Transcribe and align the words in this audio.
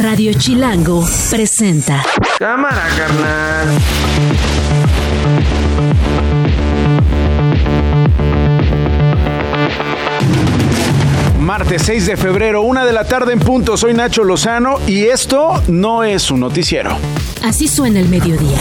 Radio 0.00 0.32
Chilango 0.32 1.04
presenta. 1.28 2.04
Cámara, 2.38 2.86
carnal. 2.96 3.68
Martes 11.40 11.82
6 11.82 12.06
de 12.06 12.16
febrero, 12.16 12.62
una 12.62 12.84
de 12.84 12.92
la 12.92 13.04
tarde 13.04 13.32
en 13.32 13.40
punto. 13.40 13.76
Soy 13.76 13.92
Nacho 13.92 14.22
Lozano 14.22 14.78
y 14.86 15.06
esto 15.06 15.60
no 15.66 16.04
es 16.04 16.30
un 16.30 16.40
noticiero. 16.40 16.96
Así 17.42 17.66
suena 17.66 17.98
el 17.98 18.08
mediodía 18.08 18.58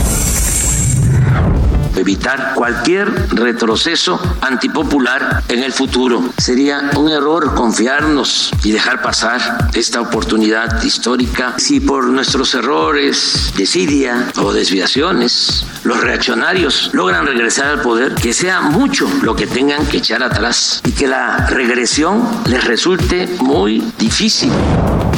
evitar 1.97 2.53
cualquier 2.55 3.11
retroceso 3.29 4.19
antipopular 4.41 5.43
en 5.49 5.63
el 5.63 5.73
futuro. 5.73 6.23
Sería 6.37 6.91
un 6.95 7.09
error 7.09 7.55
confiarnos 7.55 8.51
y 8.63 8.71
dejar 8.71 9.01
pasar 9.01 9.69
esta 9.73 10.01
oportunidad 10.01 10.83
histórica 10.83 11.55
si 11.57 11.79
por 11.79 12.05
nuestros 12.05 12.53
errores, 12.53 13.53
desidia 13.55 14.31
o 14.37 14.53
desviaciones 14.53 15.65
los 15.83 16.01
reaccionarios 16.01 16.89
logran 16.93 17.25
regresar 17.25 17.67
al 17.67 17.81
poder, 17.81 18.15
que 18.15 18.33
sea 18.33 18.61
mucho 18.61 19.09
lo 19.21 19.35
que 19.35 19.47
tengan 19.47 19.85
que 19.85 19.97
echar 19.97 20.21
atrás 20.21 20.81
y 20.85 20.91
que 20.91 21.07
la 21.07 21.47
regresión 21.47 22.27
les 22.45 22.63
resulte 22.65 23.27
muy 23.39 23.83
difícil. 23.97 24.51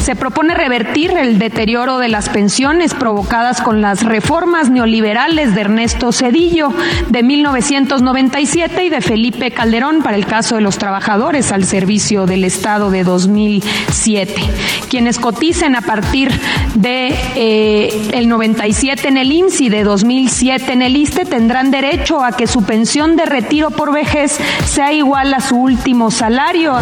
Se 0.01 0.15
propone 0.15 0.55
revertir 0.55 1.11
el 1.11 1.37
deterioro 1.37 1.99
de 1.99 2.07
las 2.07 2.29
pensiones 2.29 2.93
provocadas 2.93 3.61
con 3.61 3.81
las 3.81 4.03
reformas 4.03 4.69
neoliberales 4.69 5.53
de 5.53 5.61
Ernesto 5.61 6.11
Cedillo 6.11 6.73
de 7.09 7.21
1997 7.21 8.85
y 8.85 8.89
de 8.89 9.01
Felipe 9.01 9.51
Calderón 9.51 10.01
para 10.01 10.15
el 10.15 10.25
caso 10.25 10.55
de 10.55 10.61
los 10.61 10.77
trabajadores 10.77 11.51
al 11.51 11.65
servicio 11.65 12.25
del 12.25 12.43
Estado 12.43 12.89
de 12.91 13.03
2007. 13.03 14.33
Quienes 14.89 15.19
coticen 15.19 15.75
a 15.75 15.81
partir 15.81 16.31
de 16.75 17.13
eh, 17.35 18.09
el 18.13 18.29
97 18.29 19.09
en 19.09 19.17
el 19.17 19.31
INSI 19.31 19.69
de 19.69 19.83
2007 19.83 20.73
en 20.73 20.81
el 20.81 20.95
ISTE 20.95 21.25
tendrán 21.25 21.71
derecho 21.71 22.23
a 22.23 22.31
que 22.31 22.47
su 22.47 22.63
pensión 22.63 23.15
de 23.15 23.25
retiro 23.25 23.69
por 23.69 23.93
vejez 23.93 24.37
sea 24.65 24.93
igual 24.93 25.33
a 25.33 25.41
su 25.41 25.57
último 25.57 26.09
salario. 26.09 26.73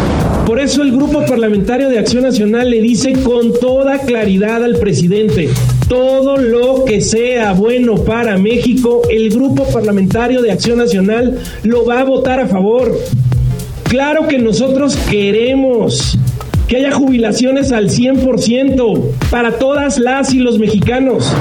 Por 0.46 0.60
eso 0.60 0.82
el 0.82 0.92
Grupo 0.92 1.26
Parlamentario 1.26 1.88
de 1.90 1.98
Acción 1.98 2.22
Nacional 2.22 2.70
le 2.70 2.80
dice 2.80 3.07
con 3.14 3.52
toda 3.52 4.00
claridad 4.00 4.64
al 4.64 4.76
presidente, 4.76 5.48
todo 5.88 6.36
lo 6.36 6.84
que 6.84 7.00
sea 7.00 7.52
bueno 7.52 7.96
para 7.96 8.38
México, 8.38 9.02
el 9.10 9.30
Grupo 9.30 9.64
Parlamentario 9.64 10.42
de 10.42 10.52
Acción 10.52 10.78
Nacional 10.78 11.38
lo 11.62 11.84
va 11.84 12.00
a 12.00 12.04
votar 12.04 12.40
a 12.40 12.48
favor. 12.48 12.98
Claro 13.84 14.28
que 14.28 14.38
nosotros 14.38 14.96
queremos 15.10 16.18
que 16.68 16.76
haya 16.76 16.92
jubilaciones 16.92 17.72
al 17.72 17.88
100% 17.88 19.00
para 19.30 19.58
todas 19.58 19.98
las 19.98 20.34
y 20.34 20.38
los 20.38 20.58
mexicanos. 20.58 21.32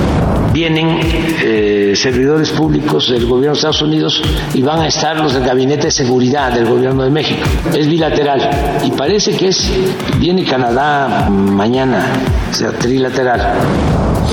Vienen 0.57 0.99
eh, 1.43 1.93
servidores 1.95 2.49
públicos 2.49 3.11
del 3.11 3.27
gobierno 3.27 3.51
de 3.51 3.57
Estados 3.57 3.83
Unidos 3.83 4.23
y 4.55 4.63
van 4.63 4.79
a 4.79 4.87
estar 4.87 5.15
los 5.15 5.35
del 5.35 5.43
Gabinete 5.43 5.83
de 5.83 5.91
Seguridad 5.91 6.51
del 6.51 6.65
gobierno 6.65 7.03
de 7.03 7.11
México. 7.11 7.47
Es 7.77 7.87
bilateral 7.87 8.81
y 8.83 8.89
parece 8.89 9.37
que 9.37 9.49
es, 9.49 9.71
viene 10.17 10.43
Canadá 10.45 11.29
mañana, 11.29 12.07
o 12.49 12.53
sea, 12.55 12.71
trilateral 12.71 13.53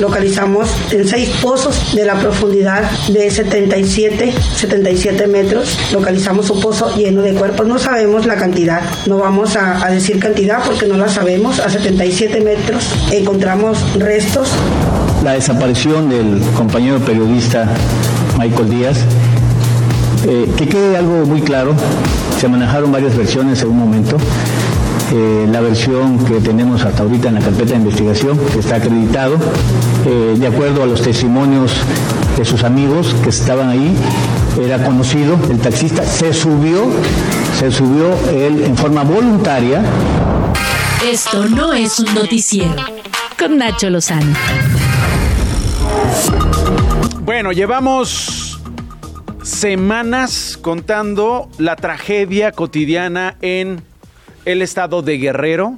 localizamos 0.01 0.69
en 0.91 1.07
seis 1.07 1.29
pozos 1.41 1.95
de 1.95 2.05
la 2.05 2.15
profundidad 2.15 2.91
de 3.09 3.31
77, 3.31 4.33
77 4.57 5.27
metros. 5.27 5.79
Localizamos 5.93 6.51
un 6.51 6.61
pozo 6.61 6.97
lleno 6.97 7.23
de 7.23 7.35
cuerpos. 7.35 7.67
No 7.69 7.79
sabemos 7.79 8.27
la 8.27 8.35
cantidad. 8.35 8.81
No 9.07 9.19
vamos 9.19 9.57
a, 9.57 9.87
a 9.87 9.91
decir 9.91 10.19
cantidad 10.19 10.65
porque 10.65 10.87
no 10.87 10.97
la 10.97 11.09
sabemos. 11.09 11.61
A 11.61 11.69
77 11.69 12.41
metros 12.41 12.93
encontramos 13.13 13.79
restos. 13.99 14.49
La 15.25 15.33
desaparición 15.33 16.11
del 16.11 16.39
compañero 16.55 16.99
periodista 16.99 17.67
Michael 18.39 18.69
Díaz. 18.69 18.99
Eh, 20.27 20.53
que 20.55 20.69
quede 20.69 20.99
algo 20.99 21.25
muy 21.25 21.41
claro, 21.41 21.75
se 22.39 22.47
manejaron 22.47 22.93
varias 22.93 23.17
versiones 23.17 23.63
en 23.63 23.69
un 23.69 23.79
momento. 23.79 24.19
Eh, 25.15 25.49
la 25.51 25.63
versión 25.63 26.23
que 26.27 26.41
tenemos 26.41 26.85
hasta 26.85 27.05
ahorita 27.05 27.29
en 27.29 27.37
la 27.37 27.41
carpeta 27.41 27.71
de 27.71 27.77
investigación, 27.77 28.39
que 28.53 28.59
está 28.59 28.77
acreditado, 28.77 29.37
eh, 30.05 30.37
de 30.39 30.47
acuerdo 30.47 30.83
a 30.83 30.87
los 30.87 31.01
testimonios 31.01 31.73
de 32.37 32.45
sus 32.45 32.63
amigos 32.63 33.17
que 33.23 33.31
estaban 33.31 33.71
ahí, 33.71 33.97
era 34.63 34.85
conocido, 34.85 35.39
el 35.51 35.59
taxista 35.59 36.05
se 36.05 36.35
subió, 36.35 36.85
se 37.59 37.71
subió 37.71 38.09
él 38.31 38.63
en 38.65 38.77
forma 38.77 39.03
voluntaria. 39.05 39.83
Esto 41.11 41.49
no 41.49 41.73
es 41.73 41.99
un 41.99 42.15
noticiero. 42.15 42.77
Con 43.39 43.57
Nacho 43.57 43.89
Lozano. 43.89 44.35
Bueno, 47.25 47.53
llevamos 47.53 48.61
semanas 49.43 50.59
contando 50.61 51.49
la 51.57 51.75
tragedia 51.75 52.53
cotidiana 52.53 53.39
en 53.41 53.83
el 54.45 54.61
estado 54.61 55.01
de 55.01 55.17
Guerrero. 55.17 55.75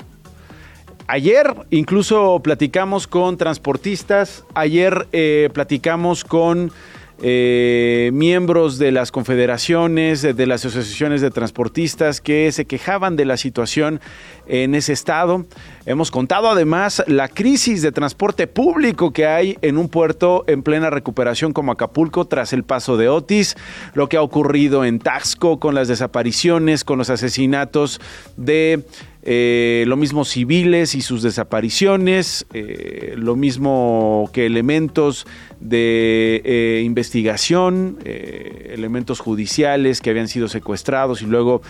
Ayer 1.06 1.54
incluso 1.70 2.40
platicamos 2.42 3.06
con 3.06 3.36
transportistas, 3.36 4.44
ayer 4.54 5.06
eh, 5.12 5.48
platicamos 5.54 6.24
con 6.24 6.72
eh, 7.22 8.10
miembros 8.12 8.78
de 8.78 8.92
las 8.92 9.10
confederaciones, 9.10 10.22
de 10.22 10.46
las 10.46 10.64
asociaciones 10.66 11.20
de 11.22 11.30
transportistas 11.30 12.20
que 12.20 12.52
se 12.52 12.66
quejaban 12.66 13.16
de 13.16 13.24
la 13.24 13.36
situación 13.36 14.00
en 14.46 14.74
ese 14.74 14.92
estado. 14.92 15.46
Hemos 15.86 16.10
contado 16.10 16.50
además 16.50 17.02
la 17.06 17.28
crisis 17.28 17.80
de 17.80 17.92
transporte 17.92 18.46
público 18.46 19.12
que 19.12 19.26
hay 19.26 19.56
en 19.62 19.78
un 19.78 19.88
puerto 19.88 20.44
en 20.46 20.62
plena 20.62 20.90
recuperación 20.90 21.52
como 21.52 21.72
Acapulco 21.72 22.26
tras 22.26 22.52
el 22.52 22.64
paso 22.64 22.96
de 22.96 23.08
Otis, 23.08 23.56
lo 23.94 24.08
que 24.08 24.18
ha 24.18 24.22
ocurrido 24.22 24.84
en 24.84 24.98
Taxco 24.98 25.58
con 25.58 25.74
las 25.74 25.88
desapariciones, 25.88 26.84
con 26.84 26.98
los 26.98 27.08
asesinatos 27.08 28.00
de 28.36 28.84
eh, 29.28 29.82
lo 29.88 29.96
mismo 29.96 30.24
civiles 30.24 30.94
y 30.94 31.00
sus 31.00 31.20
desapariciones, 31.20 32.46
eh, 32.54 33.14
lo 33.16 33.34
mismo 33.34 34.30
que 34.32 34.46
elementos 34.46 35.26
de 35.58 36.42
eh, 36.44 36.82
investigación, 36.84 37.98
elementos 38.04 39.18
judiciales 39.18 40.00
que 40.00 40.10
habían 40.10 40.28
sido 40.28 40.46
secuestrados 40.46 41.22
y 41.22 41.26
luego 41.26 41.62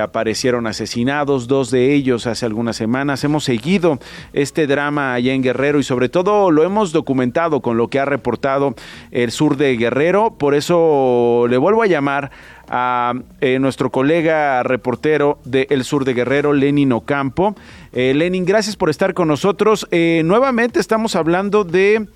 aparecieron 0.00 0.68
asesinados, 0.68 1.48
dos 1.48 1.72
de 1.72 1.94
ellos 1.94 2.28
hace 2.28 2.46
algunas 2.46 2.76
semanas. 2.76 3.24
Hemos 3.24 3.42
seguido 3.42 3.98
este 4.32 4.68
drama 4.68 5.14
allá 5.14 5.32
en 5.32 5.42
Guerrero 5.42 5.80
y 5.80 5.82
sobre 5.82 6.08
todo 6.08 6.52
lo 6.52 6.62
hemos 6.62 6.92
documentado 6.92 7.60
con 7.60 7.76
lo 7.76 7.88
que 7.88 7.98
ha 7.98 8.04
reportado 8.04 8.76
el 9.10 9.32
sur 9.32 9.56
de 9.56 9.76
Guerrero, 9.76 10.36
por 10.38 10.54
eso 10.54 11.46
le 11.48 11.56
vuelvo 11.56 11.82
a 11.82 11.86
llamar 11.86 12.30
a 12.68 13.14
eh, 13.40 13.58
nuestro 13.58 13.90
colega 13.90 14.62
reportero 14.62 15.38
del 15.44 15.84
sur 15.84 16.04
de 16.04 16.14
Guerrero, 16.14 16.52
Lenin 16.52 16.92
Ocampo. 16.92 17.54
Eh, 17.92 18.14
Lenin, 18.14 18.44
gracias 18.44 18.76
por 18.76 18.90
estar 18.90 19.14
con 19.14 19.28
nosotros. 19.28 19.86
Eh, 19.90 20.22
nuevamente 20.24 20.80
estamos 20.80 21.16
hablando 21.16 21.64
de 21.64 22.06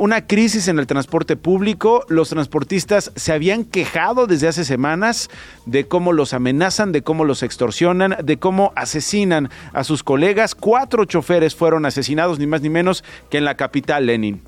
una 0.00 0.26
crisis 0.26 0.66
en 0.66 0.80
el 0.80 0.88
transporte 0.88 1.36
público. 1.36 2.04
Los 2.08 2.30
transportistas 2.30 3.12
se 3.14 3.32
habían 3.32 3.62
quejado 3.62 4.26
desde 4.26 4.48
hace 4.48 4.64
semanas 4.64 5.30
de 5.66 5.86
cómo 5.86 6.12
los 6.12 6.34
amenazan, 6.34 6.90
de 6.90 7.02
cómo 7.02 7.24
los 7.24 7.44
extorsionan, 7.44 8.16
de 8.24 8.38
cómo 8.38 8.72
asesinan 8.74 9.50
a 9.72 9.84
sus 9.84 10.02
colegas. 10.02 10.56
Cuatro 10.56 11.04
choferes 11.04 11.54
fueron 11.54 11.86
asesinados, 11.86 12.40
ni 12.40 12.48
más 12.48 12.60
ni 12.60 12.70
menos 12.70 13.04
que 13.30 13.38
en 13.38 13.44
la 13.44 13.54
capital, 13.54 14.06
Lenin. 14.06 14.42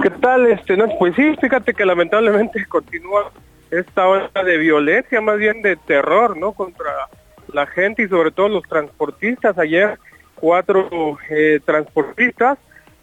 ¿Qué 0.00 0.10
tal? 0.10 0.46
Este, 0.46 0.76
no, 0.76 0.86
pues 0.98 1.14
sí, 1.16 1.34
fíjate 1.40 1.74
que 1.74 1.84
lamentablemente 1.84 2.64
continúa 2.66 3.32
esta 3.72 4.06
ola 4.06 4.30
de 4.44 4.58
violencia, 4.58 5.20
más 5.20 5.38
bien 5.38 5.62
de 5.62 5.76
terror, 5.76 6.36
¿no? 6.36 6.52
Contra 6.52 7.08
la 7.52 7.66
gente 7.66 8.02
y 8.02 8.08
sobre 8.08 8.30
todo 8.30 8.48
los 8.48 8.62
transportistas. 8.64 9.58
Ayer 9.58 9.98
cuatro 10.34 11.18
eh, 11.30 11.58
transportistas, 11.64 12.58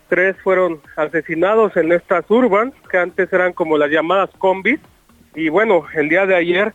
tres 0.09 0.35
fueron 0.43 0.79
asesinados 0.95 1.75
en 1.75 1.91
estas 1.91 2.29
urban, 2.29 2.71
que 2.89 2.97
antes 2.99 3.33
eran 3.33 3.53
como 3.53 3.77
las 3.77 3.89
llamadas 3.89 4.29
combis, 4.37 4.79
y 5.33 5.49
bueno, 5.49 5.85
el 5.95 6.07
día 6.07 6.27
de 6.27 6.35
ayer 6.35 6.73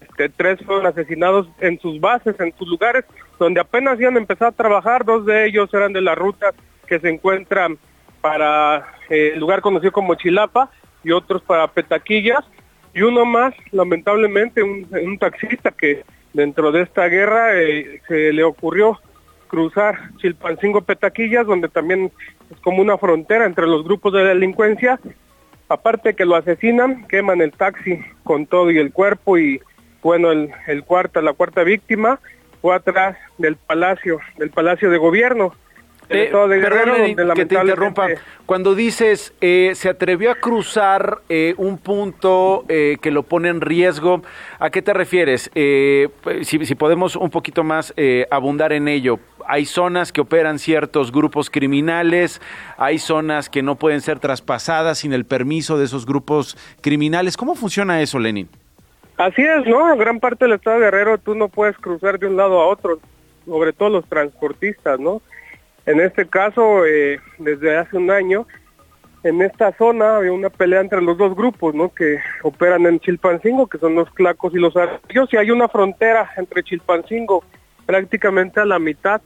este, 0.00 0.30
tres 0.30 0.58
fueron 0.64 0.86
asesinados 0.86 1.46
en 1.60 1.78
sus 1.80 2.00
bases, 2.00 2.38
en 2.40 2.56
sus 2.56 2.66
lugares, 2.66 3.04
donde 3.38 3.60
apenas 3.60 4.00
iban 4.00 4.16
a 4.16 4.20
empezar 4.20 4.48
a 4.48 4.52
trabajar, 4.52 5.04
dos 5.04 5.26
de 5.26 5.46
ellos 5.46 5.68
eran 5.74 5.92
de 5.92 6.00
la 6.00 6.14
ruta 6.14 6.52
que 6.86 6.98
se 6.98 7.10
encuentran 7.10 7.76
para 8.22 8.86
eh, 9.10 9.32
el 9.34 9.40
lugar 9.40 9.60
conocido 9.60 9.92
como 9.92 10.14
Chilapa 10.14 10.70
y 11.02 11.10
otros 11.10 11.42
para 11.42 11.66
Petaquillas, 11.66 12.44
y 12.94 13.02
uno 13.02 13.24
más, 13.24 13.54
lamentablemente, 13.72 14.62
un, 14.62 15.18
taxista 15.18 15.72
que 15.72 16.04
dentro 16.32 16.70
de 16.70 16.82
esta 16.82 17.08
guerra 17.08 17.60
eh, 17.60 18.00
se 18.06 18.32
le 18.32 18.44
ocurrió 18.44 19.00
cruzar 19.48 20.10
Chilpancingo 20.18 20.82
Petaquillas, 20.82 21.46
donde 21.46 21.68
también 21.68 22.12
es 22.50 22.60
como 22.60 22.80
una 22.80 22.96
frontera 22.96 23.46
entre 23.46 23.66
los 23.66 23.84
grupos 23.84 24.12
de 24.12 24.24
delincuencia. 24.24 25.00
Aparte 25.68 26.14
que 26.14 26.24
lo 26.24 26.36
asesinan, 26.36 27.06
queman 27.08 27.40
el 27.40 27.52
taxi 27.52 27.98
con 28.22 28.46
todo 28.46 28.70
y 28.70 28.78
el 28.78 28.92
cuerpo 28.92 29.38
y 29.38 29.60
bueno, 30.02 30.30
el, 30.30 30.50
el 30.66 30.84
cuarta, 30.84 31.20
la 31.20 31.32
cuarta 31.32 31.64
víctima 31.64 32.20
fue 32.60 32.76
atrás 32.76 33.16
del 33.38 33.56
palacio, 33.56 34.20
del 34.38 34.50
palacio 34.50 34.90
de 34.90 34.98
gobierno. 34.98 35.54
Eh, 36.08 36.30
que 37.34 37.46
te 37.46 37.54
interrumpa. 37.54 38.08
Cuando 38.46 38.74
dices 38.74 39.32
eh, 39.40 39.72
se 39.74 39.88
atrevió 39.88 40.30
a 40.30 40.34
cruzar 40.34 41.20
eh, 41.28 41.54
un 41.56 41.78
punto 41.78 42.64
que 42.68 43.10
lo 43.10 43.22
pone 43.22 43.48
en 43.48 43.60
riesgo, 43.60 44.22
¿a 44.58 44.70
qué 44.70 44.82
te 44.82 44.92
refieres? 44.92 45.50
Pues, 45.54 46.46
si, 46.46 46.64
si, 46.64 46.74
podemos 46.74 47.16
un 47.16 47.30
poquito 47.30 47.64
más 47.64 47.94
abundar 48.30 48.72
en 48.72 48.88
ello. 48.88 49.18
Hay 49.46 49.66
zonas 49.66 50.10
que 50.10 50.22
operan 50.22 50.58
ciertos 50.58 51.12
grupos 51.12 51.50
criminales, 51.50 52.40
hay 52.78 52.98
zonas 52.98 53.50
que 53.50 53.62
no 53.62 53.76
pueden 53.76 54.00
ser 54.00 54.18
traspasadas 54.18 54.98
sin 54.98 55.12
el 55.12 55.26
permiso 55.26 55.78
de 55.78 55.84
esos 55.84 56.06
grupos 56.06 56.56
criminales. 56.80 57.36
¿Cómo 57.36 57.54
funciona 57.54 58.00
eso, 58.00 58.18
Lenin? 58.18 58.48
Así 59.16 59.42
es, 59.42 59.66
¿no? 59.66 59.96
Gran 59.96 60.18
parte 60.18 60.44
del 60.44 60.54
Estado 60.54 60.78
de 60.78 60.86
Guerrero 60.86 61.18
tú 61.18 61.34
no 61.34 61.48
puedes 61.48 61.76
cruzar 61.76 62.18
de 62.18 62.26
un 62.26 62.36
lado 62.36 62.60
a 62.60 62.66
otro, 62.66 62.98
sobre 63.44 63.72
todo 63.72 63.90
los 63.90 64.06
transportistas, 64.06 64.98
¿no? 64.98 65.22
En 65.86 66.00
este 66.00 66.26
caso, 66.26 66.86
eh, 66.86 67.20
desde 67.38 67.76
hace 67.76 67.96
un 67.96 68.10
año, 68.10 68.46
en 69.22 69.40
esta 69.42 69.72
zona 69.76 70.16
había 70.16 70.32
una 70.32 70.50
pelea 70.50 70.80
entre 70.80 71.00
los 71.00 71.16
dos 71.16 71.34
grupos, 71.34 71.74
¿no? 71.74 71.92
Que 71.92 72.18
operan 72.42 72.86
en 72.86 73.00
Chilpancingo, 73.00 73.66
que 73.66 73.78
son 73.78 73.94
los 73.94 74.10
Clacos 74.10 74.54
y 74.54 74.58
los 74.58 74.76
Arroyos, 74.76 75.32
y 75.32 75.36
hay 75.36 75.50
una 75.50 75.68
frontera 75.68 76.30
entre 76.36 76.62
Chilpancingo, 76.62 77.42
prácticamente 77.86 78.60
a 78.60 78.66
la 78.66 78.78
mitad, 78.78 79.20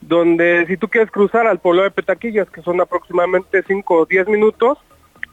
donde 0.00 0.64
si 0.66 0.76
tú 0.76 0.88
quieres 0.88 1.10
cruzar 1.10 1.46
al 1.46 1.58
pueblo 1.58 1.82
de 1.82 1.90
Petaquillas, 1.90 2.48
que 2.50 2.62
son 2.62 2.80
aproximadamente 2.80 3.62
5 3.66 3.94
o 3.94 4.06
10 4.06 4.28
minutos, 4.28 4.78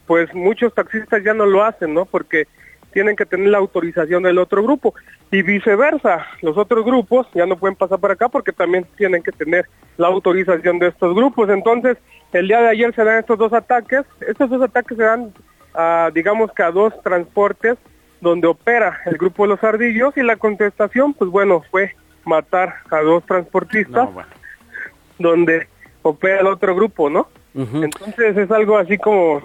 pues 0.06 0.33
muchos 0.33 0.74
taxistas 0.74 1.24
ya 1.24 1.33
no 1.33 1.45
lo 1.45 1.63
hacen, 1.63 1.94
¿no? 1.94 2.06
Porque 2.06 2.48
tienen 2.94 3.16
que 3.16 3.25
tener 3.25 3.50
la 3.50 3.57
autorización 3.57 4.24
del 4.24 4.38
otro 4.38 4.63
grupo 4.63 4.94
y 5.31 5.42
viceversa, 5.42 6.25
los 6.42 6.57
otros 6.57 6.86
grupos 6.86 7.28
ya 7.34 7.45
no 7.45 7.57
pueden 7.57 7.75
pasar 7.75 8.00
por 8.00 8.12
acá 8.12 8.30
porque 8.30 8.54
también 8.54 8.86
tienen 8.95 9.24
que 9.24 9.31
tener 9.31 9.66
la 9.98 10.07
autorización 10.07 10.80
de 10.80 10.88
estos 10.88 11.16
grupos. 11.16 11.50
Entonces, 11.50 11.98
el 12.31 12.48
día 12.48 12.62
de 12.62 12.69
ayer 12.69 12.94
se 12.95 13.04
dan 13.04 13.19
estos 13.19 13.38
dos 13.38 13.54
ataques, 13.54 14.04
estos 14.28 14.50
dos 14.50 14.62
ataques 14.62 14.98
se 14.98 15.04
dan, 15.04 15.34
a, 15.74 16.12
digamos 16.13 16.51
que 16.54 16.63
a 16.63 16.72
dos 16.72 16.94
transportes 17.01 17.78
donde 18.22 18.48
opera 18.48 19.01
el 19.06 19.18
grupo 19.18 19.44
de 19.44 19.50
los 19.50 19.63
ardillos 19.63 20.16
y 20.16 20.24
la 20.24 20.38
contestación, 20.38 21.13
pues 21.13 21.30
bueno, 21.30 21.62
fue 21.69 21.94
matar 22.24 22.75
a 22.90 23.00
dos 23.00 23.25
transportistas 23.25 24.10
donde 25.19 25.68
opera 26.04 26.40
el 26.40 26.48
otro 26.48 26.74
grupo, 26.75 27.10
¿no? 27.10 27.28
Entonces 27.54 28.36
es 28.38 28.50
algo 28.50 28.78
así 28.78 28.98
como 28.98 29.42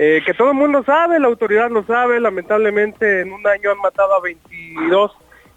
eh, 0.00 0.22
que 0.24 0.32
todo 0.32 0.52
el 0.52 0.56
mundo 0.56 0.84
sabe, 0.84 1.18
la 1.18 1.26
autoridad 1.26 1.70
lo 1.70 1.82
sabe, 1.82 2.20
lamentablemente 2.20 3.22
en 3.22 3.32
un 3.32 3.44
año 3.44 3.72
han 3.72 3.78
matado 3.78 4.14
a 4.14 4.20
22 4.20 5.10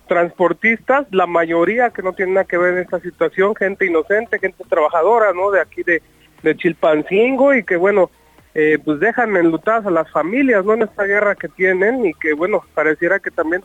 transportistas, 0.07 1.05
la 1.11 1.27
mayoría 1.27 1.91
que 1.91 2.01
no 2.01 2.13
tienen 2.13 2.33
nada 2.33 2.45
que 2.45 2.57
ver 2.57 2.73
en 2.73 2.79
esta 2.79 2.99
situación, 2.99 3.55
gente 3.55 3.85
inocente, 3.85 4.39
gente 4.39 4.63
trabajadora, 4.67 5.31
¿no? 5.31 5.51
De 5.51 5.61
aquí 5.61 5.83
de, 5.83 6.01
de 6.41 6.57
Chilpancingo 6.57 7.53
y 7.53 7.63
que 7.63 7.75
bueno, 7.75 8.09
eh, 8.55 8.79
pues 8.83 8.99
dejan 8.99 9.37
enlutadas 9.37 9.85
a 9.85 9.91
las 9.91 10.09
familias, 10.09 10.65
¿no? 10.65 10.73
En 10.73 10.81
esta 10.81 11.03
guerra 11.03 11.35
que 11.35 11.47
tienen 11.47 12.03
y 12.03 12.13
que 12.15 12.33
bueno, 12.33 12.63
pareciera 12.73 13.19
que 13.19 13.29
también 13.29 13.63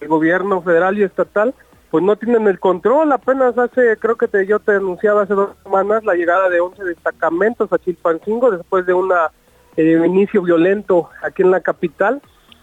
el 0.00 0.08
gobierno 0.08 0.60
federal 0.60 0.98
y 0.98 1.04
estatal 1.04 1.54
pues 1.92 2.02
no 2.02 2.16
tienen 2.16 2.48
el 2.48 2.58
control. 2.58 3.12
Apenas 3.12 3.56
hace, 3.56 3.96
creo 3.98 4.16
que 4.16 4.26
yo 4.44 4.58
te 4.58 4.72
anunciaba 4.72 5.22
hace 5.22 5.34
dos 5.34 5.50
semanas 5.62 6.04
la 6.04 6.14
llegada 6.14 6.48
de 6.48 6.58
11 6.58 6.82
destacamentos 6.82 7.72
a 7.72 7.78
Chilpancingo 7.78 8.50
después 8.50 8.84
de 8.86 8.92
una 8.92 9.30
eh, 9.76 10.02
inicio 10.04 10.42
violento 10.42 11.10
aquí 11.22 11.42
en 11.42 11.50
la 11.50 11.60
capital. 11.60 12.20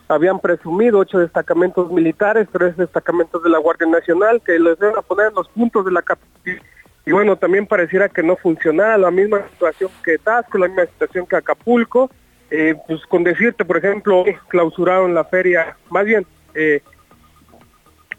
Habían 0.07 0.39
presumido 0.39 0.99
ocho 0.99 1.19
destacamentos 1.19 1.91
militares, 1.91 2.47
tres 2.51 2.75
destacamentos 2.75 3.41
de 3.43 3.49
la 3.49 3.59
Guardia 3.59 3.87
Nacional, 3.87 4.41
que 4.45 4.59
los 4.59 4.77
iban 4.79 4.97
a 4.97 5.01
poner 5.01 5.27
en 5.27 5.35
los 5.35 5.47
puntos 5.49 5.85
de 5.85 5.91
la 5.91 6.01
capital. 6.01 6.61
Y 7.05 7.11
bueno, 7.11 7.35
también 7.35 7.67
pareciera 7.67 8.09
que 8.09 8.23
no 8.23 8.35
funcionara, 8.35 8.97
la 8.97 9.11
misma 9.11 9.41
situación 9.51 9.91
que 10.03 10.17
Tasco, 10.17 10.57
la 10.57 10.67
misma 10.67 10.85
situación 10.85 11.25
que 11.25 11.35
Acapulco. 11.35 12.09
Eh, 12.49 12.75
pues 12.87 13.03
con 13.07 13.23
decirte, 13.23 13.65
por 13.65 13.77
ejemplo, 13.77 14.23
clausuraron 14.47 15.13
la 15.13 15.23
feria, 15.23 15.75
más 15.89 16.05
bien, 16.05 16.25
eh, 16.53 16.81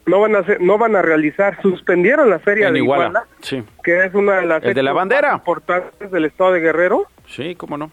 no 0.05 0.19
van 0.19 0.35
a 0.35 0.39
hacer, 0.39 0.59
no 0.59 0.77
van 0.77 0.95
a 0.97 1.01
realizar, 1.01 1.61
suspendieron 1.61 2.29
la 2.29 2.39
feria 2.39 2.69
de 2.69 2.79
Iguala, 2.79 3.25
que 3.81 4.05
es 4.05 4.13
una 4.13 4.41
de 4.41 4.45
las 4.45 4.61
de 4.61 4.83
la 4.83 4.91
bandera 4.91 5.33
importantes 5.33 6.11
del 6.11 6.25
estado 6.25 6.51
de 6.51 6.59
Guerrero. 6.59 7.05
Sí, 7.27 7.55
cómo 7.55 7.77
no 7.77 7.91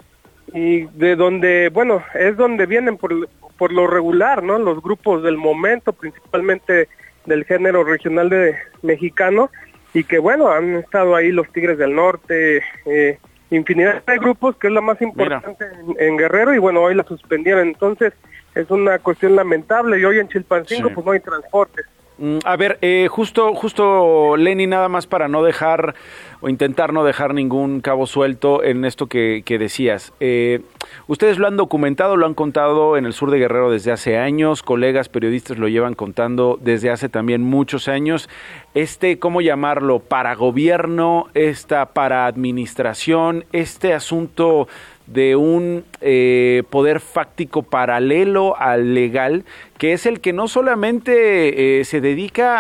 y 0.54 0.82
de 0.82 1.16
donde, 1.16 1.70
bueno, 1.72 2.02
es 2.14 2.37
donde 2.37 2.66
vienen 2.66 2.96
por, 2.96 3.28
por 3.56 3.72
lo 3.72 3.87
regular, 3.87 4.43
¿no? 4.43 4.58
Los 4.58 4.82
grupos 4.82 5.22
del 5.22 5.37
momento, 5.37 5.93
principalmente 5.93 6.88
del 7.26 7.44
género 7.44 7.84
regional 7.84 8.28
de 8.28 8.56
mexicano, 8.82 9.50
y 9.94 10.04
que, 10.04 10.19
bueno, 10.19 10.50
han 10.50 10.76
estado 10.76 11.14
ahí 11.14 11.31
los 11.32 11.50
Tigres 11.52 11.78
del 11.78 11.94
Norte, 11.94 12.62
eh, 12.87 13.19
infinidad 13.50 14.04
de 14.04 14.19
grupos, 14.19 14.56
que 14.56 14.69
es 14.69 14.72
la 14.72 14.81
más 14.81 15.00
importante 15.02 15.66
en, 15.99 16.16
Guerrero, 16.16 16.54
y 16.54 16.58
bueno, 16.58 16.82
hoy 16.82 16.94
la 16.94 17.04
suspendieron, 17.04 17.69
entonces 17.69 18.12
es 18.54 18.70
una 18.70 18.99
cuestión 18.99 19.37
lamentable, 19.37 19.99
y 19.99 20.04
hoy 20.04 20.19
en 20.19 20.28
Chilpancingo 20.28 20.90
pues 20.90 21.06
no 21.06 21.12
hay 21.12 21.20
transporte. 21.20 21.82
Mm, 22.19 22.38
a 22.44 22.56
ver, 22.56 22.78
eh, 22.82 23.08
justo, 23.10 23.54
justo, 23.54 24.37
Lenny, 24.37 24.66
nada 24.66 24.88
más 24.88 25.06
para 25.06 25.28
no 25.28 25.43
dejar 25.43 25.94
o 26.42 26.48
intentar 26.48 26.92
no 26.92 27.04
dejar 27.04 27.34
ningún 27.34 27.80
cabo 27.80 28.06
suelto 28.06 28.64
en 28.64 28.84
esto 28.84 29.06
que, 29.06 29.42
decías. 29.46 30.12
Eh, 30.18 30.60
ustedes 31.06 31.38
lo 31.38 31.46
han 31.46 31.56
documentado, 31.56 32.16
lo 32.16 32.26
han 32.26 32.34
contado 32.34 32.96
en 32.96 33.06
el 33.06 33.12
sur 33.12 33.30
de 33.30 33.38
Guerrero 33.38 33.70
desde 33.70 33.92
hace 33.92 34.18
años, 34.18 34.62
colegas 34.62 35.08
periodistas 35.08 35.58
lo 35.58 35.68
llevan 35.68 35.94
contando 35.94 36.58
desde 36.60 36.90
hace 36.90 37.08
también 37.08 37.42
muchos 37.42 37.86
años. 37.86 38.28
Este, 38.74 39.20
¿cómo 39.20 39.40
llamarlo? 39.40 40.00
Para 40.00 40.34
gobierno, 40.34 41.28
esta 41.34 41.92
para 41.92 42.26
administración, 42.26 43.44
este 43.52 43.94
asunto 43.94 44.66
de 45.06 45.37
un 45.37 45.84
eh, 46.00 46.62
poder 46.70 47.00
fáctico 47.00 47.62
paralelo 47.62 48.56
al 48.58 48.94
legal, 48.94 49.44
que 49.78 49.93
es 49.93 50.06
el 50.06 50.20
que 50.20 50.32
no 50.32 50.49
solamente 50.49 51.81
eh, 51.81 51.84
se 51.84 52.00
dedica 52.00 52.54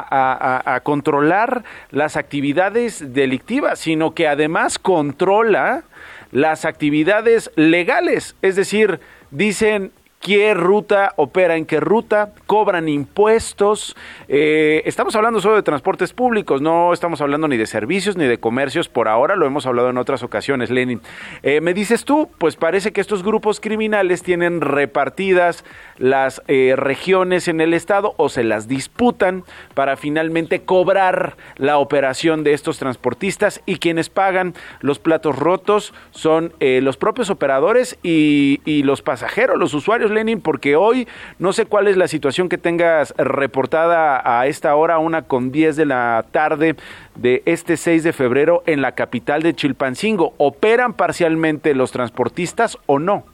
a, 0.00 0.74
a, 0.74 0.80
controlar 0.80 1.64
las 1.90 2.16
actividades 2.16 3.12
delictivas, 3.12 3.78
sino 3.78 4.14
que 4.14 4.28
además 4.28 4.78
controla 4.78 5.84
las 6.30 6.64
actividades 6.64 7.50
legales. 7.56 8.36
Es 8.42 8.56
decir, 8.56 9.00
dicen 9.30 9.92
qué 10.20 10.52
ruta 10.54 11.12
opera 11.16 11.56
en 11.56 11.64
qué 11.64 11.80
ruta, 11.80 12.32
cobran 12.46 12.88
impuestos. 12.88 13.96
Eh, 14.28 14.82
estamos 14.84 15.14
hablando 15.16 15.40
solo 15.40 15.56
de 15.56 15.62
transportes 15.62 16.12
públicos, 16.12 16.60
no 16.60 16.92
estamos 16.92 17.20
hablando 17.20 17.48
ni 17.48 17.56
de 17.56 17.66
servicios 17.66 18.16
ni 18.16 18.24
de 18.24 18.38
comercios 18.38 18.88
por 18.88 19.08
ahora, 19.08 19.36
lo 19.36 19.46
hemos 19.46 19.66
hablado 19.66 19.90
en 19.90 19.98
otras 19.98 20.22
ocasiones, 20.22 20.70
Lenin. 20.70 21.00
Eh, 21.42 21.60
me 21.60 21.74
dices 21.74 22.04
tú, 22.04 22.28
pues 22.38 22.56
parece 22.56 22.92
que 22.92 23.00
estos 23.00 23.22
grupos 23.22 23.60
criminales 23.60 24.22
tienen 24.22 24.60
repartidas 24.60 25.64
las 25.98 26.42
eh, 26.48 26.74
regiones 26.76 27.48
en 27.48 27.60
el 27.60 27.74
estado 27.74 28.14
o 28.16 28.28
se 28.28 28.44
las 28.44 28.68
disputan 28.68 29.44
para 29.74 29.96
finalmente 29.96 30.62
cobrar 30.62 31.36
la 31.56 31.78
operación 31.78 32.44
de 32.44 32.54
estos 32.54 32.78
transportistas 32.78 33.60
y 33.66 33.76
quienes 33.76 34.08
pagan 34.08 34.54
los 34.80 34.98
platos 34.98 35.36
rotos 35.36 35.92
son 36.10 36.52
los 36.60 36.96
propios 36.96 37.30
operadores 37.30 37.98
y, 38.02 38.60
y 38.64 38.82
los 38.82 39.02
pasajeros, 39.02 39.58
los 39.58 39.74
usuarios 39.74 40.10
Lenin, 40.10 40.40
porque 40.40 40.76
hoy 40.76 41.06
no 41.38 41.52
sé 41.52 41.66
cuál 41.66 41.88
es 41.88 41.96
la 41.96 42.08
situación 42.08 42.48
que 42.48 42.58
tengas 42.58 43.14
reportada 43.16 44.22
a 44.24 44.46
esta 44.46 44.74
hora, 44.74 44.98
una 44.98 45.22
con 45.22 45.52
10 45.52 45.76
de 45.76 45.86
la 45.86 46.24
tarde 46.30 46.76
de 47.14 47.42
este 47.46 47.76
6 47.76 48.04
de 48.04 48.12
febrero 48.12 48.62
en 48.66 48.82
la 48.82 48.92
capital 48.92 49.42
de 49.42 49.54
Chilpancingo. 49.54 50.34
¿Operan 50.38 50.94
parcialmente 50.94 51.74
los 51.74 51.90
transportistas 51.90 52.78
o 52.86 52.98
no? 52.98 53.24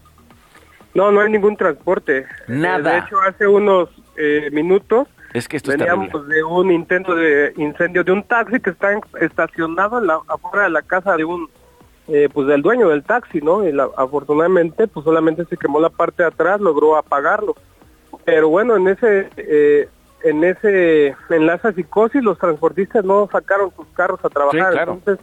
No, 0.95 1.11
no 1.11 1.21
hay 1.21 1.31
ningún 1.31 1.57
transporte. 1.57 2.27
Nada. 2.47 2.93
de 2.93 2.99
hecho, 2.99 3.21
hace 3.21 3.47
unos 3.47 3.89
eh, 4.17 4.49
minutos 4.53 5.09
es 5.35 5.49
que 5.49 5.57
esto 5.57 5.73
veníamos 5.73 6.29
de 6.29 6.45
un 6.45 6.71
intento 6.71 7.17
de 7.17 7.53
incendio 7.57 8.05
de 8.05 8.13
un 8.13 8.23
taxi 8.23 8.61
que 8.61 8.71
está 8.71 8.93
estacionado 9.21 9.99
en 9.99 10.07
la, 10.07 10.21
afuera 10.29 10.67
de 10.67 10.71
la 10.71 10.83
casa 10.83 11.17
de 11.17 11.25
un 11.25 11.51
eh, 12.07 12.29
pues 12.33 12.47
del 12.47 12.63
dueño 12.63 12.89
del 12.89 13.03
taxi, 13.03 13.41
¿no? 13.41 13.69
Y 13.69 13.77
afortunadamente 13.97 14.87
pues 14.87 15.03
solamente 15.03 15.45
se 15.47 15.57
quemó 15.57 15.81
la 15.81 15.91
parte 15.91 16.23
de 16.23 16.29
atrás, 16.29 16.61
logró 16.61 16.97
apagarlo. 16.97 17.57
Pero 18.25 18.49
bueno, 18.49 18.77
en 18.77 18.87
ese 18.87 19.29
eh, 19.37 19.89
en 20.23 20.45
ese 20.45 21.17
en 21.31 21.75
psicosis 21.75 22.23
los 22.23 22.39
transportistas 22.39 23.05
no 23.05 23.29
sacaron 23.33 23.73
sus 23.75 23.89
carros 23.89 24.25
a 24.25 24.29
trabajar, 24.29 24.89
entonces 24.89 25.19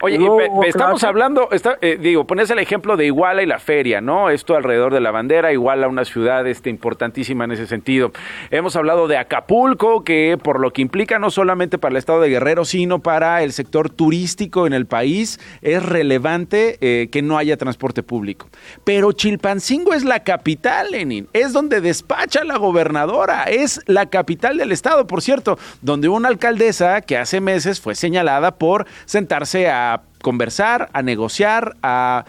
Oye, 0.00 0.18
estamos 0.66 1.02
hablando, 1.02 1.48
está, 1.50 1.76
eh, 1.80 1.98
digo, 2.00 2.24
pones 2.24 2.48
el 2.50 2.60
ejemplo 2.60 2.96
de 2.96 3.06
Iguala 3.06 3.42
y 3.42 3.46
la 3.46 3.58
feria, 3.58 4.00
¿no? 4.00 4.30
Esto 4.30 4.54
alrededor 4.54 4.94
de 4.94 5.00
la 5.00 5.10
bandera, 5.10 5.52
Iguala 5.52 5.88
una 5.88 6.04
ciudad 6.04 6.46
este, 6.46 6.70
importantísima 6.70 7.44
en 7.44 7.52
ese 7.52 7.66
sentido. 7.66 8.12
Hemos 8.50 8.76
hablado 8.76 9.08
de 9.08 9.16
Acapulco, 9.16 10.04
que 10.04 10.38
por 10.40 10.60
lo 10.60 10.72
que 10.72 10.82
implica 10.82 11.18
no 11.18 11.30
solamente 11.30 11.78
para 11.78 11.92
el 11.92 11.96
estado 11.96 12.20
de 12.20 12.28
Guerrero, 12.28 12.64
sino 12.64 13.00
para 13.00 13.42
el 13.42 13.52
sector 13.52 13.90
turístico 13.90 14.68
en 14.68 14.72
el 14.72 14.86
país, 14.86 15.40
es 15.62 15.84
relevante 15.84 16.78
eh, 16.80 17.08
que 17.10 17.22
no 17.22 17.36
haya 17.36 17.56
transporte 17.56 18.04
público. 18.04 18.48
Pero 18.84 19.10
Chilpancingo 19.10 19.94
es 19.94 20.04
la 20.04 20.22
capital, 20.22 20.92
Lenin, 20.92 21.28
es 21.32 21.52
donde 21.52 21.80
despacha 21.80 22.44
la 22.44 22.56
gobernadora, 22.56 23.44
es 23.44 23.80
la 23.86 24.06
capital 24.06 24.58
del 24.58 24.70
estado, 24.70 25.08
por 25.08 25.22
cierto, 25.22 25.58
donde 25.82 26.08
una 26.08 26.28
alcaldesa 26.28 27.00
que 27.00 27.16
hace 27.16 27.40
meses 27.40 27.80
fue 27.80 27.96
señalada 27.96 28.52
por 28.52 28.86
sentarse 29.04 29.68
a 29.68 29.87
conversar, 30.22 30.88
a 30.92 31.02
negociar, 31.02 31.76
a, 31.82 32.24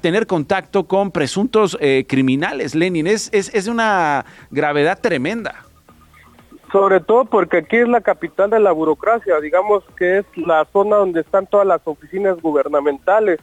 tener 0.00 0.26
contacto 0.26 0.86
con 0.86 1.10
presuntos 1.10 1.76
eh, 1.80 2.04
criminales, 2.08 2.74
Lenin. 2.74 3.06
Es, 3.06 3.28
es, 3.32 3.52
es 3.54 3.66
una 3.66 4.24
gravedad 4.50 5.00
tremenda. 5.00 5.64
Sobre 6.72 7.00
todo 7.00 7.24
porque 7.24 7.58
aquí 7.58 7.76
es 7.76 7.88
la 7.88 8.02
capital 8.02 8.50
de 8.50 8.60
la 8.60 8.72
burocracia, 8.72 9.40
digamos 9.40 9.82
que 9.96 10.18
es 10.18 10.26
la 10.36 10.66
zona 10.70 10.96
donde 10.96 11.20
están 11.20 11.46
todas 11.46 11.66
las 11.66 11.80
oficinas 11.84 12.40
gubernamentales. 12.42 13.40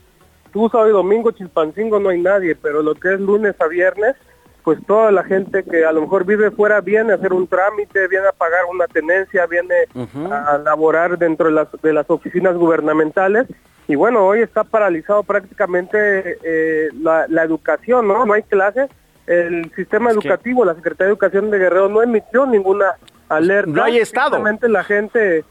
Tú 0.53 0.69
sábado 0.69 0.89
y 0.89 0.93
domingo, 0.93 1.31
Chilpancingo 1.31 1.99
no 1.99 2.09
hay 2.09 2.21
nadie, 2.21 2.55
pero 2.55 2.83
lo 2.83 2.93
que 2.93 3.15
es 3.15 3.19
lunes 3.19 3.55
a 3.59 3.67
viernes, 3.67 4.15
pues 4.65 4.83
toda 4.87 5.11
la 5.11 5.23
gente 5.23 5.63
que 5.63 5.85
a 5.85 5.91
lo 5.91 6.01
mejor 6.01 6.25
vive 6.25 6.49
fuera 6.49 6.81
viene 6.81 7.11
a 7.11 7.17
hacer 7.17 7.33
un 7.33 7.47
trámite, 7.47 8.07
viene 8.07 8.27
a 8.27 8.31
pagar 8.31 8.61
una 8.65 8.87
tenencia, 8.87 9.45
viene 9.45 9.75
a 10.31 10.57
laborar 10.57 11.19
dentro 11.19 11.45
de 11.45 11.51
las, 11.51 11.67
de 11.83 11.93
las 11.93 12.09
oficinas 12.09 12.57
gubernamentales. 12.57 13.45
Y 13.87 13.93
bueno, 13.93 14.25
hoy 14.25 14.39
está 14.41 14.63
paralizado 14.63 15.21
prácticamente 15.21 16.39
eh, 16.43 16.89
la, 16.99 17.43
educación, 17.43 18.07
¿no? 18.07 18.25
No 18.25 18.33
hay 18.33 18.41
clases. 18.41 18.89
El 19.27 19.71
sistema 19.75 20.09
educativo, 20.09 20.65
la 20.65 20.73
Secretaría 20.73 21.09
de 21.09 21.11
Educación 21.11 21.51
de 21.51 21.59
Guerrero 21.59 21.87
no 21.87 22.01
emitió 22.01 22.47
ninguna 22.47 22.87
alerta. 23.29 23.69
No 23.69 23.83
hay 23.83 23.99
estado. 23.99 24.43
la 24.67 24.83
gente, 24.83 25.45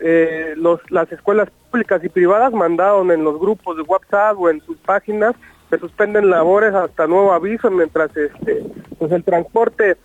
eh, 0.00 0.52
los, 0.58 0.80
las 0.90 1.10
escuelas 1.10 1.48
públicas 1.70 2.04
y 2.04 2.10
privadas 2.10 2.52
mandaron 2.52 3.10
en 3.10 3.24
los 3.24 3.40
grupos 3.40 3.78
de 3.78 3.84
WhatsApp 3.84 4.38
o 4.38 4.50
en 4.50 4.60
sus 4.60 4.76
páginas 4.80 5.34
se 5.70 5.78
suspenden 5.78 6.28
labores 6.28 6.74
hasta 6.74 7.06
nuevo 7.06 7.32
aviso 7.32 7.70
mientras 7.70 8.14
este 8.16 8.64
pues 8.98 9.12
el 9.12 9.24
transporte 9.24 9.96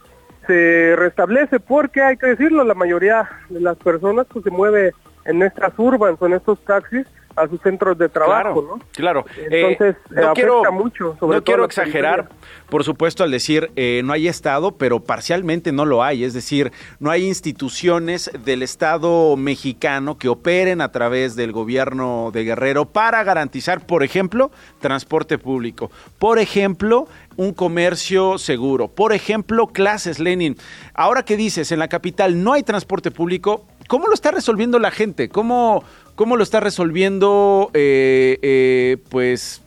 se 0.48 0.96
restablece 0.96 1.60
porque 1.60 2.02
hay 2.02 2.18
que 2.18 2.28
decirlo 2.28 2.64
la 2.64 2.76
mayoría 2.76 3.28
de 3.50 3.60
las 3.60 3.76
personas 3.78 4.28
pues 4.32 4.44
se 4.44 4.52
mueve 4.52 4.94
en 5.26 5.42
estas 5.42 5.74
urbans 5.78 6.22
o 6.22 6.28
en 6.28 6.34
estos 6.34 6.60
taxis 6.66 7.08
a 7.36 7.48
sus 7.48 7.62
centros 7.62 7.98
de 7.98 8.10
trabajo, 8.10 8.62
¿no? 8.62 8.86
Claro. 8.94 9.26
Entonces, 9.38 9.96
eh, 10.12 10.22
no 10.22 10.34
quiero, 10.34 10.72
mucho. 10.72 11.18
no 11.22 11.44
quiero 11.44 11.66
exagerar, 11.66 12.30
por 12.70 12.84
supuesto, 12.84 13.24
al 13.24 13.32
decir 13.32 13.72
eh, 13.76 14.02
no 14.04 14.14
hay 14.14 14.28
Estado, 14.28 14.72
pero 14.72 15.00
parcialmente 15.00 15.72
no 15.72 15.86
lo 15.86 16.04
hay. 16.04 16.24
Es 16.24 16.34
decir, 16.34 16.72
no 17.00 17.12
hay 17.12 17.26
instituciones 17.26 18.32
del 18.44 18.64
Estado 18.64 19.36
mexicano 19.38 20.18
que 20.18 20.30
operen 20.30 20.82
a 20.82 20.92
través 20.92 21.36
del 21.36 21.52
gobierno 21.52 22.32
de 22.34 22.44
Guerrero 22.44 22.86
para 22.86 23.24
garantizar, 23.24 23.86
por 23.86 24.04
ejemplo, 24.04 24.52
transporte 24.80 25.38
público. 25.38 25.92
Por 26.18 26.40
ejemplo, 26.40 27.08
un 27.38 27.54
comercio 27.54 28.38
seguro. 28.38 28.88
Por 28.88 29.14
ejemplo, 29.14 29.68
clases, 29.68 30.20
Lenin. 30.20 30.58
Ahora 30.94 31.24
que 31.24 31.38
dices, 31.38 31.72
en 31.72 31.80
la 31.80 31.88
capital 31.88 32.44
no 32.44 32.54
hay 32.54 32.64
transporte 32.64 33.12
público, 33.12 33.66
¿cómo 33.88 34.08
lo 34.08 34.14
está 34.14 34.32
resolviendo 34.32 34.80
la 34.80 34.92
gente? 34.92 35.30
¿Cómo, 35.30 35.84
cómo 36.16 36.38
lo 36.38 36.44
está 36.44 36.60
resolviendo, 36.60 37.70
eh, 37.74 38.40
eh, 38.42 38.98
pues, 39.10 39.62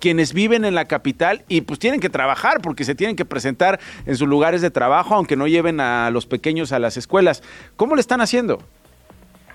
quienes 0.00 0.34
viven 0.34 0.64
en 0.64 0.74
la 0.74 0.84
capital 0.84 1.44
y 1.48 1.62
pues 1.62 1.78
tienen 1.78 1.98
que 1.98 2.10
trabajar 2.10 2.60
porque 2.60 2.84
se 2.84 2.94
tienen 2.94 3.16
que 3.16 3.24
presentar 3.24 3.80
en 4.04 4.16
sus 4.16 4.28
lugares 4.28 4.60
de 4.60 4.70
trabajo, 4.70 5.14
aunque 5.14 5.34
no 5.34 5.46
lleven 5.46 5.80
a 5.80 6.10
los 6.10 6.26
pequeños 6.26 6.72
a 6.72 6.78
las 6.78 6.98
escuelas. 6.98 7.42
¿Cómo 7.76 7.94
le 7.94 8.02
están 8.02 8.20
haciendo? 8.20 8.58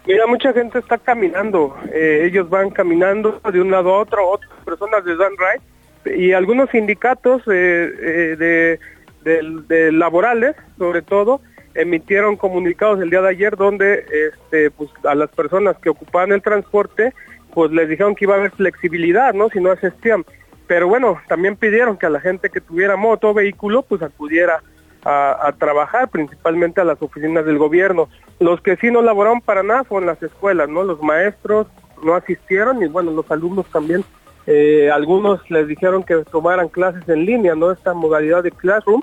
Mira, 0.08 0.26
mucha 0.26 0.52
gente 0.52 0.80
está 0.80 0.98
caminando. 0.98 1.78
Eh, 1.94 2.24
ellos 2.26 2.50
van 2.50 2.72
caminando 2.72 3.40
de 3.52 3.62
un 3.62 3.70
lado 3.70 3.94
a 3.94 4.00
otro, 4.00 4.28
otras 4.28 4.52
personas 4.66 5.06
les 5.06 5.20
dan 5.20 5.34
ride 5.38 6.18
y 6.18 6.32
algunos 6.32 6.70
sindicatos 6.72 7.46
de, 7.46 8.80
de, 9.22 9.92
laborales, 9.92 10.56
sobre 10.78 11.02
todo, 11.02 11.42
emitieron 11.76 12.36
comunicados 12.36 13.02
el 13.02 13.10
día 13.10 13.22
de 13.22 13.30
ayer 13.30 13.56
donde 13.56 14.06
este, 14.34 14.72
pues, 14.72 14.90
a 15.04 15.16
las 15.16 15.30
personas 15.30 15.78
que 15.78 15.90
ocupaban 15.90 16.32
el 16.32 16.42
transporte 16.42 17.14
pues 17.54 17.72
les 17.72 17.90
dijeron 17.90 18.16
que 18.16 18.26
iba 18.26 18.36
a 18.36 18.38
haber 18.38 18.52
flexibilidad, 18.52 19.34
¿no? 19.34 19.50
Si 19.50 19.60
no 19.60 19.72
asistían. 19.72 20.26
Pero 20.68 20.88
bueno, 20.88 21.20
también 21.28 21.56
pidieron 21.56 21.98
que 21.98 22.06
a 22.06 22.12
la 22.12 22.20
gente 22.20 22.50
que 22.50 22.62
tuviera 22.62 22.96
moto 22.96 23.30
o 23.30 23.34
vehículo 23.34 23.82
pues 23.82 24.02
acudiera 24.02 24.62
a, 25.04 25.54
trabajar, 25.58 26.10
principalmente 26.10 26.82
a 26.82 26.84
las 26.84 27.02
oficinas 27.02 27.46
del 27.46 27.58
gobierno. 27.58 28.10
Los 28.40 28.62
que 28.62 28.76
sí 28.76 28.92
no 28.92 29.02
laboraron 29.02 29.42
para 29.42 29.64
nada 29.64 29.84
fueron 29.84 30.08
las 30.08 30.22
escuelas, 30.22 30.70
¿no? 30.70 30.84
Los 30.84 31.02
maestros 31.02 31.68
no 32.04 32.16
asistieron 32.16 32.84
y 32.84 32.88
bueno, 32.88 33.12
los 33.12 33.30
alumnos 33.32 33.66
también. 33.68 34.04
Eh, 34.46 34.90
algunos 34.92 35.50
les 35.50 35.68
dijeron 35.68 36.04
que 36.04 36.24
tomaran 36.32 36.70
clases 36.70 37.08
en 37.08 37.26
línea, 37.26 37.56
¿no? 37.56 37.72
Esta 37.72 37.94
modalidad 37.94 38.44
de 38.44 38.52
classroom. 38.52 39.02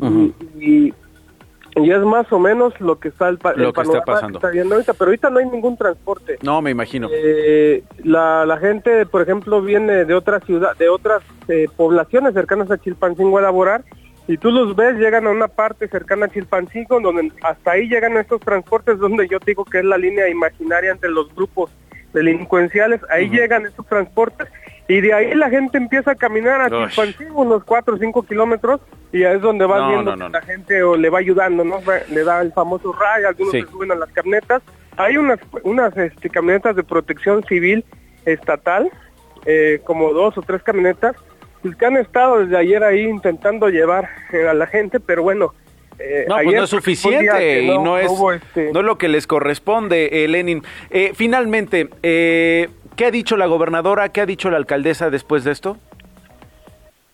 y, 0.00 0.34
y 0.58 0.94
es 1.76 2.00
más 2.00 2.30
o 2.32 2.38
menos 2.38 2.78
lo 2.80 2.98
que 2.98 3.08
está 3.08 3.28
el, 3.28 3.38
lo 3.56 3.72
que 3.72 3.82
está 3.82 4.02
pasando. 4.02 4.40
viendo 4.52 4.74
ahorita, 4.74 4.94
pero 4.94 5.10
ahorita 5.10 5.30
no 5.30 5.38
hay 5.38 5.46
ningún 5.46 5.76
transporte. 5.76 6.38
No, 6.42 6.60
me 6.60 6.70
imagino. 6.70 7.08
Eh, 7.12 7.82
la, 8.04 8.44
la 8.46 8.58
gente, 8.58 9.06
por 9.06 9.22
ejemplo, 9.22 9.62
viene 9.62 10.04
de 10.04 10.14
otras 10.14 10.44
ciudad, 10.44 10.76
de 10.76 10.88
otras 10.88 11.22
eh, 11.48 11.66
poblaciones 11.76 12.34
cercanas 12.34 12.70
a 12.70 12.78
Chilpancingo 12.78 13.38
a 13.38 13.42
laborar 13.42 13.84
y 14.28 14.36
tú 14.36 14.50
los 14.50 14.76
ves, 14.76 14.96
llegan 14.96 15.26
a 15.26 15.30
una 15.30 15.48
parte 15.48 15.88
cercana 15.88 16.26
a 16.26 16.28
Chilpancingo, 16.28 17.00
donde 17.00 17.32
hasta 17.42 17.72
ahí 17.72 17.88
llegan 17.88 18.16
estos 18.18 18.42
transportes, 18.42 18.98
donde 18.98 19.26
yo 19.26 19.38
digo 19.44 19.64
que 19.64 19.78
es 19.78 19.84
la 19.84 19.96
línea 19.96 20.28
imaginaria 20.28 20.90
entre 20.90 21.08
los 21.08 21.34
grupos 21.34 21.70
delincuenciales, 22.12 23.00
ahí 23.10 23.30
llegan 23.30 23.64
estos 23.64 23.86
transportes 23.86 24.48
y 24.88 25.02
de 25.02 25.12
ahí 25.12 25.34
la 25.34 25.50
gente 25.50 25.76
empieza 25.76 26.12
a 26.12 26.14
caminar 26.14 26.62
a 26.62 26.70
Chilpancingo 26.70 27.42
unos 27.42 27.62
4 27.64 27.94
o 27.94 27.98
5 27.98 28.22
kilómetros 28.22 28.80
y 29.12 29.22
es 29.22 29.40
donde 29.42 29.66
va 29.66 29.88
viendo 29.88 30.14
que 30.14 30.30
la 30.30 30.40
gente 30.40 30.82
o 30.82 30.96
le 30.96 31.10
va 31.10 31.18
ayudando, 31.18 31.62
¿no? 31.62 31.80
Le 32.10 32.24
da 32.24 32.40
el 32.40 32.52
famoso 32.52 32.94
ray, 32.94 33.24
algunos 33.24 33.52
se 33.52 33.66
suben 33.66 33.92
a 33.92 33.94
las 33.94 34.10
camionetas. 34.10 34.62
Hay 34.96 35.18
unas, 35.18 35.38
unas 35.62 35.96
este, 35.96 36.30
camionetas 36.30 36.74
de 36.74 36.82
protección 36.82 37.44
civil 37.44 37.84
estatal, 38.24 38.90
eh, 39.44 39.80
como 39.84 40.12
dos 40.14 40.36
o 40.38 40.42
tres 40.42 40.62
camionetas, 40.62 41.16
pues, 41.62 41.76
que 41.76 41.84
han 41.84 41.98
estado 41.98 42.38
desde 42.38 42.56
ayer 42.56 42.82
ahí 42.82 43.02
intentando 43.02 43.68
llevar 43.68 44.08
eh, 44.32 44.48
a 44.48 44.54
la 44.54 44.66
gente, 44.66 45.00
pero 45.00 45.22
bueno, 45.22 45.54
eh, 45.98 46.24
no, 46.28 46.36
pues 46.36 46.46
no 46.54 46.64
es 46.64 46.70
suficiente 46.70 47.62
y 47.62 47.78
no, 47.78 47.98
es, 47.98 48.10
este 48.36 48.72
no 48.72 48.80
es 48.80 48.86
lo 48.86 48.98
que 48.98 49.08
les 49.08 49.26
corresponde, 49.26 50.26
Lenin. 50.28 50.62
finalmente, 51.14 51.88
¿qué 52.98 53.06
ha 53.06 53.10
dicho 53.12 53.36
la 53.36 53.46
gobernadora, 53.46 54.10
qué 54.10 54.20
ha 54.20 54.26
dicho 54.26 54.50
la 54.50 54.56
alcaldesa 54.56 55.08
después 55.08 55.44
de 55.44 55.52
esto? 55.52 55.78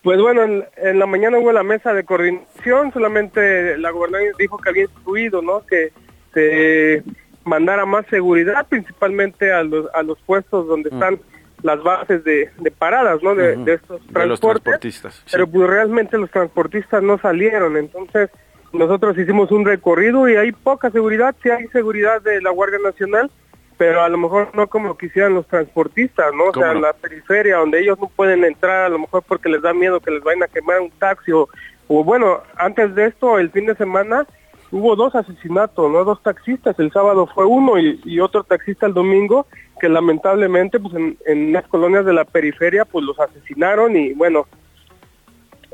Pues 0.03 0.19
bueno, 0.19 0.43
en, 0.43 0.99
la 0.99 1.07
mañana 1.07 1.39
hubo 1.39 1.53
la 1.53 1.63
mesa 1.63 1.93
de 1.93 2.05
coordinación, 2.05 2.93
solamente 2.93 3.79
la 3.79 3.91
gobernadora 3.91 4.33
dijo 4.39 4.59
que 4.59 4.71
había 4.71 4.83
instruido, 4.85 5.43
¿no? 5.43 5.65
Que 5.67 5.93
se 6.33 7.03
mandara 7.45 7.85
más 7.85 8.07
seguridad, 8.07 8.67
principalmente 8.67 9.53
a 9.53 9.63
los, 9.63 9.87
a 9.95 10.03
los 10.03 10.19
puestos 10.23 10.67
donde 10.67 10.91
mm. 10.91 10.95
están 10.95 11.21
las 11.63 11.83
bases 11.83 12.25
de, 12.25 12.51
paradas, 12.79 13.23
¿no? 13.23 13.35
De, 13.35 13.55
estos 13.73 14.01
transportistas. 14.07 15.23
Pero 15.31 15.47
pues 15.47 15.69
realmente 15.69 16.17
los 16.19 16.31
transportistas 16.31 17.03
no 17.03 17.19
salieron, 17.19 17.77
entonces 17.77 18.31
nosotros 18.73 19.17
hicimos 19.19 19.51
un 19.51 19.67
recorrido 19.67 20.29
y 20.29 20.37
hay 20.37 20.53
poca 20.53 20.91
seguridad, 20.91 21.35
sí 21.43 21.51
hay 21.51 21.69
seguridad 21.69 22.23
de 22.23 22.41
la 22.41 22.51
Guardia 22.51 22.79
Nacional, 22.83 23.31
pero 23.77 24.03
a 24.03 24.09
lo 24.09 24.19
mejor 24.19 24.51
no 24.55 24.67
como 24.69 24.97
quisieran 24.97 25.35
los 25.35 25.47
transportistas, 25.47 26.33
¿no? 26.35 26.45
O 26.45 26.55
sea, 26.55 26.73
en 26.73 26.83
la 26.83 26.93
periferia 26.93 27.57
donde 27.57 27.81
ellos 27.81 27.99
no 28.01 28.09
pueden 28.09 28.45
entrar, 28.45 28.85
a 28.85 28.89
lo 28.89 28.99
mejor 28.99 29.23
porque 29.27 29.49
les 29.49 29.63
da 29.63 29.73
miedo 29.73 30.01
que 30.01 30.11
les 30.11 30.23
vayan 30.23 30.45
a 30.45 30.49
quemar 30.49 30.81
un 30.81 30.91
taxi 30.91 31.33
o, 31.33 31.49
bueno, 31.89 32.41
antes 32.57 32.95
de 32.95 33.07
esto, 33.07 33.39
el 33.39 33.51
fin 33.51 33.67
de 33.67 33.75
semana 33.75 34.27
hubo 34.71 34.97
dos 34.97 35.15
asesinatos, 35.15 35.91
¿no? 35.91 36.05
Dos 36.05 36.23
taxistas, 36.23 36.79
el 36.79 36.93
sábado 36.93 37.29
fue 37.35 37.45
uno 37.45 37.79
y, 37.79 38.21
otro 38.21 38.45
taxista 38.45 38.87
el 38.87 38.95
domingo, 38.95 39.47
que 39.81 39.89
lamentablemente 39.89 40.79
pues 40.79 40.95
en, 40.95 41.19
en 41.27 41.53
las 41.53 41.67
colonias 41.69 42.05
de 42.05 42.13
la 42.13 42.25
periferia 42.25 42.85
pues 42.85 43.05
los 43.05 43.19
asesinaron 43.19 43.97
y 43.97 44.13
bueno, 44.15 44.47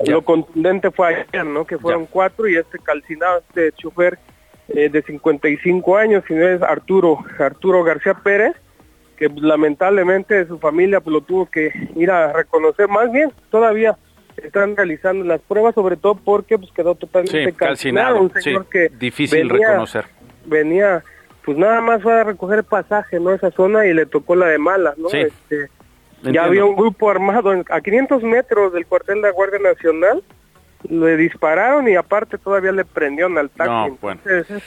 lo 0.06 0.22
contundente 0.22 0.90
fue 0.90 1.08
ayer, 1.08 1.44
¿no? 1.44 1.66
Que 1.66 1.78
fueron 1.78 2.06
cuatro 2.06 2.48
y 2.48 2.56
este 2.56 2.78
calcinado, 2.78 3.42
este 3.48 3.72
chofer 3.72 4.18
eh, 4.70 4.88
de 4.88 5.02
55 5.02 5.96
años, 5.96 6.24
sino 6.26 6.46
es 6.46 6.62
Arturo, 6.62 7.18
Arturo 7.38 7.82
García 7.82 8.14
Pérez, 8.14 8.54
que 9.16 9.28
lamentablemente 9.28 10.46
su 10.46 10.58
familia 10.58 11.00
pues, 11.00 11.12
lo 11.12 11.20
tuvo 11.20 11.46
que 11.46 11.70
ir 11.96 12.10
a 12.10 12.32
reconocer. 12.32 12.88
Más 12.88 13.10
bien, 13.12 13.32
todavía 13.50 13.96
están 14.36 14.76
realizando 14.76 15.24
las 15.24 15.40
pruebas, 15.42 15.74
sobre 15.74 15.96
todo 15.96 16.14
porque 16.14 16.58
pues 16.58 16.70
quedó 16.72 16.94
totalmente 16.94 17.52
calcinado. 17.52 18.22
Un 18.22 18.32
señor 18.32 18.66
que 18.66 18.88
difícil 18.88 19.48
venía, 19.48 19.68
reconocer. 19.68 20.06
Venía 20.46 21.02
pues 21.44 21.56
nada 21.56 21.80
más 21.80 22.02
fue 22.02 22.12
a 22.12 22.24
recoger 22.24 22.64
pasaje, 22.64 23.18
¿no? 23.18 23.32
Esa 23.32 23.50
zona 23.50 23.86
y 23.86 23.94
le 23.94 24.06
tocó 24.06 24.36
la 24.36 24.46
de 24.46 24.58
malas, 24.58 24.96
¿no? 24.98 25.08
Este, 25.08 25.68
ya 26.22 26.44
había 26.44 26.64
un 26.64 26.76
grupo 26.76 27.10
armado 27.10 27.50
a 27.70 27.80
500 27.80 28.22
metros 28.22 28.72
del 28.72 28.86
cuartel 28.86 29.16
de 29.16 29.22
la 29.22 29.30
Guardia 29.30 29.58
Nacional, 29.58 30.22
le 30.88 31.16
dispararon 31.16 31.88
y 31.88 31.96
aparte 31.96 32.38
todavía 32.38 32.72
le 32.72 32.84
prendieron 32.84 33.36
al 33.38 33.50
taxi. 33.50 33.92
Entonces, 33.92 34.62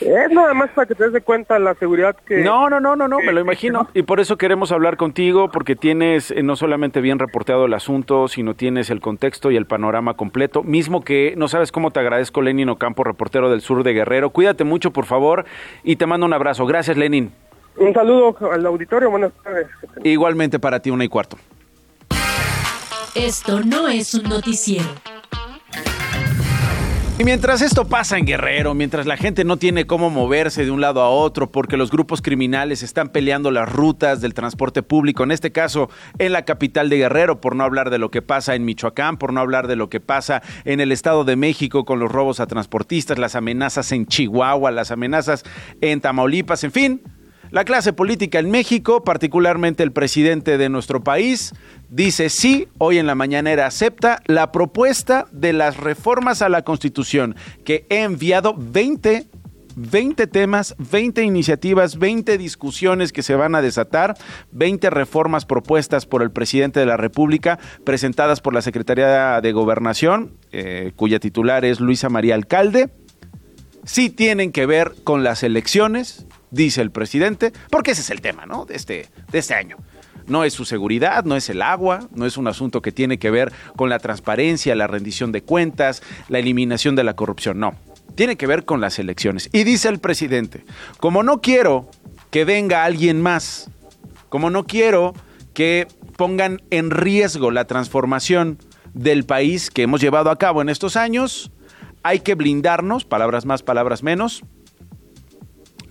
es 0.00 0.30
nada 0.30 0.52
más 0.54 0.70
para 0.70 0.86
que 0.86 0.94
te 0.94 1.04
des 1.04 1.12
de 1.12 1.20
cuenta 1.20 1.58
la 1.58 1.74
seguridad 1.74 2.16
que... 2.26 2.38
No, 2.38 2.68
no, 2.68 2.80
no, 2.80 2.96
no, 2.96 3.06
no, 3.08 3.18
me 3.20 3.32
lo 3.32 3.40
imagino. 3.40 3.88
Y 3.94 4.02
por 4.02 4.20
eso 4.20 4.36
queremos 4.36 4.72
hablar 4.72 4.96
contigo, 4.96 5.50
porque 5.50 5.76
tienes 5.76 6.30
eh, 6.30 6.42
no 6.42 6.56
solamente 6.56 7.00
bien 7.00 7.18
reporteado 7.18 7.66
el 7.66 7.74
asunto, 7.74 8.28
sino 8.28 8.54
tienes 8.54 8.90
el 8.90 9.00
contexto 9.00 9.50
y 9.50 9.56
el 9.56 9.66
panorama 9.66 10.14
completo. 10.14 10.62
Mismo 10.62 11.02
que 11.02 11.34
no 11.36 11.48
sabes 11.48 11.70
cómo 11.70 11.90
te 11.90 12.00
agradezco, 12.00 12.42
Lenin 12.42 12.68
Ocampo, 12.68 13.04
reportero 13.04 13.50
del 13.50 13.60
sur 13.60 13.84
de 13.84 13.92
Guerrero. 13.92 14.30
Cuídate 14.30 14.64
mucho, 14.64 14.90
por 14.92 15.04
favor, 15.04 15.44
y 15.84 15.96
te 15.96 16.06
mando 16.06 16.26
un 16.26 16.32
abrazo. 16.32 16.66
Gracias, 16.66 16.96
Lenin. 16.96 17.32
Un 17.76 17.94
saludo 17.94 18.36
al 18.50 18.66
auditorio, 18.66 19.10
buenas 19.10 19.32
tardes. 19.42 19.66
Igualmente 20.04 20.58
para 20.58 20.80
ti, 20.80 20.90
una 20.90 21.04
y 21.04 21.08
cuarto. 21.08 21.36
Esto 23.14 23.60
no 23.60 23.88
es 23.88 24.14
un 24.14 24.24
noticiero. 24.24 24.86
Y 27.22 27.24
mientras 27.24 27.62
esto 27.62 27.86
pasa 27.86 28.18
en 28.18 28.26
Guerrero, 28.26 28.74
mientras 28.74 29.06
la 29.06 29.16
gente 29.16 29.44
no 29.44 29.56
tiene 29.56 29.86
cómo 29.86 30.10
moverse 30.10 30.64
de 30.64 30.72
un 30.72 30.80
lado 30.80 31.02
a 31.02 31.08
otro 31.08 31.52
porque 31.52 31.76
los 31.76 31.92
grupos 31.92 32.20
criminales 32.20 32.82
están 32.82 33.10
peleando 33.10 33.52
las 33.52 33.70
rutas 33.70 34.20
del 34.20 34.34
transporte 34.34 34.82
público, 34.82 35.22
en 35.22 35.30
este 35.30 35.52
caso 35.52 35.88
en 36.18 36.32
la 36.32 36.44
capital 36.44 36.88
de 36.88 36.96
Guerrero, 36.96 37.40
por 37.40 37.54
no 37.54 37.62
hablar 37.62 37.90
de 37.90 37.98
lo 37.98 38.10
que 38.10 38.22
pasa 38.22 38.56
en 38.56 38.64
Michoacán, 38.64 39.18
por 39.18 39.32
no 39.32 39.40
hablar 39.40 39.68
de 39.68 39.76
lo 39.76 39.88
que 39.88 40.00
pasa 40.00 40.42
en 40.64 40.80
el 40.80 40.90
Estado 40.90 41.22
de 41.22 41.36
México 41.36 41.84
con 41.84 42.00
los 42.00 42.10
robos 42.10 42.40
a 42.40 42.48
transportistas, 42.48 43.20
las 43.20 43.36
amenazas 43.36 43.92
en 43.92 44.06
Chihuahua, 44.06 44.72
las 44.72 44.90
amenazas 44.90 45.44
en 45.80 46.00
Tamaulipas, 46.00 46.64
en 46.64 46.72
fin, 46.72 47.02
la 47.52 47.64
clase 47.64 47.92
política 47.92 48.38
en 48.38 48.50
México, 48.50 49.04
particularmente 49.04 49.82
el 49.82 49.92
presidente 49.92 50.56
de 50.56 50.70
nuestro 50.70 51.04
país, 51.04 51.54
dice 51.90 52.30
sí, 52.30 52.66
hoy 52.78 52.96
en 52.96 53.06
la 53.06 53.14
mañanera 53.14 53.66
acepta 53.66 54.22
la 54.26 54.50
propuesta 54.50 55.26
de 55.32 55.52
las 55.52 55.76
reformas 55.76 56.40
a 56.40 56.48
la 56.48 56.62
Constitución, 56.62 57.36
que 57.64 57.86
he 57.90 58.02
enviado 58.02 58.54
20 58.56 59.26
20 59.74 60.26
temas, 60.26 60.74
20 60.78 61.22
iniciativas, 61.22 61.98
20 61.98 62.36
discusiones 62.36 63.10
que 63.10 63.22
se 63.22 63.34
van 63.34 63.54
a 63.54 63.62
desatar, 63.62 64.16
20 64.50 64.90
reformas 64.90 65.46
propuestas 65.46 66.04
por 66.04 66.22
el 66.22 66.30
presidente 66.30 66.80
de 66.80 66.84
la 66.84 66.98
República, 66.98 67.58
presentadas 67.82 68.42
por 68.42 68.52
la 68.52 68.60
Secretaría 68.60 69.40
de 69.40 69.52
Gobernación, 69.52 70.32
eh, 70.52 70.92
cuya 70.94 71.20
titular 71.20 71.64
es 71.64 71.80
Luisa 71.80 72.10
María 72.10 72.34
Alcalde. 72.34 72.90
Sí 73.84 74.10
tienen 74.10 74.52
que 74.52 74.66
ver 74.66 74.92
con 75.04 75.24
las 75.24 75.42
elecciones, 75.42 76.26
dice 76.52 76.82
el 76.82 76.92
presidente, 76.92 77.52
porque 77.70 77.90
ese 77.90 78.02
es 78.02 78.10
el 78.10 78.20
tema, 78.20 78.46
¿no? 78.46 78.64
De 78.64 78.76
este, 78.76 79.08
de 79.32 79.38
este 79.38 79.54
año. 79.54 79.78
No 80.28 80.44
es 80.44 80.52
su 80.52 80.64
seguridad, 80.64 81.24
no 81.24 81.34
es 81.34 81.50
el 81.50 81.62
agua, 81.62 82.08
no 82.14 82.26
es 82.26 82.36
un 82.36 82.46
asunto 82.46 82.80
que 82.80 82.92
tiene 82.92 83.18
que 83.18 83.32
ver 83.32 83.52
con 83.74 83.88
la 83.88 83.98
transparencia, 83.98 84.76
la 84.76 84.86
rendición 84.86 85.32
de 85.32 85.42
cuentas, 85.42 86.02
la 86.28 86.38
eliminación 86.38 86.94
de 86.94 87.02
la 87.02 87.16
corrupción, 87.16 87.58
no. 87.58 87.74
Tiene 88.14 88.36
que 88.36 88.46
ver 88.46 88.64
con 88.64 88.80
las 88.80 89.00
elecciones. 89.00 89.48
Y 89.52 89.64
dice 89.64 89.88
el 89.88 89.98
presidente, 89.98 90.64
como 91.00 91.24
no 91.24 91.40
quiero 91.40 91.88
que 92.30 92.44
venga 92.44 92.84
alguien 92.84 93.20
más, 93.20 93.68
como 94.28 94.50
no 94.50 94.64
quiero 94.64 95.14
que 95.54 95.88
pongan 96.16 96.62
en 96.70 96.90
riesgo 96.90 97.50
la 97.50 97.66
transformación 97.66 98.58
del 98.94 99.24
país 99.24 99.70
que 99.70 99.82
hemos 99.82 100.00
llevado 100.00 100.30
a 100.30 100.36
cabo 100.38 100.62
en 100.62 100.68
estos 100.68 100.96
años, 100.96 101.50
hay 102.02 102.20
que 102.20 102.34
blindarnos, 102.34 103.04
palabras 103.04 103.44
más, 103.46 103.62
palabras 103.62 104.02
menos, 104.02 104.44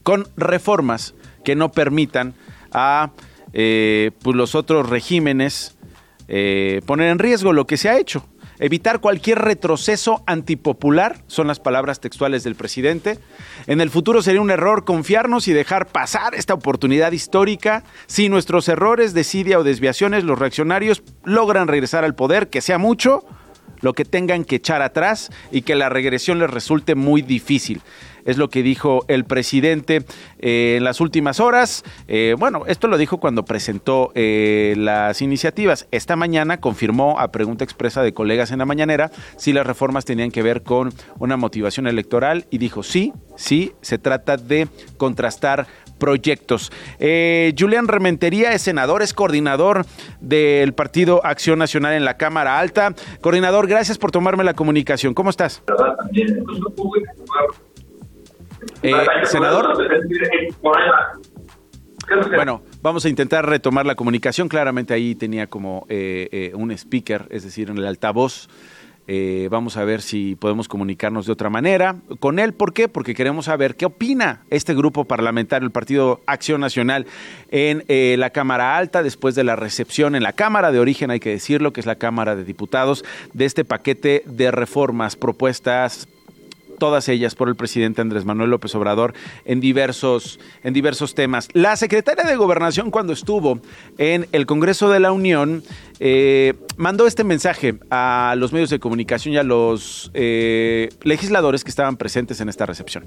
con 0.03 0.27
reformas 0.38 1.13
que 1.43 1.55
no 1.55 1.72
permitan 1.72 2.34
a 2.72 3.12
eh, 3.53 4.12
pues 4.22 4.36
los 4.36 4.55
otros 4.55 4.89
regímenes 4.89 5.77
eh, 6.27 6.81
poner 6.86 7.10
en 7.10 7.20
riesgo 7.20 7.53
lo 7.53 7.67
que 7.67 7.77
se 7.77 7.89
ha 7.89 7.98
hecho. 7.98 8.25
Evitar 8.60 9.01
cualquier 9.01 9.39
retroceso 9.39 10.22
antipopular, 10.27 11.17
son 11.25 11.48
las 11.48 11.60
palabras 11.60 12.00
textuales 12.00 12.43
del 12.43 12.53
presidente. 12.53 13.17
En 13.65 13.81
el 13.81 13.89
futuro 13.89 14.22
sería 14.22 14.39
un 14.39 14.51
error 14.51 14.86
confiarnos 14.86 15.48
y 15.48 15.53
dejar 15.53 15.88
pasar 15.88 16.36
esta 16.36 16.53
oportunidad 16.53 17.12
histórica. 17.12 17.84
Si 18.05 18.29
nuestros 18.29 18.70
errores, 18.70 19.15
desidia 19.15 19.58
o 19.58 19.63
desviaciones, 19.63 20.24
los 20.24 20.38
reaccionarios 20.38 21.01
logran 21.24 21.67
regresar 21.67 22.03
al 22.03 22.13
poder, 22.13 22.51
que 22.51 22.62
sea 22.62 22.77
mucho, 22.77 23.25
lo 23.81 23.93
que 23.93 24.05
tengan 24.05 24.45
que 24.45 24.57
echar 24.57 24.81
atrás 24.81 25.29
y 25.51 25.61
que 25.63 25.75
la 25.75 25.89
regresión 25.89 26.39
les 26.39 26.50
resulte 26.50 26.95
muy 26.95 27.21
difícil 27.21 27.81
es 28.25 28.38
lo 28.38 28.50
que 28.50 28.63
dijo 28.63 29.05
el 29.07 29.25
presidente 29.25 30.03
eh, 30.39 30.75
en 30.77 30.83
las 30.83 31.01
últimas 31.01 31.39
horas. 31.39 31.83
Eh, 32.07 32.35
bueno, 32.38 32.63
esto 32.67 32.88
lo 32.88 32.97
dijo 32.97 33.19
cuando 33.19 33.45
presentó 33.45 34.11
eh, 34.15 34.75
las 34.77 35.21
iniciativas. 35.21 35.88
Esta 35.91 36.15
mañana 36.15 36.59
confirmó 36.59 37.19
a 37.19 37.31
pregunta 37.31 37.63
expresa 37.63 38.01
de 38.03 38.13
colegas 38.13 38.51
en 38.51 38.60
la 38.60 38.65
mañanera 38.65 39.12
si 39.38 39.53
las 39.53 39.65
reformas 39.65 40.06
tenían 40.06 40.32
que 40.32 40.43
ver 40.43 40.63
con 40.63 40.93
una 41.19 41.38
motivación 41.38 41.88
electoral 41.88 42.45
y 42.49 42.58
dijo 42.58 42.84
sí, 42.84 43.13
sí, 43.36 43.73
se 43.82 43.97
trata 43.97 44.38
de 44.38 44.67
contrastar 44.97 45.67
proyectos. 46.01 46.71
Julián 46.99 47.87
Rementería 47.87 48.51
es 48.53 48.63
senador, 48.63 49.03
es 49.03 49.13
coordinador 49.13 49.85
del 50.19 50.73
Partido 50.73 51.23
Acción 51.23 51.59
Nacional 51.59 51.93
en 51.93 52.03
la 52.03 52.17
Cámara 52.17 52.59
Alta. 52.59 52.95
Coordinador, 53.21 53.67
gracias 53.67 53.97
por 53.99 54.11
tomarme 54.11 54.43
la 54.43 54.55
comunicación. 54.55 55.13
¿Cómo 55.13 55.29
estás? 55.29 55.61
Eh, 58.83 58.93
senador. 59.25 59.77
Bueno, 62.35 62.61
vamos 62.81 63.05
a 63.05 63.09
intentar 63.09 63.45
retomar 63.47 63.85
la 63.85 63.95
comunicación. 63.95 64.49
Claramente 64.49 64.93
ahí 64.93 65.15
tenía 65.15 65.47
como 65.47 65.85
eh, 65.87 66.27
eh, 66.31 66.51
un 66.55 66.71
speaker, 66.71 67.27
es 67.29 67.43
decir, 67.43 67.69
en 67.69 67.77
el 67.77 67.85
altavoz. 67.85 68.49
Vamos 69.49 69.75
a 69.75 69.83
ver 69.83 70.01
si 70.01 70.35
podemos 70.35 70.67
comunicarnos 70.67 71.25
de 71.25 71.33
otra 71.33 71.49
manera 71.49 71.97
con 72.19 72.39
él. 72.39 72.53
¿Por 72.53 72.73
qué? 72.73 72.87
Porque 72.87 73.13
queremos 73.13 73.45
saber 73.45 73.75
qué 73.75 73.85
opina 73.85 74.43
este 74.49 74.73
grupo 74.73 75.05
parlamentario, 75.05 75.65
el 75.65 75.71
Partido 75.71 76.21
Acción 76.27 76.61
Nacional, 76.61 77.05
en 77.49 77.83
la 78.19 78.29
Cámara 78.29 78.77
Alta, 78.77 79.03
después 79.03 79.35
de 79.35 79.43
la 79.43 79.55
recepción 79.55 80.15
en 80.15 80.23
la 80.23 80.33
Cámara 80.33 80.71
de 80.71 80.79
origen, 80.79 81.11
hay 81.11 81.19
que 81.19 81.31
decirlo, 81.31 81.73
que 81.73 81.81
es 81.81 81.85
la 81.85 81.95
Cámara 81.95 82.35
de 82.35 82.43
Diputados, 82.43 83.03
de 83.33 83.45
este 83.45 83.65
paquete 83.65 84.23
de 84.25 84.51
reformas 84.51 85.15
propuestas 85.15 86.07
todas 86.82 87.08
ellas 87.10 87.36
por 87.36 87.48
el 87.48 87.56
presidente 87.56 88.02
Andrés 88.02 88.26
Manuel 88.26 88.50
López 88.50 88.74
Obrador 88.74 89.13
en 89.46 89.62
diversos, 89.62 90.39
en 90.63 90.74
diversos 90.74 91.13
temas. 91.13 91.48
La 91.54 91.76
secretaria 91.76 92.24
de 92.24 92.36
Gobernación 92.36 92.89
cuando 92.89 93.13
estuvo 93.13 93.60
en 94.00 94.26
el 94.32 94.48
Congreso 94.48 94.89
de 94.89 95.00
la 95.00 95.12
Unión 95.12 95.62
eh, 96.00 96.56
mandó 96.78 97.06
este 97.06 97.24
mensaje 97.24 97.76
a 97.91 98.34
los 98.36 98.52
medios 98.52 98.72
de 98.72 98.80
comunicación 98.80 99.36
y 99.36 99.38
a 99.38 99.44
los 99.44 100.10
eh, 100.15 100.89
legisladores 101.04 101.63
que 101.63 101.70
estaban 101.70 101.98
presentes 101.98 102.41
en 102.41 102.50
esta 102.50 102.65
recepción. 102.65 103.06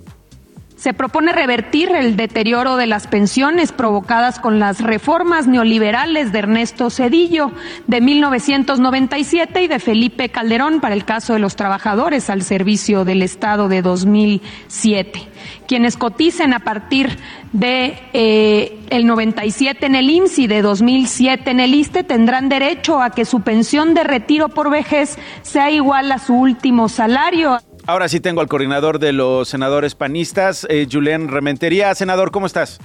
Se 0.85 0.92
propone 0.92 1.33
revertir 1.33 1.92
el 1.92 2.14
deterioro 2.14 2.77
de 2.77 2.87
las 2.87 3.07
pensiones 3.07 3.73
provocadas 3.73 4.38
con 4.38 4.59
las 4.59 4.83
reformas 4.83 5.47
neoliberales 5.47 6.31
de 6.31 6.40
Ernesto 6.40 6.90
Cedillo 6.90 7.53
de 7.87 8.03
1997 8.03 9.62
y 9.62 9.66
de 9.66 9.79
Felipe 9.79 10.29
Calderón 10.29 10.83
para 10.83 10.94
el 10.94 11.07
caso 11.07 11.33
de 11.33 11.38
los 11.38 11.57
trabajadores 11.57 12.29
al 12.29 12.42
servicio 12.42 13.07
del 13.07 13.23
Estado 13.23 13.68
de 13.68 13.81
2007. 13.81 15.27
Quienes 15.66 15.97
coticen 15.97 16.53
a 16.53 16.61
partir 16.61 17.16
de 17.55 17.99
eh, 18.12 18.79
el 18.90 19.07
97 19.07 19.87
en 19.87 19.94
el 19.94 20.11
IMSS 20.11 20.38
y 20.40 20.47
de 20.49 20.61
2007 20.61 21.51
en 21.51 21.61
el 21.61 21.75
ISTE 21.75 22.05
tendrán 22.05 22.51
derecho 22.51 23.01
a 23.01 23.09
que 23.09 23.25
su 23.25 23.40
pensión 23.40 23.94
de 23.94 24.05
retiro 24.05 24.51
por 24.51 24.68
vejez 24.68 25.16
sea 25.40 25.70
igual 25.70 26.12
a 26.12 26.18
su 26.18 26.35
último 26.35 26.90
salario. 26.90 27.59
Ahora 27.87 28.09
sí 28.09 28.18
tengo 28.18 28.40
al 28.40 28.49
coordinador 28.49 28.99
de 28.99 29.12
los 29.12 29.47
senadores 29.47 29.94
panistas, 29.94 30.66
eh, 30.70 30.87
Julián 30.90 31.29
Rementería. 31.29 31.94
Senador, 31.94 32.31
¿cómo 32.31 32.47
estás? 32.47 32.81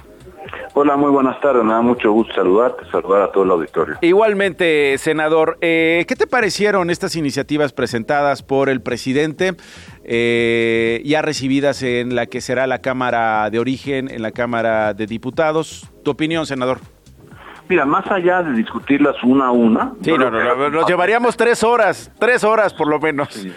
Hola, 0.74 0.94
muy 0.96 1.10
buenas 1.10 1.40
tardes. 1.40 1.64
Me 1.64 1.72
da 1.72 1.80
mucho 1.80 2.12
gusto 2.12 2.34
saludarte, 2.34 2.84
saludar 2.92 3.22
a 3.22 3.32
todo 3.32 3.44
el 3.44 3.50
auditorio. 3.50 3.96
Igualmente, 4.02 4.98
senador, 4.98 5.56
eh, 5.62 6.04
¿qué 6.06 6.16
te 6.16 6.26
parecieron 6.26 6.90
estas 6.90 7.16
iniciativas 7.16 7.72
presentadas 7.72 8.42
por 8.42 8.68
el 8.68 8.82
presidente, 8.82 9.54
eh, 10.04 11.00
ya 11.06 11.22
recibidas 11.22 11.82
en 11.82 12.14
la 12.14 12.26
que 12.26 12.42
será 12.42 12.66
la 12.66 12.80
Cámara 12.80 13.48
de 13.48 13.58
Origen, 13.58 14.10
en 14.10 14.20
la 14.20 14.32
Cámara 14.32 14.92
de 14.92 15.06
Diputados? 15.06 15.90
¿Tu 16.04 16.10
opinión, 16.10 16.44
senador? 16.44 16.78
Mira, 17.70 17.86
más 17.86 18.06
allá 18.10 18.42
de 18.42 18.52
discutirlas 18.52 19.16
una 19.22 19.46
a 19.46 19.50
una. 19.50 19.94
Sí, 20.02 20.10
no, 20.10 20.30
no, 20.30 20.56
no, 20.56 20.70
nos 20.70 20.86
llevaríamos 20.86 21.38
tres 21.38 21.64
horas, 21.64 22.12
tres 22.18 22.44
horas 22.44 22.74
por 22.74 22.86
lo 22.86 23.00
menos. 23.00 23.28
Sí. 23.30 23.50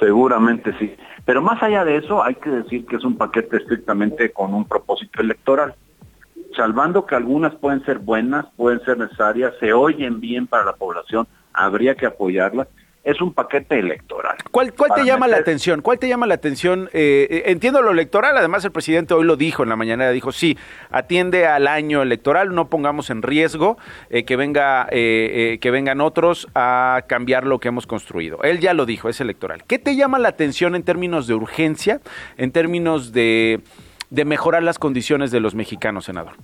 Seguramente 0.00 0.74
sí. 0.78 0.96
Pero 1.26 1.42
más 1.42 1.62
allá 1.62 1.84
de 1.84 1.98
eso, 1.98 2.24
hay 2.24 2.34
que 2.34 2.50
decir 2.50 2.86
que 2.86 2.96
es 2.96 3.04
un 3.04 3.16
paquete 3.16 3.58
estrictamente 3.58 4.32
con 4.32 4.54
un 4.54 4.64
propósito 4.64 5.20
electoral. 5.20 5.74
Salvando 6.56 7.06
que 7.06 7.14
algunas 7.14 7.54
pueden 7.54 7.84
ser 7.84 7.98
buenas, 7.98 8.46
pueden 8.56 8.80
ser 8.84 8.98
necesarias, 8.98 9.54
se 9.60 9.72
oyen 9.72 10.18
bien 10.20 10.46
para 10.46 10.64
la 10.64 10.72
población, 10.72 11.28
habría 11.52 11.94
que 11.94 12.06
apoyarlas, 12.06 12.66
es 13.02 13.20
un 13.20 13.32
paquete 13.32 13.78
electoral. 13.78 14.36
¿Cuál, 14.50 14.74
cuál 14.74 14.90
te 14.94 15.04
llama 15.04 15.26
la 15.26 15.38
atención? 15.38 15.80
¿Cuál 15.80 15.98
te 15.98 16.08
llama 16.08 16.26
la 16.26 16.34
atención? 16.34 16.90
Eh, 16.92 17.26
eh, 17.30 17.42
entiendo 17.46 17.80
lo 17.80 17.90
electoral, 17.90 18.36
además 18.36 18.64
el 18.64 18.72
presidente 18.72 19.14
hoy 19.14 19.24
lo 19.24 19.36
dijo 19.36 19.62
en 19.62 19.70
la 19.70 19.76
mañana, 19.76 20.10
dijo, 20.10 20.32
sí, 20.32 20.58
atiende 20.90 21.46
al 21.46 21.66
año 21.66 22.02
electoral, 22.02 22.54
no 22.54 22.68
pongamos 22.68 23.08
en 23.10 23.22
riesgo 23.22 23.78
eh, 24.10 24.24
que, 24.24 24.36
venga, 24.36 24.86
que 24.90 25.70
vengan 25.70 26.00
otros 26.00 26.48
a 26.54 27.04
cambiar 27.06 27.46
lo 27.46 27.58
que 27.58 27.68
hemos 27.68 27.86
construido. 27.86 28.42
Él 28.42 28.60
ya 28.60 28.74
lo 28.74 28.84
dijo, 28.86 29.08
es 29.08 29.20
electoral. 29.20 29.64
¿Qué 29.66 29.78
te 29.78 29.96
llama 29.96 30.18
la 30.18 30.28
atención 30.28 30.74
en 30.74 30.82
términos 30.82 31.26
de 31.26 31.34
urgencia, 31.34 32.00
en 32.36 32.52
términos 32.52 33.12
de, 33.12 33.60
de 34.10 34.24
mejorar 34.24 34.62
las 34.62 34.78
condiciones 34.78 35.30
de 35.30 35.40
los 35.40 35.54
mexicanos, 35.54 36.04
senador? 36.04 36.34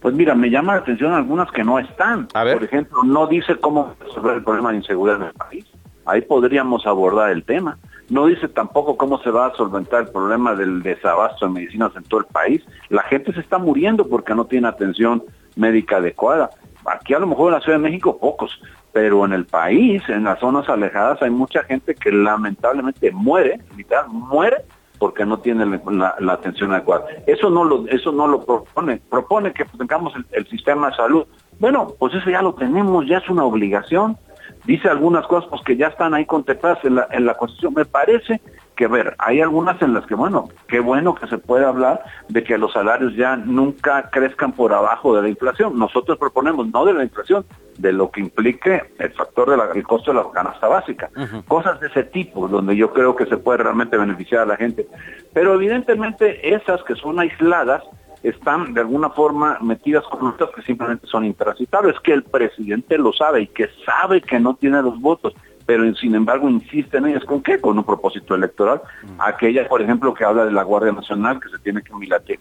Pues 0.00 0.14
mira, 0.14 0.34
me 0.34 0.50
llama 0.50 0.74
la 0.74 0.80
atención 0.80 1.12
algunas 1.12 1.50
que 1.52 1.62
no 1.62 1.78
están. 1.78 2.26
Por 2.26 2.64
ejemplo, 2.64 3.04
no 3.04 3.28
dice 3.28 3.56
cómo 3.60 3.94
resolver 4.00 4.36
el 4.36 4.42
problema 4.42 4.72
de 4.72 4.78
inseguridad 4.78 5.20
en 5.20 5.28
el 5.28 5.34
país 5.34 5.71
ahí 6.06 6.22
podríamos 6.22 6.86
abordar 6.86 7.30
el 7.30 7.44
tema. 7.44 7.78
No 8.08 8.26
dice 8.26 8.48
tampoco 8.48 8.96
cómo 8.96 9.18
se 9.22 9.30
va 9.30 9.46
a 9.46 9.54
solventar 9.54 10.02
el 10.02 10.08
problema 10.08 10.54
del 10.54 10.82
desabasto 10.82 11.46
de 11.46 11.52
medicinas 11.52 11.92
en 11.96 12.02
todo 12.04 12.20
el 12.20 12.26
país. 12.26 12.62
La 12.88 13.02
gente 13.04 13.32
se 13.32 13.40
está 13.40 13.58
muriendo 13.58 14.06
porque 14.08 14.34
no 14.34 14.44
tiene 14.44 14.68
atención 14.68 15.22
médica 15.56 15.96
adecuada. 15.96 16.50
Aquí 16.84 17.14
a 17.14 17.18
lo 17.18 17.26
mejor 17.26 17.48
en 17.48 17.58
la 17.58 17.60
Ciudad 17.60 17.78
de 17.78 17.84
México 17.84 18.18
pocos, 18.18 18.60
pero 18.92 19.24
en 19.24 19.32
el 19.32 19.46
país, 19.46 20.02
en 20.08 20.24
las 20.24 20.40
zonas 20.40 20.68
alejadas, 20.68 21.22
hay 21.22 21.30
mucha 21.30 21.62
gente 21.64 21.94
que 21.94 22.10
lamentablemente 22.10 23.10
muere, 23.12 23.60
literal, 23.76 24.08
muere 24.08 24.64
porque 24.98 25.24
no 25.24 25.38
tiene 25.38 25.80
la, 25.90 26.32
atención 26.32 26.72
adecuada. 26.72 27.06
Eso 27.26 27.50
no 27.50 27.64
lo, 27.64 27.88
eso 27.88 28.12
no 28.12 28.28
lo 28.28 28.44
propone. 28.44 29.00
Propone 29.10 29.52
que 29.52 29.64
tengamos 29.64 30.12
el 30.30 30.46
sistema 30.46 30.90
de 30.90 30.96
salud. 30.96 31.26
Bueno, 31.58 31.88
pues 31.98 32.14
eso 32.14 32.30
ya 32.30 32.42
lo 32.42 32.54
tenemos, 32.54 33.06
ya 33.06 33.18
es 33.18 33.28
una 33.28 33.44
obligación 33.44 34.16
dice 34.64 34.88
algunas 34.88 35.26
cosas 35.26 35.48
pues, 35.50 35.62
que 35.62 35.76
ya 35.76 35.88
están 35.88 36.14
ahí 36.14 36.26
contempladas 36.26 36.84
en 36.84 36.96
la, 36.96 37.08
en 37.10 37.26
la 37.26 37.34
Constitución. 37.34 37.74
Me 37.74 37.84
parece 37.84 38.40
que, 38.76 38.86
ver, 38.86 39.14
hay 39.18 39.40
algunas 39.40 39.80
en 39.82 39.94
las 39.94 40.06
que, 40.06 40.14
bueno, 40.14 40.48
qué 40.68 40.80
bueno 40.80 41.14
que 41.14 41.26
se 41.26 41.38
puede 41.38 41.64
hablar 41.64 42.02
de 42.28 42.42
que 42.42 42.58
los 42.58 42.72
salarios 42.72 43.14
ya 43.14 43.36
nunca 43.36 44.10
crezcan 44.10 44.52
por 44.52 44.72
abajo 44.72 45.14
de 45.14 45.22
la 45.22 45.28
inflación. 45.28 45.78
Nosotros 45.78 46.18
proponemos 46.18 46.68
no 46.68 46.84
de 46.84 46.94
la 46.94 47.04
inflación, 47.04 47.44
de 47.78 47.92
lo 47.92 48.10
que 48.10 48.20
implique 48.20 48.82
el 48.98 49.12
factor 49.12 49.50
del 49.72 49.82
costo 49.82 50.12
de 50.12 50.18
la 50.18 50.30
canasta 50.32 50.68
básica. 50.68 51.10
Cosas 51.48 51.80
de 51.80 51.88
ese 51.88 52.04
tipo, 52.04 52.48
donde 52.48 52.76
yo 52.76 52.92
creo 52.92 53.16
que 53.16 53.26
se 53.26 53.36
puede 53.36 53.58
realmente 53.58 53.96
beneficiar 53.96 54.42
a 54.42 54.46
la 54.46 54.56
gente. 54.56 54.86
Pero 55.32 55.54
evidentemente 55.54 56.54
esas 56.54 56.82
que 56.84 56.94
son 56.94 57.18
aisladas, 57.20 57.82
están 58.22 58.74
de 58.74 58.80
alguna 58.80 59.10
forma 59.10 59.58
metidas 59.60 60.04
con 60.04 60.26
otras 60.28 60.50
que 60.54 60.62
simplemente 60.62 61.06
son 61.06 61.24
intransitables, 61.24 61.98
que 62.00 62.12
el 62.12 62.22
presidente 62.22 62.98
lo 62.98 63.12
sabe 63.12 63.42
y 63.42 63.46
que 63.48 63.68
sabe 63.84 64.20
que 64.20 64.38
no 64.38 64.54
tiene 64.54 64.82
los 64.82 65.00
votos, 65.00 65.34
pero 65.66 65.92
sin 65.94 66.14
embargo 66.14 66.48
insiste 66.48 66.98
en 66.98 67.06
ellas. 67.06 67.24
¿Con 67.24 67.42
qué? 67.42 67.60
Con 67.60 67.78
un 67.78 67.84
propósito 67.84 68.34
electoral. 68.34 68.82
Aquella, 69.18 69.68
por 69.68 69.82
ejemplo, 69.82 70.14
que 70.14 70.24
habla 70.24 70.44
de 70.44 70.52
la 70.52 70.62
Guardia 70.62 70.92
Nacional, 70.92 71.40
que 71.40 71.48
se 71.48 71.58
tiene 71.58 71.82
que 71.82 71.92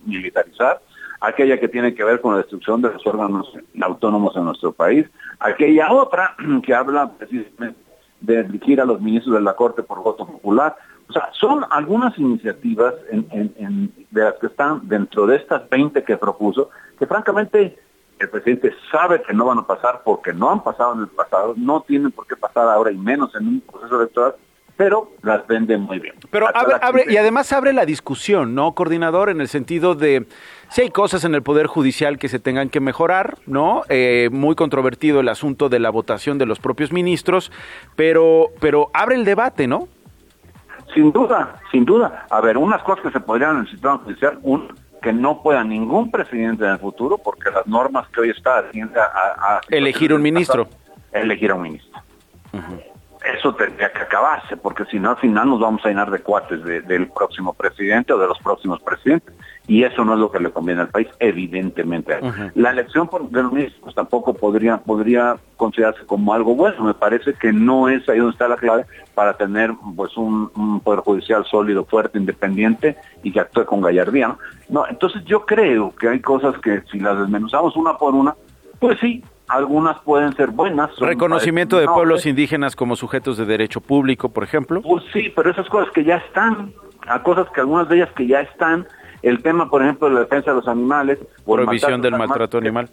militarizar, 0.05 0.81
aquella 1.19 1.59
que 1.59 1.67
tiene 1.67 1.93
que 1.93 2.03
ver 2.03 2.19
con 2.19 2.33
la 2.33 2.39
destrucción 2.39 2.81
de 2.81 2.91
los 2.91 3.05
órganos 3.05 3.51
autónomos 3.81 4.35
en 4.35 4.45
nuestro 4.45 4.71
país, 4.71 5.05
aquella 5.39 5.91
otra 5.91 6.35
que 6.63 6.73
habla 6.73 7.11
precisamente 7.11 7.79
de 8.21 8.41
elegir 8.41 8.79
a 8.79 8.85
los 8.85 9.01
ministros 9.01 9.35
de 9.35 9.41
la 9.41 9.55
Corte 9.55 9.83
por 9.83 10.03
voto 10.03 10.25
popular. 10.25 10.75
O 11.11 11.13
sea, 11.13 11.29
son 11.33 11.65
algunas 11.69 12.17
iniciativas 12.17 12.93
en, 13.09 13.91
de 14.11 14.23
las 14.23 14.35
que 14.35 14.47
están 14.47 14.87
dentro 14.87 15.27
de 15.27 15.35
estas 15.35 15.69
20 15.69 16.05
que 16.05 16.15
propuso, 16.15 16.69
que 16.97 17.05
francamente 17.05 17.77
el 18.17 18.29
presidente 18.29 18.73
sabe 18.89 19.21
que 19.21 19.33
no 19.33 19.43
van 19.43 19.59
a 19.59 19.67
pasar 19.67 20.03
porque 20.05 20.31
no 20.31 20.49
han 20.49 20.63
pasado 20.63 20.93
en 20.93 21.01
el 21.01 21.07
pasado, 21.09 21.53
no 21.57 21.81
tienen 21.81 22.11
por 22.11 22.25
qué 22.27 22.37
pasar 22.37 22.65
ahora 22.69 22.93
y 22.93 22.97
menos 22.97 23.35
en 23.35 23.45
un 23.45 23.59
proceso 23.59 23.99
electoral, 23.99 24.35
pero 24.77 25.11
las 25.21 25.45
venden 25.47 25.81
muy 25.81 25.99
bien. 25.99 26.15
Pero 26.29 26.47
abre, 26.55 27.03
y 27.09 27.17
además 27.17 27.51
abre 27.51 27.73
la 27.73 27.85
discusión, 27.85 28.55
¿no, 28.55 28.73
coordinador? 28.73 29.29
En 29.29 29.41
el 29.41 29.49
sentido 29.49 29.95
de 29.95 30.27
si 30.69 30.83
hay 30.83 30.91
cosas 30.91 31.25
en 31.25 31.35
el 31.35 31.43
Poder 31.43 31.67
Judicial 31.67 32.17
que 32.17 32.29
se 32.29 32.39
tengan 32.39 32.69
que 32.69 32.79
mejorar, 32.79 33.37
¿no? 33.47 33.81
Eh, 33.89 34.29
muy 34.31 34.55
controvertido 34.55 35.19
el 35.19 35.27
asunto 35.27 35.67
de 35.67 35.79
la 35.79 35.89
votación 35.89 36.37
de 36.37 36.45
los 36.45 36.59
propios 36.59 36.93
ministros, 36.93 37.51
pero, 37.97 38.47
pero 38.61 38.89
abre 38.93 39.15
el 39.15 39.25
debate, 39.25 39.67
¿no? 39.67 39.89
Sin 40.93 41.11
duda, 41.11 41.55
sin 41.71 41.85
duda. 41.85 42.25
A 42.29 42.41
ver, 42.41 42.57
unas 42.57 42.81
cosas 42.83 43.03
que 43.03 43.11
se 43.11 43.19
podrían 43.19 43.55
en 43.55 43.61
el 43.61 43.69
sistema 43.69 43.97
judicial, 43.99 44.39
un, 44.43 44.73
que 45.01 45.13
no 45.13 45.41
pueda 45.41 45.63
ningún 45.63 46.11
presidente 46.11 46.65
en 46.65 46.71
el 46.71 46.79
futuro, 46.79 47.17
porque 47.17 47.49
las 47.49 47.65
normas 47.67 48.07
que 48.09 48.21
hoy 48.21 48.29
está 48.29 48.59
haciendo 48.59 48.99
a, 48.99 49.61
elegir 49.69 50.13
un 50.13 50.21
ministro. 50.21 50.67
Elegir 51.11 51.51
a 51.51 51.55
un 51.55 51.61
ministro. 51.63 52.01
Eso 53.37 53.53
tendría 53.55 53.91
que 53.91 53.99
acabarse, 53.99 54.57
porque 54.57 54.85
si 54.85 54.99
no 54.99 55.11
al 55.11 55.17
final 55.17 55.49
nos 55.49 55.59
vamos 55.59 55.85
a 55.85 55.89
llenar 55.89 56.09
de 56.09 56.19
cuates 56.19 56.63
del 56.63 57.07
próximo 57.09 57.53
presidente 57.53 58.13
o 58.13 58.17
de 58.17 58.27
los 58.27 58.39
próximos 58.39 58.81
presidentes 58.81 59.33
y 59.67 59.83
eso 59.83 60.03
no 60.03 60.13
es 60.13 60.19
lo 60.19 60.31
que 60.31 60.39
le 60.39 60.51
conviene 60.51 60.81
al 60.81 60.89
país, 60.89 61.07
evidentemente. 61.19 62.19
La 62.55 62.71
elección 62.71 63.09
de 63.29 63.43
los 63.43 63.53
ministros 63.53 63.95
tampoco 63.95 64.33
podría, 64.33 64.77
podría 64.77 65.37
considerarse 65.55 66.05
como 66.05 66.33
algo 66.33 66.55
bueno, 66.55 66.83
me 66.83 66.93
parece 66.93 67.33
que 67.33 67.53
no 67.53 67.87
es 67.87 68.07
ahí 68.09 68.17
donde 68.17 68.33
está 68.33 68.47
la 68.47 68.57
clave 68.57 68.85
para 69.13 69.37
tener 69.37 69.71
pues 69.95 70.17
un, 70.17 70.81
poder 70.83 71.01
judicial 71.01 71.45
sólido, 71.45 71.85
fuerte, 71.85 72.17
independiente 72.17 72.97
y 73.23 73.31
que 73.31 73.39
actúe 73.39 73.65
con 73.65 73.81
gallardía. 73.81 74.35
¿no? 74.69 74.87
entonces 74.87 75.23
yo 75.25 75.45
creo 75.45 75.93
que 75.95 76.09
hay 76.09 76.19
cosas 76.19 76.57
que 76.59 76.81
si 76.91 76.99
las 76.99 77.19
desmenuzamos 77.19 77.75
una 77.75 77.97
por 77.97 78.15
una, 78.15 78.35
pues 78.79 78.99
sí, 78.99 79.23
algunas 79.47 79.99
pueden 80.01 80.33
ser 80.35 80.49
buenas. 80.49 80.97
Reconocimiento 80.97 81.77
de 81.77 81.85
pueblos 81.85 82.25
indígenas 82.25 82.75
como 82.75 82.95
sujetos 82.95 83.37
de 83.37 83.45
derecho 83.45 83.81
público, 83.81 84.29
por 84.29 84.43
ejemplo. 84.43 84.81
Pues 84.81 85.03
sí, 85.13 85.31
pero 85.35 85.51
esas 85.51 85.67
cosas 85.69 85.91
que 85.93 86.03
ya 86.03 86.17
están, 86.17 86.73
a 87.07 87.21
cosas 87.21 87.47
que 87.53 87.59
algunas 87.59 87.89
de 87.89 87.97
ellas 87.97 88.09
que 88.15 88.27
ya 88.27 88.41
están, 88.41 88.87
el 89.21 89.41
tema, 89.43 89.69
por 89.69 89.83
ejemplo, 89.83 90.07
de 90.07 90.15
la 90.15 90.19
defensa 90.21 90.51
de 90.51 90.57
los 90.57 90.67
animales. 90.67 91.19
Prohibición 91.45 92.01
del 92.01 92.17
maltrato 92.17 92.57
animal. 92.57 92.89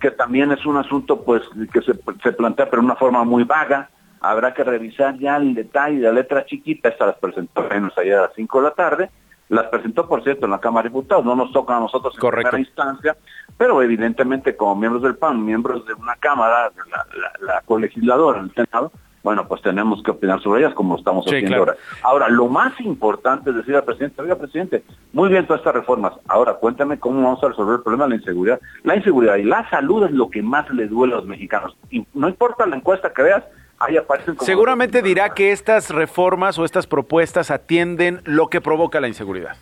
Que, 0.00 0.10
también 0.10 0.52
es 0.52 0.64
un 0.66 0.76
asunto 0.76 1.22
pues 1.22 1.42
que 1.72 1.80
se, 1.82 1.92
se 2.22 2.32
plantea 2.32 2.68
pero 2.68 2.82
de 2.82 2.86
una 2.86 2.96
forma 2.96 3.24
muy 3.24 3.44
vaga. 3.44 3.90
Habrá 4.20 4.52
que 4.52 4.64
revisar 4.64 5.18
ya 5.18 5.36
el 5.36 5.54
detalle 5.54 5.96
de 5.96 6.02
la 6.02 6.12
letra 6.12 6.44
chiquita. 6.44 6.90
Esta 6.90 7.06
las 7.06 7.16
presentó 7.16 7.62
menos 7.68 7.96
ayer 7.96 8.16
a 8.16 8.22
las 8.22 8.34
5 8.34 8.58
de 8.58 8.64
la 8.64 8.74
tarde. 8.74 9.10
Las 9.48 9.66
presentó, 9.66 10.06
por 10.06 10.22
cierto, 10.22 10.44
en 10.44 10.52
la 10.52 10.60
Cámara 10.60 10.84
de 10.84 10.90
Diputados. 10.90 11.24
No 11.24 11.34
nos 11.34 11.52
toca 11.52 11.76
a 11.76 11.80
nosotros 11.80 12.14
en 12.14 12.30
primera 12.30 12.58
instancia, 12.58 13.16
pero 13.56 13.82
evidentemente 13.82 14.56
como 14.56 14.76
miembros 14.76 15.02
del 15.02 15.16
PAN, 15.16 15.44
miembros 15.44 15.86
de 15.86 15.94
una 15.94 16.14
Cámara, 16.16 16.70
la, 16.90 17.06
la, 17.18 17.32
la 17.54 17.60
colegisladora 17.62 18.40
el 18.40 18.52
Senado, 18.52 18.92
bueno, 19.22 19.46
pues 19.46 19.60
tenemos 19.60 20.02
que 20.02 20.12
opinar 20.12 20.40
sobre 20.42 20.62
ellas 20.62 20.74
como 20.74 20.96
estamos 20.96 21.26
haciendo 21.26 21.56
ahora. 21.56 21.76
Ahora, 22.02 22.28
lo 22.28 22.48
más 22.48 22.78
importante 22.80 23.50
es 23.50 23.56
decir 23.56 23.76
al 23.76 23.84
presidente, 23.84 24.22
oiga, 24.22 24.36
presidente, 24.36 24.82
muy 25.12 25.28
bien 25.28 25.46
todas 25.46 25.60
estas 25.60 25.74
reformas, 25.74 26.14
ahora 26.26 26.54
cuéntame 26.54 26.98
cómo 26.98 27.22
vamos 27.22 27.42
a 27.44 27.48
resolver 27.48 27.76
el 27.76 27.82
problema 27.82 28.04
de 28.04 28.10
la 28.10 28.16
inseguridad. 28.16 28.60
La 28.82 28.96
inseguridad 28.96 29.36
y 29.36 29.42
la 29.42 29.68
salud 29.68 30.04
es 30.04 30.12
lo 30.12 30.30
que 30.30 30.42
más 30.42 30.70
le 30.70 30.86
duele 30.86 31.14
a 31.14 31.16
los 31.16 31.26
mexicanos. 31.26 31.76
Y 31.90 32.06
no 32.14 32.28
importa 32.28 32.64
la 32.66 32.76
encuesta 32.76 33.12
que 33.12 33.22
veas, 33.22 33.44
ahí 33.78 33.98
aparecen 33.98 34.36
como 34.36 34.46
Seguramente 34.46 35.02
dirá 35.02 35.34
que 35.34 35.52
estas 35.52 35.90
reformas 35.90 36.58
o 36.58 36.64
estas 36.64 36.86
propuestas 36.86 37.50
atienden 37.50 38.22
lo 38.24 38.48
que 38.48 38.62
provoca 38.62 39.00
la 39.00 39.08
inseguridad. 39.08 39.56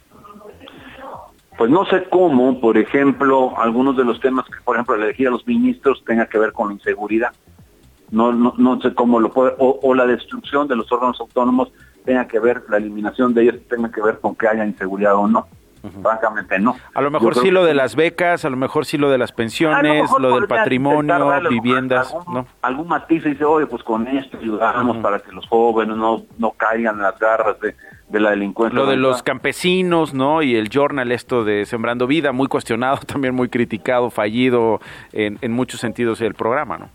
Pues 1.56 1.68
no 1.72 1.84
sé 1.86 2.04
cómo, 2.08 2.60
por 2.60 2.78
ejemplo, 2.78 3.58
algunos 3.58 3.96
de 3.96 4.04
los 4.04 4.20
temas 4.20 4.46
que, 4.46 4.60
por 4.62 4.76
ejemplo, 4.76 4.94
elegir 4.94 5.26
a 5.26 5.32
los 5.32 5.44
ministros 5.44 6.04
tenga 6.06 6.26
que 6.26 6.38
ver 6.38 6.52
con 6.52 6.68
la 6.68 6.74
inseguridad 6.74 7.32
no, 8.10 8.32
no, 8.32 8.54
no 8.56 8.80
sé 8.80 8.94
cómo 8.94 9.20
lo 9.20 9.30
puede, 9.30 9.54
o, 9.58 9.94
la 9.94 10.06
destrucción 10.06 10.68
de 10.68 10.76
los 10.76 10.90
órganos 10.90 11.20
autónomos 11.20 11.70
tenga 12.04 12.26
que 12.26 12.38
ver, 12.38 12.62
la 12.68 12.78
eliminación 12.78 13.34
de 13.34 13.42
ellos 13.42 13.56
tenga 13.68 13.90
que 13.90 14.00
ver 14.00 14.18
con 14.20 14.34
que 14.34 14.48
haya 14.48 14.64
inseguridad 14.64 15.14
o 15.14 15.28
no. 15.28 15.46
Francamente 16.02 16.58
no. 16.58 16.76
A 16.92 17.00
lo 17.00 17.10
mejor 17.10 17.36
sí 17.36 17.52
lo 17.52 17.64
de 17.64 17.72
las 17.72 17.94
becas, 17.94 18.44
a 18.44 18.50
lo 18.50 18.56
mejor 18.56 18.84
sí 18.84 18.98
lo 18.98 19.10
de 19.10 19.16
las 19.16 19.30
pensiones, 19.30 20.10
lo, 20.18 20.34
del 20.34 20.48
patrimonio, 20.48 21.40
viviendas, 21.48 22.12
algún, 22.12 22.34
¿no? 22.34 22.46
Algún 22.62 22.88
matiz 22.88 23.22
dice, 23.22 23.44
oye, 23.44 23.66
pues 23.66 23.84
con 23.84 24.08
esto 24.08 24.38
ayudamos 24.38 24.96
para 24.98 25.20
que 25.20 25.30
los 25.30 25.46
jóvenes 25.46 25.96
no, 25.96 26.24
no 26.36 26.50
caigan 26.50 26.96
en 26.96 27.02
las 27.02 27.18
garras 27.18 27.60
de, 27.60 27.76
de 28.08 28.20
la 28.20 28.30
delincuencia. 28.30 28.78
Lo 28.78 28.86
de 28.86 28.96
los 28.96 29.22
campesinos, 29.22 30.14
¿no? 30.14 30.42
Y 30.42 30.56
el 30.56 30.68
journal 30.68 31.12
esto 31.12 31.44
de 31.44 31.64
Sembrando 31.64 32.06
Vida, 32.06 32.32
muy 32.32 32.48
cuestionado, 32.48 32.98
también 33.06 33.34
muy 33.34 33.48
criticado, 33.48 34.10
fallido 34.10 34.80
en, 35.12 35.38
en 35.42 35.52
muchos 35.52 35.80
sentidos 35.80 36.20
el 36.20 36.34
programa, 36.34 36.78
¿no? 36.78 36.90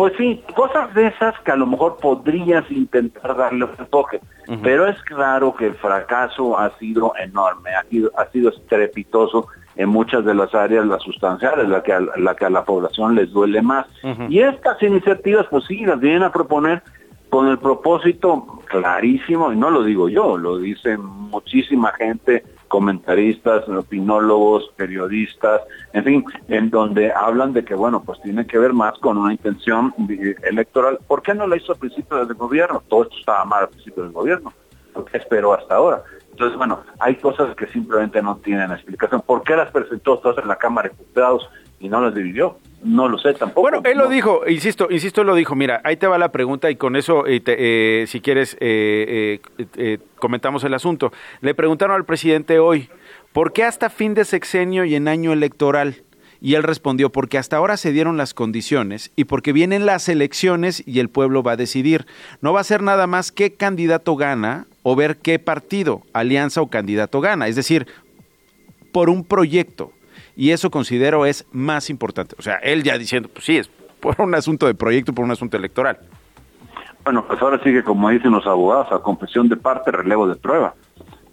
Pues 0.00 0.14
sí, 0.16 0.42
cosas 0.56 0.94
de 0.94 1.08
esas 1.08 1.38
que 1.40 1.52
a 1.52 1.56
lo 1.56 1.66
mejor 1.66 1.98
podrías 1.98 2.64
intentar 2.70 3.36
darle 3.36 3.66
un 3.66 3.86
toque, 3.90 4.18
pero 4.62 4.86
es 4.86 4.98
claro 5.02 5.54
que 5.54 5.66
el 5.66 5.74
fracaso 5.74 6.58
ha 6.58 6.70
sido 6.78 7.12
enorme, 7.22 7.74
ha 7.74 7.82
sido, 7.82 8.10
ha 8.16 8.24
sido 8.30 8.48
estrepitoso 8.48 9.48
en 9.76 9.90
muchas 9.90 10.24
de 10.24 10.34
las 10.34 10.54
áreas, 10.54 10.86
las 10.86 11.02
sustanciales, 11.02 11.68
la 11.68 11.82
que 11.82 11.92
a, 11.92 12.00
la 12.00 12.34
que 12.34 12.46
a 12.46 12.48
la 12.50 12.64
población 12.64 13.14
les 13.14 13.30
duele 13.30 13.60
más. 13.60 13.88
Y 14.30 14.40
estas 14.40 14.82
iniciativas, 14.82 15.46
pues 15.50 15.66
sí, 15.66 15.84
las 15.84 16.00
vienen 16.00 16.22
a 16.22 16.32
proponer 16.32 16.82
con 17.28 17.48
el 17.48 17.58
propósito 17.58 18.62
clarísimo, 18.64 19.52
y 19.52 19.56
no 19.56 19.68
lo 19.68 19.82
digo 19.82 20.08
yo, 20.08 20.38
lo 20.38 20.56
dicen 20.56 21.04
muchísima 21.04 21.92
gente 21.92 22.42
comentaristas, 22.70 23.68
opinólogos, 23.68 24.70
periodistas, 24.76 25.60
en 25.92 26.04
fin, 26.04 26.24
en 26.46 26.70
donde 26.70 27.12
hablan 27.12 27.52
de 27.52 27.64
que, 27.64 27.74
bueno, 27.74 28.00
pues 28.04 28.22
tiene 28.22 28.46
que 28.46 28.58
ver 28.58 28.72
más 28.72 28.96
con 29.00 29.18
una 29.18 29.32
intención 29.32 29.92
electoral. 30.44 31.00
¿Por 31.08 31.20
qué 31.20 31.34
no 31.34 31.48
lo 31.48 31.56
hizo 31.56 31.72
al 31.72 31.80
principio 31.80 32.24
del 32.24 32.36
gobierno? 32.36 32.80
Todo 32.88 33.02
esto 33.02 33.16
estaba 33.18 33.44
mal 33.44 33.64
al 33.64 33.70
principio 33.70 34.04
del 34.04 34.12
gobierno. 34.12 34.52
¿Por 34.94 35.04
qué 35.06 35.16
esperó 35.16 35.52
hasta 35.52 35.74
ahora? 35.74 36.04
Entonces, 36.30 36.56
bueno, 36.56 36.84
hay 37.00 37.16
cosas 37.16 37.56
que 37.56 37.66
simplemente 37.66 38.22
no 38.22 38.36
tienen 38.36 38.70
explicación. 38.70 39.20
¿Por 39.26 39.42
qué 39.42 39.56
las 39.56 39.72
presentó 39.72 40.18
todas 40.18 40.38
en 40.38 40.46
la 40.46 40.54
Cámara 40.54 40.88
de 40.88 40.94
Diputados 40.94 41.50
y 41.80 41.88
no 41.88 42.00
las 42.00 42.14
dividió? 42.14 42.56
No 42.82 43.08
lo 43.08 43.18
sé 43.18 43.34
tampoco. 43.34 43.60
Bueno, 43.60 43.82
él 43.84 43.98
lo 43.98 44.08
dijo, 44.08 44.42
insisto, 44.48 44.88
insisto, 44.90 45.20
él 45.20 45.26
lo 45.26 45.34
dijo. 45.34 45.54
Mira, 45.54 45.80
ahí 45.84 45.96
te 45.96 46.06
va 46.06 46.18
la 46.18 46.32
pregunta 46.32 46.70
y 46.70 46.76
con 46.76 46.96
eso, 46.96 47.26
eh, 47.26 47.42
eh, 47.46 48.04
si 48.08 48.20
quieres, 48.20 48.56
eh, 48.60 49.40
comentamos 50.16 50.64
el 50.64 50.72
asunto. 50.72 51.12
Le 51.40 51.54
preguntaron 51.54 51.94
al 51.96 52.06
presidente 52.06 52.58
hoy, 52.58 52.88
¿por 53.32 53.52
qué 53.52 53.64
hasta 53.64 53.90
fin 53.90 54.14
de 54.14 54.24
sexenio 54.24 54.84
y 54.84 54.94
en 54.94 55.08
año 55.08 55.32
electoral? 55.32 56.02
Y 56.42 56.54
él 56.54 56.62
respondió, 56.62 57.10
porque 57.10 57.36
hasta 57.36 57.58
ahora 57.58 57.76
se 57.76 57.92
dieron 57.92 58.16
las 58.16 58.32
condiciones 58.32 59.12
y 59.14 59.24
porque 59.24 59.52
vienen 59.52 59.84
las 59.84 60.08
elecciones 60.08 60.82
y 60.86 61.00
el 61.00 61.10
pueblo 61.10 61.42
va 61.42 61.52
a 61.52 61.56
decidir. 61.56 62.06
No 62.40 62.54
va 62.54 62.60
a 62.60 62.64
ser 62.64 62.82
nada 62.82 63.06
más 63.06 63.30
qué 63.30 63.52
candidato 63.52 64.16
gana 64.16 64.66
o 64.82 64.96
ver 64.96 65.18
qué 65.18 65.38
partido, 65.38 66.00
alianza 66.14 66.62
o 66.62 66.68
candidato 66.68 67.20
gana. 67.20 67.46
Es 67.46 67.56
decir, 67.56 67.86
por 68.90 69.10
un 69.10 69.22
proyecto 69.24 69.92
y 70.40 70.52
eso 70.52 70.70
considero 70.70 71.26
es 71.26 71.46
más 71.52 71.90
importante. 71.90 72.34
O 72.38 72.40
sea, 72.40 72.54
él 72.62 72.82
ya 72.82 72.96
diciendo, 72.96 73.28
pues 73.30 73.44
sí, 73.44 73.58
es 73.58 73.68
por 74.00 74.18
un 74.22 74.34
asunto 74.34 74.66
de 74.66 74.74
proyecto, 74.74 75.12
por 75.12 75.22
un 75.22 75.30
asunto 75.30 75.58
electoral. 75.58 75.98
Bueno, 77.04 77.26
pues 77.26 77.42
ahora 77.42 77.62
sigue, 77.62 77.84
como 77.84 78.08
dicen 78.08 78.30
los 78.30 78.46
abogados, 78.46 78.90
a 78.90 79.00
confesión 79.00 79.50
de 79.50 79.58
parte, 79.58 79.90
relevo 79.90 80.26
de 80.26 80.36
prueba. 80.36 80.72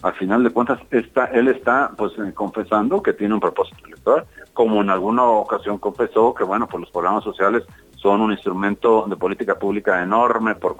Al 0.01 0.13
final 0.15 0.43
de 0.43 0.49
cuentas, 0.49 0.81
está, 0.91 1.27
él 1.27 1.47
está 1.47 1.91
pues 1.97 2.11
eh, 2.19 2.33
confesando 2.33 3.01
que 3.01 3.13
tiene 3.13 3.33
un 3.33 3.39
propósito 3.39 3.77
electoral, 3.85 4.25
como 4.51 4.81
en 4.81 4.89
alguna 4.89 5.23
ocasión 5.23 5.77
confesó 5.77 6.33
que, 6.33 6.43
bueno, 6.43 6.67
pues 6.67 6.81
los 6.81 6.91
programas 6.91 7.23
sociales 7.23 7.63
son 7.95 8.19
un 8.19 8.33
instrumento 8.33 9.05
de 9.07 9.15
política 9.15 9.57
pública 9.57 10.03
enorme 10.03 10.55
por, 10.55 10.75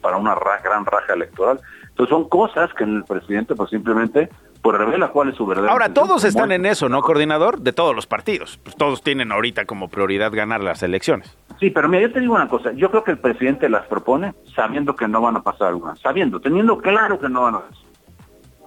para 0.00 0.16
una 0.16 0.34
gran 0.64 0.86
raja 0.86 1.12
electoral. 1.12 1.60
Entonces 1.96 2.14
son 2.14 2.28
cosas 2.28 2.74
que 2.74 2.84
el 2.84 3.04
presidente 3.04 3.54
pues 3.54 3.70
simplemente 3.70 4.28
pues 4.60 4.76
revela 4.76 5.08
cuál 5.08 5.30
es 5.30 5.34
su 5.34 5.46
verdadero. 5.46 5.72
Ahora, 5.72 5.94
todos 5.94 6.24
están 6.24 6.52
en 6.52 6.66
eso, 6.66 6.90
¿no, 6.90 7.00
coordinador? 7.00 7.60
De 7.60 7.72
todos 7.72 7.96
los 7.96 8.06
partidos. 8.06 8.58
Pues 8.62 8.76
todos 8.76 9.00
tienen 9.02 9.32
ahorita 9.32 9.64
como 9.64 9.88
prioridad 9.88 10.30
ganar 10.30 10.62
las 10.62 10.82
elecciones. 10.82 11.34
Sí, 11.58 11.70
pero 11.70 11.88
mira, 11.88 12.02
yo 12.02 12.12
te 12.12 12.20
digo 12.20 12.34
una 12.34 12.48
cosa. 12.48 12.72
Yo 12.72 12.90
creo 12.90 13.02
que 13.02 13.12
el 13.12 13.18
presidente 13.18 13.70
las 13.70 13.86
propone 13.86 14.34
sabiendo 14.54 14.94
que 14.94 15.08
no 15.08 15.22
van 15.22 15.36
a 15.36 15.42
pasar 15.42 15.68
algunas. 15.68 15.98
Sabiendo, 16.00 16.38
teniendo 16.38 16.76
claro 16.76 17.18
que 17.18 17.30
no 17.30 17.44
van 17.44 17.54
a 17.54 17.60
pasar. 17.60 17.86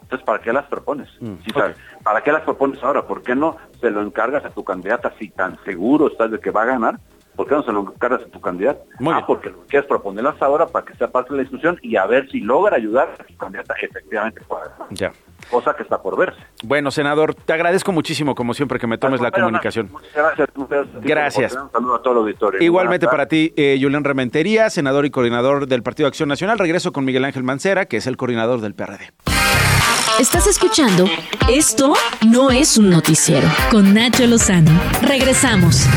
Entonces, 0.01 0.25
¿para 0.25 0.39
qué 0.39 0.51
las 0.51 0.65
propones? 0.65 1.07
Mm, 1.19 1.33
¿Para 2.03 2.23
qué 2.23 2.31
las 2.31 2.41
propones 2.41 2.81
ahora? 2.81 3.05
¿Por 3.05 3.21
qué 3.21 3.35
no 3.35 3.57
se 3.79 3.91
lo 3.91 4.01
encargas 4.01 4.43
a 4.43 4.49
tu 4.49 4.63
candidata 4.63 5.13
si 5.19 5.29
tan 5.29 5.63
seguro 5.65 6.07
estás 6.07 6.31
de 6.31 6.39
que 6.39 6.49
va 6.49 6.63
a 6.63 6.65
ganar? 6.65 6.99
¿Por 7.39 7.47
qué 7.47 7.55
no 7.55 7.63
se 7.63 7.71
lo 7.71 7.79
encargas 7.79 8.21
a 8.21 8.25
tu 8.25 8.41
candidato? 8.41 8.83
ah, 9.13 9.23
porque 9.25 9.49
lo 9.49 9.61
que 9.61 9.67
quieres 9.67 9.87
proponerlas 9.87 10.35
ahora 10.41 10.67
para 10.67 10.85
que 10.85 10.93
sea 10.95 11.09
parte 11.09 11.31
de 11.31 11.37
la 11.37 11.43
discusión 11.43 11.79
y 11.81 11.95
a 11.95 12.05
ver 12.05 12.29
si 12.29 12.41
logra 12.41 12.75
ayudar 12.75 13.15
a 13.17 13.23
tu 13.23 13.33
candidata 13.37 13.75
efectivamente 13.81 14.41
pueda 14.45 14.75
Ya 14.89 15.13
cosa 15.49 15.73
que 15.73 15.83
está 15.83 16.01
por 16.01 16.17
verse. 16.17 16.37
Bueno, 16.63 16.91
senador, 16.91 17.33
te 17.33 17.53
agradezco 17.53 17.93
muchísimo, 17.93 18.35
como 18.35 18.53
siempre, 18.53 18.77
que 18.77 18.87
me 18.87 18.97
tomes 18.97 19.21
la 19.21 19.31
comunicación. 19.31 19.89
gracias. 20.13 20.49
Gracias. 21.01 21.53
Un 21.55 21.71
saludo 21.71 21.95
a 21.95 22.01
todo 22.01 22.13
el 22.15 22.19
auditorio. 22.19 22.61
Igualmente 22.61 23.07
para 23.07 23.25
ti, 23.27 23.53
eh, 23.55 23.79
Julián 23.81 24.03
Rementería, 24.03 24.69
senador 24.69 25.05
y 25.05 25.09
coordinador 25.09 25.65
del 25.65 25.81
Partido 25.81 26.09
Acción 26.09 26.27
Nacional. 26.27 26.59
Regreso 26.59 26.91
con 26.91 27.05
Miguel 27.05 27.23
Ángel 27.23 27.43
Mancera, 27.43 27.85
que 27.85 27.95
es 27.97 28.05
el 28.05 28.17
coordinador 28.17 28.59
del 28.59 28.75
PRD. 28.75 29.13
Estás 30.19 30.45
escuchando 30.45 31.05
Esto 31.49 31.93
no 32.27 32.51
es 32.51 32.77
un 32.77 32.89
noticiero 32.89 33.47
con 33.71 33.93
Nacho 33.93 34.27
Lozano. 34.27 34.71
Regresamos. 35.01 35.87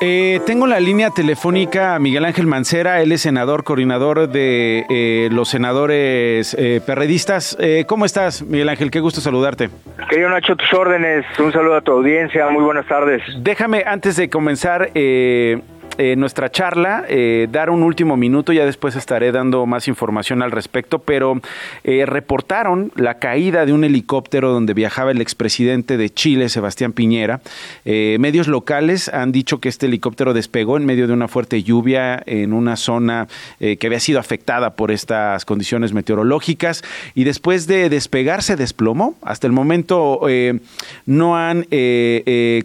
Eh, 0.00 0.40
tengo 0.44 0.66
la 0.66 0.78
línea 0.78 1.10
telefónica 1.10 1.94
a 1.94 1.98
Miguel 1.98 2.24
Ángel 2.26 2.46
Mancera, 2.46 3.00
él 3.00 3.12
es 3.12 3.22
senador, 3.22 3.64
coordinador 3.64 4.28
de 4.28 4.84
eh, 4.90 5.28
los 5.32 5.48
senadores 5.48 6.54
eh, 6.58 6.82
perredistas. 6.84 7.56
¿Cómo 7.86 8.04
estás, 8.04 8.42
Miguel 8.42 8.68
Ángel? 8.68 8.90
Qué 8.90 9.00
gusto 9.00 9.20
saludarte. 9.20 9.70
Querido 10.10 10.28
Nacho, 10.28 10.54
tus 10.54 10.72
órdenes, 10.74 11.24
un 11.38 11.52
saludo 11.52 11.76
a 11.76 11.80
tu 11.80 11.92
audiencia, 11.92 12.48
muy 12.48 12.62
buenas 12.62 12.86
tardes. 12.86 13.22
Déjame, 13.38 13.84
antes 13.86 14.16
de 14.16 14.28
comenzar, 14.28 14.90
eh, 15.98 16.14
nuestra 16.14 16.50
charla, 16.50 17.06
eh, 17.08 17.48
dar 17.50 17.70
un 17.70 17.82
último 17.82 18.18
minuto, 18.18 18.52
ya 18.52 18.66
después 18.66 18.96
estaré 18.96 19.32
dando 19.32 19.64
más 19.64 19.88
información 19.88 20.42
al 20.42 20.50
respecto, 20.50 20.98
pero 20.98 21.40
eh, 21.84 22.04
reportaron 22.04 22.92
la 22.96 23.18
caída 23.18 23.64
de 23.64 23.72
un 23.72 23.82
helicóptero 23.82 24.52
donde 24.52 24.74
viajaba 24.74 25.10
el 25.10 25.22
expresidente 25.22 25.96
de 25.96 26.10
Chile, 26.10 26.50
Sebastián 26.50 26.92
Piñera. 26.92 27.40
medios 27.84 28.46
locales 28.46 29.08
han 29.08 29.32
dicho 29.32 29.58
que 29.58 29.70
este 29.70 29.86
helicóptero 29.86 30.34
despegó 30.34 30.76
en 30.76 30.84
medio 30.84 31.06
de 31.06 31.14
una 31.14 31.28
fuerte 31.28 31.62
lluvia 31.62 32.22
en 32.26 32.52
una 32.52 32.76
zona 32.76 33.26
que 33.58 33.78
había 33.86 34.00
sido 34.00 34.20
afectada 34.20 34.74
por 34.74 34.90
estas 34.90 35.44
condiciones 35.44 35.92
meteorológicas 35.92 36.84
y 37.14 37.24
después 37.24 37.66
de 37.66 37.88
despegar 37.88 38.42
se 38.42 38.56
desplomó. 38.56 39.16
Hasta 39.22 39.46
el 39.46 39.52
momento 39.52 40.20
no 41.06 41.36
han 41.36 41.66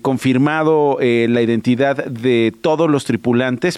confirmado 0.01 0.97
la 0.99 1.41
identidad 1.41 2.05
de 2.05 2.53
todos 2.61 2.89
los 2.89 3.05
tripulantes 3.05 3.20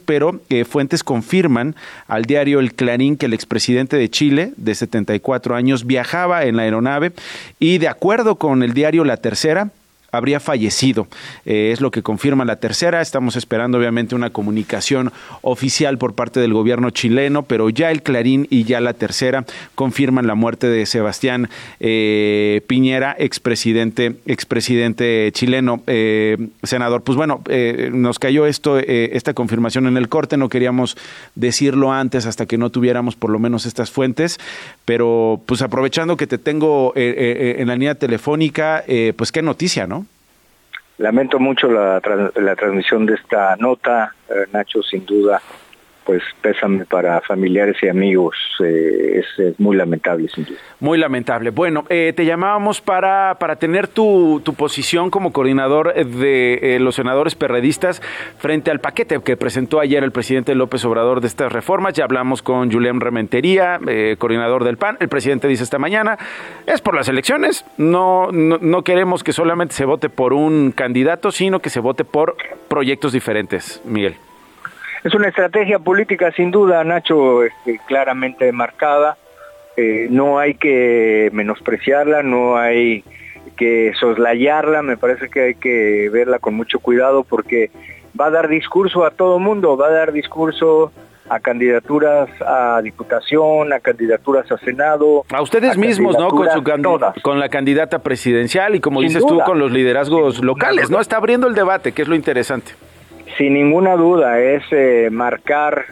pero 0.06 0.40
eh, 0.50 0.66
fuentes 0.66 1.04
confirman 1.04 1.76
al 2.08 2.24
diario 2.24 2.60
El 2.60 2.74
Clarín 2.74 3.18
que 3.18 3.28
el 3.28 3.34
expresidente 3.34 3.98
de 3.98 4.10
Chile, 4.10 4.54
de 4.58 4.76
74 4.76 5.56
años, 5.56 5.86
viajaba 5.86 6.46
en 6.46 6.58
la 6.58 6.64
aeronave 6.64 7.12
y 7.60 7.78
de 7.78 7.88
acuerdo 7.88 8.36
con 8.36 8.64
el 8.64 8.74
diario 8.74 9.04
La 9.04 9.18
Tercera, 9.18 9.72
habría 10.14 10.40
fallecido. 10.40 11.08
Eh, 11.46 11.72
es 11.74 11.82
lo 11.82 11.90
que 11.90 12.04
confirma 12.04 12.46
la 12.46 12.58
tercera. 12.58 13.02
Estamos 13.02 13.36
esperando 13.36 13.80
obviamente 13.80 14.14
una 14.14 14.30
comunicación 14.30 15.12
oficial 15.42 15.98
por 15.98 16.14
parte 16.14 16.40
del 16.40 16.54
gobierno 16.54 16.92
chileno, 16.92 17.44
pero 17.44 17.70
ya 17.72 17.90
el 17.90 18.04
Clarín 18.04 18.48
y 18.52 18.64
ya 18.64 18.80
la 18.80 18.94
tercera 18.94 19.44
confirman 19.74 20.28
la 20.28 20.36
muerte 20.36 20.68
de 20.68 20.86
Sebastián 20.86 21.50
eh, 21.80 22.62
Piñera, 22.68 23.16
expresidente, 23.18 24.16
expresidente 24.28 25.32
chileno, 25.34 25.82
eh, 25.88 26.38
senador. 26.62 27.02
Pues 27.02 27.18
bueno, 27.18 27.42
nos 27.92 28.20
cayó 28.20 28.46
esto, 28.46 28.78
esta 28.78 29.34
confirmación 29.34 29.88
en 29.88 29.98
el 29.98 30.10
corte. 30.10 30.38
No 30.38 30.48
queríamos 30.48 30.96
decirlo 31.34 31.92
antes 31.92 32.28
hasta 32.28 32.46
que 32.46 32.60
no 32.60 32.70
tuviéramos 32.70 33.16
por 33.16 33.32
lo 33.32 33.40
menos 33.40 33.66
estas 33.66 33.90
fuentes, 33.90 34.40
pero 34.86 35.42
pues 35.48 35.64
aprovechando 35.64 36.18
que 36.18 36.28
te 36.28 36.38
tengo 36.38 36.94
en 36.96 37.68
la 37.68 37.74
línea 37.74 37.96
telefónica, 37.96 38.84
pues 39.16 39.32
qué 39.32 39.42
noticia, 39.42 39.88
¿no? 39.88 40.03
Lamento 40.98 41.40
mucho 41.40 41.70
la, 41.70 42.02
la 42.36 42.56
transmisión 42.56 43.06
de 43.06 43.16
esta 43.16 43.56
nota, 43.58 44.14
eh, 44.30 44.46
Nacho, 44.52 44.84
sin 44.84 45.06
duda 45.06 45.42
pues 46.06 46.22
pésame 46.42 46.86
para 46.86 47.22
familiares 47.22 47.78
y 47.82 47.88
amigos, 47.88 48.36
eh, 48.64 49.22
es, 49.22 49.60
muy 49.60 49.76
lamentable. 49.76 50.30
Muy 50.80 50.98
lamentable. 50.98 51.50
Bueno, 51.50 51.86
eh, 51.90 52.14
te 52.16 52.26
llamábamos 52.26 52.82
para, 52.82 53.38
para 53.40 53.56
tener 53.56 53.88
tu, 53.88 54.42
tu 54.44 54.54
posición 54.54 55.10
como 55.10 55.32
coordinador 55.32 55.94
de 55.94 56.76
eh, 56.76 56.80
los 56.80 56.96
senadores 56.96 57.36
perredistas 57.36 58.02
frente 58.38 58.72
al 58.72 58.80
paquete 58.80 59.22
que 59.22 59.38
presentó 59.38 59.80
ayer 59.80 60.04
el 60.04 60.12
presidente 60.12 60.56
López 60.56 60.84
Obrador 60.86 61.22
de 61.22 61.28
estas 61.28 61.52
reformas. 61.52 61.94
Ya 61.94 62.04
hablamos 62.04 62.42
con 62.42 62.72
Julián 62.72 63.00
Rementería, 63.00 63.80
coordinador 64.18 64.64
del 64.64 64.78
PAN. 64.78 64.98
El 65.00 65.10
presidente 65.10 65.48
dice 65.48 65.64
esta 65.64 65.80
mañana, 65.80 66.18
es 66.66 66.82
por 66.82 66.96
las 66.96 67.08
elecciones, 67.08 67.66
no, 67.78 68.32
no, 68.32 68.58
no 68.60 68.84
queremos 68.84 69.24
que 69.24 69.34
solamente 69.34 69.76
se 69.76 69.86
vote 69.86 70.10
por 70.10 70.34
un 70.34 70.72
candidato, 70.72 71.32
sino 71.32 71.60
que 71.60 71.70
se 71.70 71.80
vote 71.80 72.04
por 72.04 72.36
proyectos 72.68 73.14
diferentes, 73.14 73.82
Miguel. 73.86 74.16
Es 75.04 75.14
una 75.14 75.28
estrategia 75.28 75.80
política 75.80 76.32
sin 76.32 76.50
duda, 76.50 76.82
Nacho, 76.86 77.44
este, 77.44 77.80
claramente 77.88 78.52
marcada. 78.54 79.18
Eh, 79.76 80.08
no 80.10 80.40
hay 80.40 80.54
que 80.56 81.30
menospreciarla, 81.34 82.24
no 82.24 82.56
hay 82.56 83.04
que 83.58 83.92
soslayarla, 84.00 84.82
me 84.82 84.96
parece 84.96 85.30
que 85.30 85.42
hay 85.42 85.56
que 85.56 86.10
verla 86.10 86.40
con 86.40 86.54
mucho 86.54 86.80
cuidado 86.80 87.24
porque 87.24 87.70
va 88.20 88.28
a 88.28 88.30
dar 88.30 88.48
discurso 88.48 89.04
a 89.04 89.12
todo 89.12 89.40
mundo, 89.40 89.76
va 89.76 89.88
a 89.88 89.92
dar 89.92 90.14
discurso 90.14 90.94
a 91.28 91.40
candidaturas 91.40 92.30
a 92.42 92.80
diputación, 92.82 93.74
a 93.74 93.82
candidaturas 93.82 94.50
a 94.52 94.58
senado. 94.60 95.26
A 95.34 95.42
ustedes 95.42 95.78
mismos, 95.78 96.18
¿no? 96.18 96.30
Con, 96.30 96.50
su 96.50 96.64
con 97.22 97.40
la 97.40 97.50
candidata 97.50 98.00
presidencial 98.00 98.76
y 98.76 98.80
como 98.80 99.02
dices 99.02 99.26
tú, 99.26 99.40
con 99.42 99.60
los 99.60 99.72
liderazgos 99.72 100.42
locales, 100.42 100.90
¿no? 100.90 101.02
Está 101.02 101.18
abriendo 101.18 101.48
el 101.48 101.56
debate, 101.56 101.92
que 101.92 102.04
es 102.04 102.08
lo 102.08 102.16
interesante 102.16 102.74
sin 103.38 103.54
ninguna 103.54 103.96
duda 103.96 104.40
es 104.40 104.64
eh, 104.72 105.10
marcar 105.12 105.86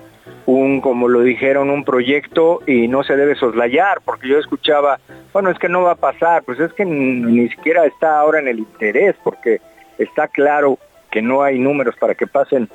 un, 0.45 0.81
como 0.81 1.07
lo 1.07 1.21
dijeron, 1.21 1.69
un 1.69 1.83
proyecto 1.83 2.61
y 2.67 2.87
no 2.87 3.03
se 3.03 3.15
debe 3.15 3.35
soslayar, 3.35 4.01
porque 4.03 4.27
yo 4.27 4.37
escuchaba, 4.37 4.99
bueno, 5.33 5.49
es 5.49 5.59
que 5.59 5.69
no 5.69 5.83
va 5.83 5.91
a 5.91 5.95
pasar, 5.95 6.43
pues 6.43 6.59
es 6.59 6.73
que 6.73 6.85
ni, 6.85 7.49
siquiera 7.49 7.85
está 7.85 8.19
ahora 8.19 8.39
en 8.39 8.47
el 8.47 8.59
interés, 8.59 9.15
porque 9.23 9.61
está 9.97 10.27
claro 10.27 10.77
que 11.09 11.21
no 11.21 11.43
hay 11.43 11.59
números 11.59 11.95
para 11.97 12.15
que 12.15 12.27
pasen 12.27 12.69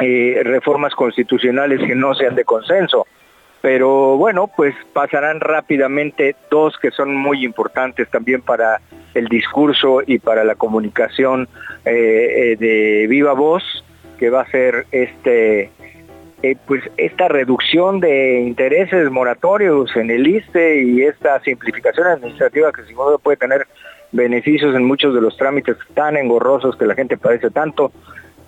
eh, 0.00 0.40
reformas 0.44 0.94
constitucionales 0.94 1.80
que 1.80 1.94
no 1.94 2.14
sean 2.14 2.34
de 2.34 2.44
consenso. 2.44 3.06
Pero 3.62 4.16
bueno, 4.16 4.50
pues 4.54 4.74
pasarán 4.92 5.38
rápidamente 5.40 6.34
dos 6.50 6.76
que 6.82 6.90
son 6.90 7.14
muy 7.14 7.44
importantes 7.44 8.10
también 8.10 8.42
para 8.42 8.80
el 9.14 9.28
discurso 9.28 10.02
y 10.04 10.18
para 10.18 10.42
la 10.42 10.56
comunicación 10.56 11.48
eh, 11.84 11.92
eh, 11.92 12.56
de 12.58 13.06
viva 13.06 13.32
voz, 13.34 13.62
que 14.18 14.30
va 14.30 14.42
a 14.42 14.50
ser 14.50 14.86
este 14.90 15.70
eh, 16.42 16.56
pues 16.66 16.82
esta 16.96 17.28
reducción 17.28 18.00
de 18.00 18.40
intereses 18.40 19.08
moratorios 19.12 19.94
en 19.94 20.10
el 20.10 20.26
ISTE 20.26 20.82
y 20.82 21.02
esta 21.02 21.38
simplificación 21.40 22.08
administrativa 22.08 22.72
que 22.72 22.82
sin 22.82 22.96
duda 22.96 23.18
puede 23.18 23.36
tener 23.36 23.68
beneficios 24.10 24.74
en 24.74 24.84
muchos 24.84 25.14
de 25.14 25.20
los 25.20 25.36
trámites 25.36 25.76
tan 25.94 26.16
engorrosos 26.16 26.76
que 26.76 26.84
la 26.84 26.96
gente 26.96 27.16
padece 27.16 27.50
tanto 27.50 27.92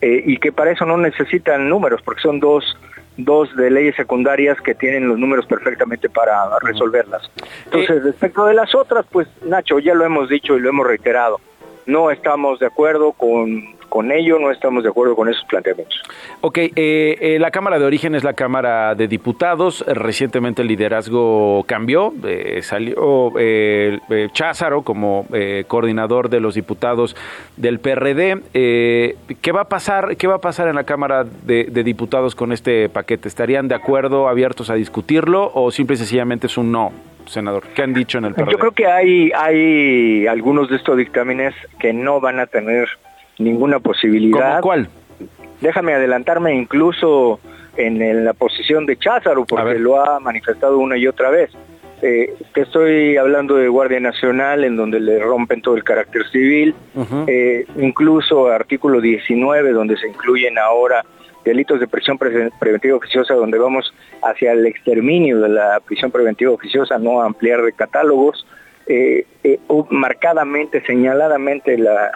y 0.02 0.36
que 0.36 0.52
para 0.52 0.72
eso 0.72 0.84
no 0.84 0.98
necesitan 0.98 1.70
números 1.70 2.02
porque 2.04 2.20
son 2.20 2.38
dos 2.38 2.76
dos 3.16 3.54
de 3.56 3.70
leyes 3.70 3.94
secundarias 3.96 4.60
que 4.60 4.74
tienen 4.74 5.08
los 5.08 5.18
números 5.18 5.46
perfectamente 5.46 6.08
para 6.08 6.58
resolverlas. 6.60 7.30
Entonces, 7.66 8.02
respecto 8.02 8.46
de 8.46 8.54
las 8.54 8.74
otras, 8.74 9.06
pues 9.10 9.28
Nacho, 9.44 9.78
ya 9.78 9.94
lo 9.94 10.04
hemos 10.04 10.28
dicho 10.28 10.56
y 10.56 10.60
lo 10.60 10.68
hemos 10.68 10.86
reiterado, 10.86 11.40
no 11.86 12.10
estamos 12.10 12.58
de 12.58 12.66
acuerdo 12.66 13.12
con 13.12 13.74
con 13.94 14.10
ello 14.10 14.40
no 14.40 14.50
estamos 14.50 14.82
de 14.82 14.88
acuerdo 14.88 15.14
con 15.14 15.28
esos 15.28 15.44
planteamientos. 15.44 16.02
Ok, 16.40 16.58
eh, 16.58 16.72
eh, 16.74 17.38
la 17.38 17.52
Cámara 17.52 17.78
de 17.78 17.84
Origen 17.84 18.16
es 18.16 18.24
la 18.24 18.32
Cámara 18.32 18.96
de 18.96 19.06
Diputados. 19.06 19.84
Recientemente 19.86 20.62
el 20.62 20.68
liderazgo 20.68 21.62
cambió. 21.68 22.12
Eh, 22.24 22.58
salió 22.62 23.32
Cházaro 24.32 24.82
como 24.82 25.28
coordinador 25.68 26.28
de 26.28 26.40
los 26.40 26.56
diputados 26.56 27.14
del 27.56 27.78
PRD. 27.78 28.42
¿Qué 28.52 29.52
va 29.52 29.60
a 29.60 29.68
pasar? 29.68 30.16
¿Qué 30.16 30.26
va 30.26 30.34
a 30.34 30.40
pasar 30.40 30.66
en 30.66 30.74
la 30.74 30.82
Cámara 30.82 31.22
de, 31.22 31.84
Diputados 31.84 32.34
con 32.34 32.50
este 32.50 32.88
paquete? 32.88 33.28
¿Estarían 33.28 33.68
de 33.68 33.76
acuerdo, 33.76 34.26
abiertos 34.26 34.70
a 34.70 34.74
discutirlo 34.74 35.52
o 35.54 35.70
simple 35.70 35.94
y 35.94 35.98
sencillamente 35.98 36.48
es 36.48 36.58
un 36.58 36.72
no? 36.72 36.90
senador? 37.26 37.62
¿Qué 37.74 37.82
han 37.82 37.94
dicho 37.94 38.18
en 38.18 38.24
el 38.24 38.34
PRD? 38.34 38.50
Yo 38.50 38.58
creo 38.58 38.72
que 38.72 38.86
hay, 38.86 39.30
hay 39.30 40.26
algunos 40.26 40.68
de 40.68 40.76
estos 40.76 40.96
dictámenes 40.98 41.54
que 41.78 41.92
no 41.92 42.20
van 42.20 42.40
a 42.40 42.46
tener 42.46 42.88
ninguna 43.38 43.78
posibilidad. 43.80 44.60
cuál? 44.60 44.88
Déjame 45.60 45.94
adelantarme 45.94 46.54
incluso 46.54 47.40
en, 47.76 48.24
la 48.24 48.32
posición 48.34 48.86
de 48.86 48.96
Cházaro, 48.96 49.44
porque 49.44 49.78
lo 49.78 50.00
ha 50.00 50.20
manifestado 50.20 50.78
una 50.78 50.96
y 50.96 51.06
otra 51.06 51.30
vez. 51.30 51.50
Eh, 52.02 52.34
te 52.52 52.62
estoy 52.62 53.16
hablando 53.16 53.54
de 53.56 53.68
Guardia 53.68 54.00
Nacional, 54.00 54.64
en 54.64 54.76
donde 54.76 55.00
le 55.00 55.18
rompen 55.18 55.62
todo 55.62 55.76
el 55.76 55.84
carácter 55.84 56.28
civil, 56.30 56.74
eh, 57.26 57.64
incluso 57.76 58.48
artículo 58.48 59.00
19, 59.00 59.72
donde 59.72 59.96
se 59.96 60.08
incluyen 60.08 60.58
ahora 60.58 61.04
delitos 61.44 61.80
de 61.80 61.86
prisión 61.86 62.18
preventiva 62.18 62.96
oficiosa, 62.96 63.34
donde 63.34 63.58
vamos 63.58 63.94
hacia 64.22 64.52
el 64.52 64.66
exterminio 64.66 65.40
de 65.40 65.48
la 65.48 65.80
prisión 65.80 66.10
preventiva 66.10 66.52
oficiosa, 66.52 66.98
no 66.98 67.22
ampliar 67.22 67.62
de 67.62 67.72
catálogos, 67.72 68.46
eh, 68.86 69.26
marcadamente, 69.90 70.84
señaladamente 70.84 71.78
la, 71.78 72.10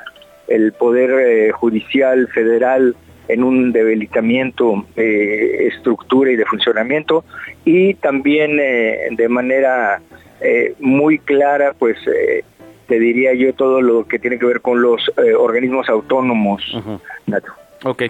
el 0.48 0.72
Poder 0.72 1.10
eh, 1.10 1.52
Judicial 1.52 2.28
Federal 2.28 2.96
en 3.28 3.44
un 3.44 3.72
debilitamiento 3.72 4.86
de 4.96 5.68
estructura 5.68 6.30
y 6.30 6.36
de 6.36 6.46
funcionamiento 6.46 7.24
y 7.64 7.94
también 7.94 8.58
eh, 8.58 9.08
de 9.10 9.28
manera 9.28 10.00
eh, 10.40 10.74
muy 10.80 11.18
clara, 11.18 11.74
pues 11.78 11.98
te 12.86 12.98
diría 12.98 13.34
yo 13.34 13.52
todo 13.52 13.82
lo 13.82 14.08
que 14.08 14.18
tiene 14.18 14.38
que 14.38 14.46
ver 14.46 14.62
con 14.62 14.80
los 14.80 15.12
organismos 15.38 15.90
autónomos. 15.90 16.62
Ok. 17.84 18.04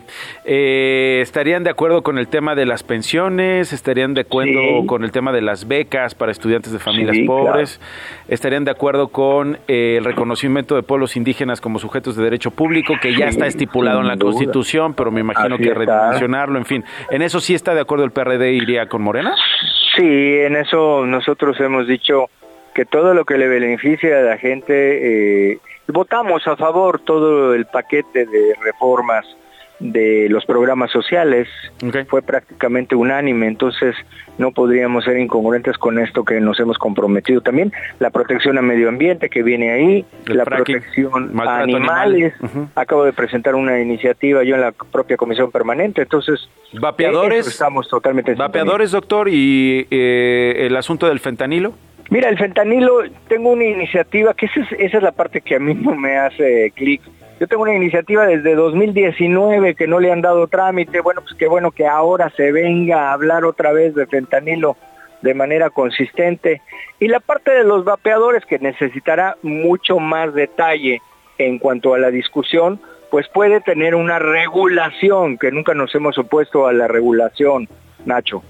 Eh, 0.45 1.19
¿Estarían 1.21 1.63
de 1.63 1.71
acuerdo 1.71 2.03
con 2.03 2.19
el 2.19 2.29
tema 2.29 2.55
de 2.55 2.65
las 2.65 2.83
pensiones? 2.83 3.73
¿Estarían 3.73 4.15
de 4.15 4.23
acuerdo 4.23 4.87
con 4.87 5.05
el 5.05 5.13
tema 5.13 5.31
de 5.33 5.43
las 5.43 5.69
becas 5.69 6.15
para 6.15 6.33
estudiantes 6.33 6.73
de 6.73 6.79
familias 6.79 7.19
pobres? 7.27 7.81
¿Estarían 8.29 8.65
de 8.65 8.71
acuerdo 8.71 9.09
con 9.09 9.59
eh, 9.69 9.97
el 9.99 10.05
reconocimiento 10.05 10.75
de 10.75 10.83
pueblos 10.83 11.17
indígenas 11.17 11.61
como 11.61 11.79
sujetos 11.79 12.17
de 12.17 12.25
derecho 12.25 12.51
público, 12.51 12.95
que 13.01 13.15
ya 13.15 13.27
está 13.27 13.47
estipulado 13.47 14.01
en 14.01 14.09
la 14.09 14.17
Constitución, 14.17 14.95
pero 14.95 15.11
me 15.11 15.21
imagino 15.21 15.59
que 15.59 15.75
redimensionarlo, 15.75 16.59
en 16.59 16.65
fin? 16.65 16.85
¿En 17.11 17.21
eso 17.21 17.41
sí 17.41 17.55
está 17.55 17.75
de 17.75 17.81
acuerdo 17.83 18.05
el 18.05 18.11
PRD 18.11 18.53
iría 18.53 18.87
con 18.87 19.03
Morena? 19.03 19.35
Sí, 19.97 20.05
en 20.07 20.57
eso 20.57 21.05
nosotros 21.05 21.61
hemos 21.61 21.87
dicho 21.87 22.31
que 22.75 22.87
todo 22.87 23.13
lo 23.13 23.25
que 23.25 23.37
le 23.37 23.49
beneficia 23.49 24.19
a 24.19 24.23
la 24.23 24.39
gente, 24.39 25.53
eh, 25.53 25.59
votamos 25.89 26.47
a 26.47 26.57
favor 26.57 27.01
todo 27.01 27.55
el 27.55 27.67
paquete 27.67 28.25
de 28.25 28.55
reformas 28.63 29.27
de 29.81 30.29
los 30.29 30.45
programas 30.45 30.91
sociales. 30.91 31.49
Fue 32.09 32.23
prácticamente 32.23 32.95
unánime, 32.95 33.47
entonces 33.47 33.95
no 34.39 34.53
podríamos 34.53 35.05
ser 35.05 35.19
incongruentes 35.19 35.77
con 35.79 35.99
esto 35.99 36.25
que 36.25 36.41
nos 36.41 36.59
hemos 36.61 36.79
comprometido. 36.79 37.41
También. 37.41 37.73
La 37.99 38.11
protección 38.11 38.59
al 38.59 38.65
medio 38.65 38.89
ambiente 38.89 39.29
que 39.29 39.43
viene 39.43 39.71
ahí, 39.71 40.05
la 40.27 40.45
protección 40.45 41.39
a 41.41 41.61
animales. 41.61 42.35
Acabo 42.75 43.05
de 43.05 43.13
presentar 43.13 43.55
una 43.55 43.81
iniciativa 43.81 44.43
yo 44.43 44.55
en 44.55 44.63
la 44.63 44.73
propia 44.73 45.17
comisión 45.17 45.51
permanente, 45.51 46.03
entonces 46.03 46.49
vapeadores 46.73 47.47
estamos 47.47 47.89
totalmente 47.89 48.35
vapeadores, 48.35 48.91
doctor, 48.91 49.29
y 49.29 49.87
eh, 49.91 50.67
el 50.67 50.77
asunto 50.77 51.09
del 51.09 51.21
fentanilo. 51.21 51.75
Mira, 52.11 52.31
el 52.31 52.39
fentanilo, 52.39 53.03
tengo 53.29 53.51
una 53.51 53.65
iniciativa 53.65 54.33
que 54.33 54.47
esa 54.47 54.61
es, 54.61 54.73
esa 54.79 54.97
es 54.97 55.03
la 55.03 55.13
parte 55.13 55.43
que 55.43 55.57
a 55.57 55.59
mí 55.59 55.75
no 55.75 55.95
me 55.95 56.17
hace 56.17 56.73
clic 56.75 57.03
yo 57.39 57.47
tengo 57.47 57.63
una 57.63 57.75
iniciativa 57.75 58.27
desde 58.27 58.55
2019 58.55 59.75
que 59.75 59.87
no 59.87 60.01
le 60.01 60.11
han 60.11 60.21
dado 60.23 60.49
trámite. 60.49 61.01
Bueno, 61.01 61.23
pues 61.23 61.35
qué 61.35 61.47
bueno 61.47 61.71
que 61.71 61.87
ahora 61.87 62.31
se 62.37 62.51
venga 62.51 63.09
a 63.09 63.13
hablar 63.13 63.45
otra 63.45 63.73
vez 63.73 63.95
de 63.95 64.07
fentanilo 64.07 64.77
de 65.23 65.35
manera 65.35 65.71
consistente. 65.71 66.63
Y 66.99 67.09
la 67.09 67.21
parte 67.21 67.53
de 67.53 67.65
los 67.65 67.85
vapeadores 67.85 68.45
que 68.45 68.59
necesitará 68.59 69.37
mucho 69.43 69.99
más 70.01 70.35
detalle 70.35 71.01
en 71.39 71.59
cuanto 71.59 71.95
a 71.95 71.99
la 71.99 72.11
discusión, 72.11 72.81
pues 73.11 73.29
puede 73.29 73.61
tener 73.61 73.95
una 73.95 74.19
regulación, 74.19 75.39
que 75.39 75.53
nunca 75.53 75.75
nos 75.75 75.95
hemos 75.95 76.19
opuesto 76.19 76.67
a 76.67 76.73
la 76.73 76.89
regulación 76.89 77.69
Nacho. 78.09 78.43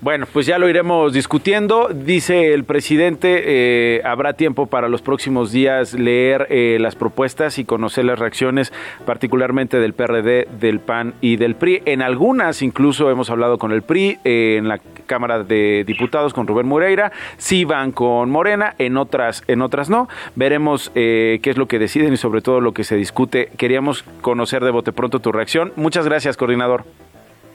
Bueno, 0.00 0.26
pues 0.32 0.46
ya 0.46 0.58
lo 0.58 0.68
iremos 0.68 1.12
discutiendo. 1.12 1.88
Dice 1.88 2.52
el 2.52 2.64
presidente, 2.64 3.42
eh, 3.46 4.02
habrá 4.04 4.34
tiempo 4.34 4.66
para 4.66 4.88
los 4.88 5.02
próximos 5.02 5.50
días 5.50 5.94
leer 5.94 6.46
eh, 6.50 6.76
las 6.78 6.94
propuestas 6.94 7.58
y 7.58 7.64
conocer 7.64 8.04
las 8.04 8.18
reacciones, 8.18 8.72
particularmente 9.06 9.78
del 9.78 9.94
PRD, 9.94 10.46
del 10.60 10.80
PAN 10.80 11.14
y 11.20 11.36
del 11.36 11.56
PRI. 11.56 11.82
En 11.86 12.02
algunas 12.02 12.60
incluso 12.62 13.10
hemos 13.10 13.30
hablado 13.30 13.58
con 13.58 13.72
el 13.72 13.82
PRI, 13.82 14.18
eh, 14.24 14.56
en 14.58 14.68
la 14.68 14.78
Cámara 15.06 15.42
de 15.42 15.84
Diputados 15.86 16.32
con 16.32 16.46
Rubén 16.46 16.66
Moreira, 16.66 17.12
sí 17.38 17.64
van 17.64 17.92
con 17.92 18.30
Morena, 18.30 18.74
en 18.78 18.96
otras, 18.96 19.42
en 19.48 19.62
otras 19.62 19.90
no. 19.90 20.08
Veremos 20.34 20.90
qué 20.94 21.40
es 21.42 21.56
lo 21.56 21.66
que 21.66 21.78
deciden 21.78 22.12
y 22.12 22.16
sobre 22.16 22.40
todo 22.40 22.60
lo 22.60 22.72
que 22.72 22.84
se 22.84 22.96
discute. 22.96 23.50
Queríamos 23.56 24.04
conocer 24.20 24.64
de 24.64 24.70
bote 24.70 24.92
pronto 24.92 25.20
tu 25.20 25.32
reacción. 25.32 25.72
Muchas 25.76 26.06
gracias, 26.06 26.36
coordinador. 26.36 26.84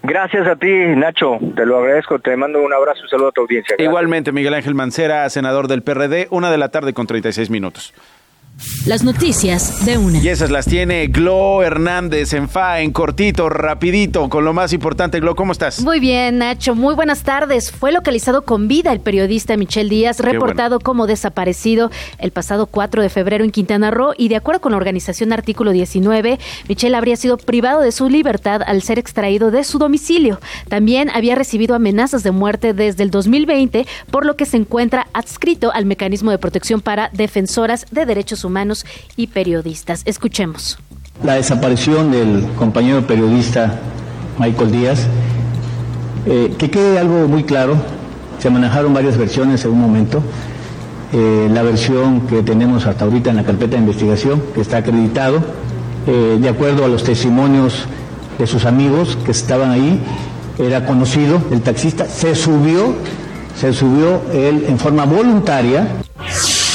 Gracias 0.03 0.47
a 0.47 0.55
ti, 0.55 0.67
Nacho. 0.67 1.37
Te 1.55 1.65
lo 1.65 1.79
agradezco. 1.79 2.19
Te 2.19 2.35
mando 2.35 2.61
un 2.61 2.73
abrazo 2.73 3.01
y 3.05 3.09
saludo 3.09 3.29
a 3.29 3.31
tu 3.31 3.41
audiencia. 3.41 3.75
Igualmente, 3.79 4.31
Miguel 4.31 4.53
Ángel 4.53 4.75
Mancera, 4.75 5.29
senador 5.29 5.67
del 5.67 5.83
PRD, 5.83 6.27
una 6.31 6.51
de 6.51 6.57
la 6.57 6.69
tarde 6.69 6.93
con 6.93 7.07
36 7.07 7.49
minutos. 7.49 7.93
Las 8.85 9.03
noticias 9.05 9.85
de 9.85 9.97
una. 9.97 10.19
Y 10.19 10.27
esas 10.27 10.51
las 10.51 10.65
tiene 10.65 11.07
Glo 11.07 11.63
Hernández 11.63 12.33
en 12.33 12.49
FA, 12.49 12.81
en 12.81 12.91
cortito, 12.91 13.47
rapidito, 13.47 14.27
con 14.27 14.43
lo 14.43 14.51
más 14.51 14.73
importante. 14.73 15.21
Glo, 15.21 15.35
¿cómo 15.35 15.53
estás? 15.53 15.81
Muy 15.81 16.01
bien, 16.01 16.39
Nacho. 16.39 16.75
Muy 16.75 16.93
buenas 16.93 17.23
tardes. 17.23 17.71
Fue 17.71 17.93
localizado 17.93 18.41
con 18.41 18.67
vida 18.67 18.91
el 18.91 18.99
periodista 18.99 19.55
Michel 19.55 19.87
Díaz, 19.87 20.19
reportado 20.19 20.81
como 20.81 21.07
desaparecido 21.07 21.89
el 22.17 22.31
pasado 22.31 22.65
4 22.65 23.01
de 23.01 23.07
febrero 23.07 23.45
en 23.45 23.51
Quintana 23.51 23.91
Roo. 23.91 24.13
Y 24.17 24.27
de 24.27 24.35
acuerdo 24.35 24.59
con 24.59 24.71
la 24.71 24.77
organización 24.77 25.31
Artículo 25.31 25.71
19, 25.71 26.37
Michel 26.67 26.95
habría 26.95 27.15
sido 27.15 27.37
privado 27.37 27.79
de 27.79 27.93
su 27.93 28.09
libertad 28.09 28.61
al 28.65 28.81
ser 28.81 28.99
extraído 28.99 29.51
de 29.51 29.63
su 29.63 29.77
domicilio. 29.77 30.41
También 30.67 31.09
había 31.11 31.35
recibido 31.35 31.75
amenazas 31.75 32.23
de 32.23 32.31
muerte 32.31 32.73
desde 32.73 33.03
el 33.03 33.11
2020, 33.11 33.87
por 34.11 34.25
lo 34.25 34.35
que 34.35 34.45
se 34.45 34.57
encuentra 34.57 35.07
adscrito 35.13 35.71
al 35.71 35.85
mecanismo 35.85 36.31
de 36.31 36.39
protección 36.39 36.81
para 36.81 37.09
defensoras 37.13 37.85
de 37.91 38.05
derechos 38.05 38.43
humanos 38.43 38.48
y 39.15 39.27
periodistas. 39.27 40.01
Escuchemos. 40.05 40.77
La 41.23 41.35
desaparición 41.35 42.11
del 42.11 42.47
compañero 42.57 43.05
periodista 43.05 43.79
Michael 44.39 44.71
Díaz, 44.71 45.07
eh, 46.25 46.53
que 46.57 46.71
quede 46.71 46.97
algo 46.97 47.27
muy 47.27 47.43
claro, 47.43 47.75
se 48.39 48.49
manejaron 48.49 48.93
varias 48.93 49.17
versiones 49.17 49.65
en 49.65 49.71
un 49.71 49.81
momento. 49.81 50.23
Eh, 51.11 51.49
la 51.51 51.63
versión 51.63 52.21
que 52.27 52.41
tenemos 52.43 52.85
hasta 52.85 53.05
ahorita 53.05 53.31
en 53.31 53.35
la 53.35 53.43
carpeta 53.43 53.75
de 53.75 53.79
investigación, 53.79 54.41
que 54.53 54.61
está 54.61 54.77
acreditado, 54.77 55.41
eh, 56.07 56.37
de 56.39 56.49
acuerdo 56.49 56.85
a 56.85 56.87
los 56.87 57.03
testimonios 57.03 57.85
de 58.37 58.47
sus 58.47 58.65
amigos 58.65 59.17
que 59.25 59.31
estaban 59.31 59.71
ahí, 59.71 59.99
era 60.57 60.85
conocido, 60.85 61.41
el 61.51 61.61
taxista, 61.61 62.05
se 62.05 62.35
subió, 62.35 62.95
se 63.55 63.73
subió 63.73 64.21
él 64.33 64.65
en 64.67 64.77
forma 64.77 65.05
voluntaria 65.05 65.87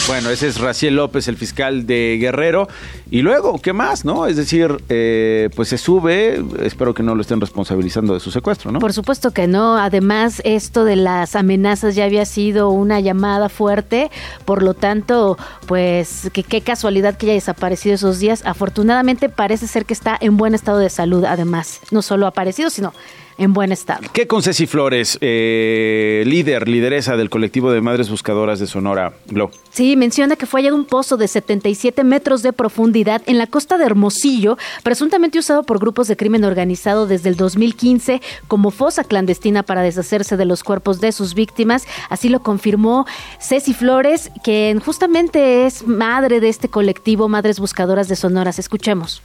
Bueno, 0.07 0.29
ese 0.29 0.49
es 0.49 0.61
Raciel 0.61 0.97
López, 0.97 1.29
el 1.29 1.39
fiscal 1.39 1.87
de 1.87 2.19
Guerrero. 2.21 2.69
Y 3.11 3.23
luego, 3.23 3.59
¿qué 3.59 3.73
más, 3.73 4.05
no? 4.05 4.27
Es 4.27 4.37
decir, 4.37 4.77
eh, 4.91 5.49
pues 5.57 5.71
se 5.71 5.79
sube, 5.79 6.45
espero 6.61 6.93
que 6.93 7.03
no 7.03 7.15
lo 7.15 7.23
estén 7.23 7.41
responsabilizando 7.41 8.13
de 8.13 8.21
su 8.21 8.31
secuestro, 8.31 8.71
¿no? 8.71 8.81
Por 8.81 8.93
supuesto 8.93 9.31
que 9.31 9.47
no. 9.47 9.79
Además, 9.79 10.43
esto 10.45 10.85
de 10.85 10.97
las 10.97 11.35
amenazas 11.37 11.95
ya 11.95 12.05
había 12.05 12.27
sido 12.27 12.69
una 12.69 13.01
llamada 13.01 13.49
fuerte. 13.49 14.11
Por 14.45 14.63
lo 14.63 14.75
tanto, 14.75 15.39
pues, 15.67 16.29
que, 16.35 16.43
qué 16.43 16.61
casualidad 16.61 17.17
que 17.17 17.25
haya 17.25 17.35
desaparecido 17.35 17.95
esos 17.95 18.19
días. 18.19 18.43
Afortunadamente, 18.45 19.31
parece 19.31 19.67
ser 19.67 19.87
que 19.87 19.95
está 19.95 20.19
en 20.21 20.37
buen 20.37 20.55
estado 20.55 20.81
de 20.81 20.91
salud, 20.91 21.25
además. 21.25 21.81
No 21.91 22.03
solo 22.03 22.27
ha 22.27 22.29
aparecido, 22.29 22.69
sino 22.69 22.93
en 23.39 23.53
buen 23.53 23.73
estado. 23.73 24.03
¿Qué 24.13 24.27
con 24.27 24.43
Ceci 24.43 24.67
Flores, 24.67 25.19
eh, 25.21 26.23
líder, 26.27 26.69
lideresa 26.69 27.17
del 27.17 27.31
colectivo 27.31 27.73
de 27.73 27.81
Madres 27.81 28.11
Buscadoras 28.11 28.59
de 28.59 28.67
Sonora, 28.67 29.15
Glo? 29.27 29.51
Sí, 29.71 29.97
menciona 29.97 30.37
que 30.37 30.47
fue 30.47 30.61
hallado 30.61 30.77
un 30.77 30.85
pozo 30.85 31.17
de 31.17 31.29
77 31.29 32.05
metros 32.05 32.43
de 32.43 32.53
profundidad 32.53 33.23
en 33.27 33.39
la 33.39 33.47
costa 33.47 33.79
de 33.79 33.85
Hermosillo, 33.85 34.57
presuntamente 34.83 35.39
usado 35.39 35.65
por 35.65 35.79
grupos 35.79 36.09
de 36.09 36.17
crimen 36.17 36.45
organizado 36.45 37.07
desde 37.07 37.29
el 37.29 37.37
2015 37.37 38.23
como 38.49 38.71
fosa 38.71 39.05
clandestina 39.05 39.63
para 39.63 39.83
deshacerse 39.83 40.37
de 40.37 40.45
los 40.45 40.63
cuerpos 40.63 41.01
de 41.01 41.13
sus 41.13 41.35
víctimas. 41.35 41.87
Así 42.09 42.29
lo 42.29 42.41
confirmó 42.41 43.07
Ceci 43.41 43.75
Flores, 43.75 44.31
quien 44.43 44.81
justamente 44.81 45.67
es 45.67 45.87
madre 45.87 46.41
de 46.41 46.49
este 46.49 46.69
colectivo 46.69 47.29
Madres 47.29 47.59
Buscadoras 47.61 48.09
de 48.09 48.17
Sonoras. 48.17 48.59
Escuchemos 48.59 49.23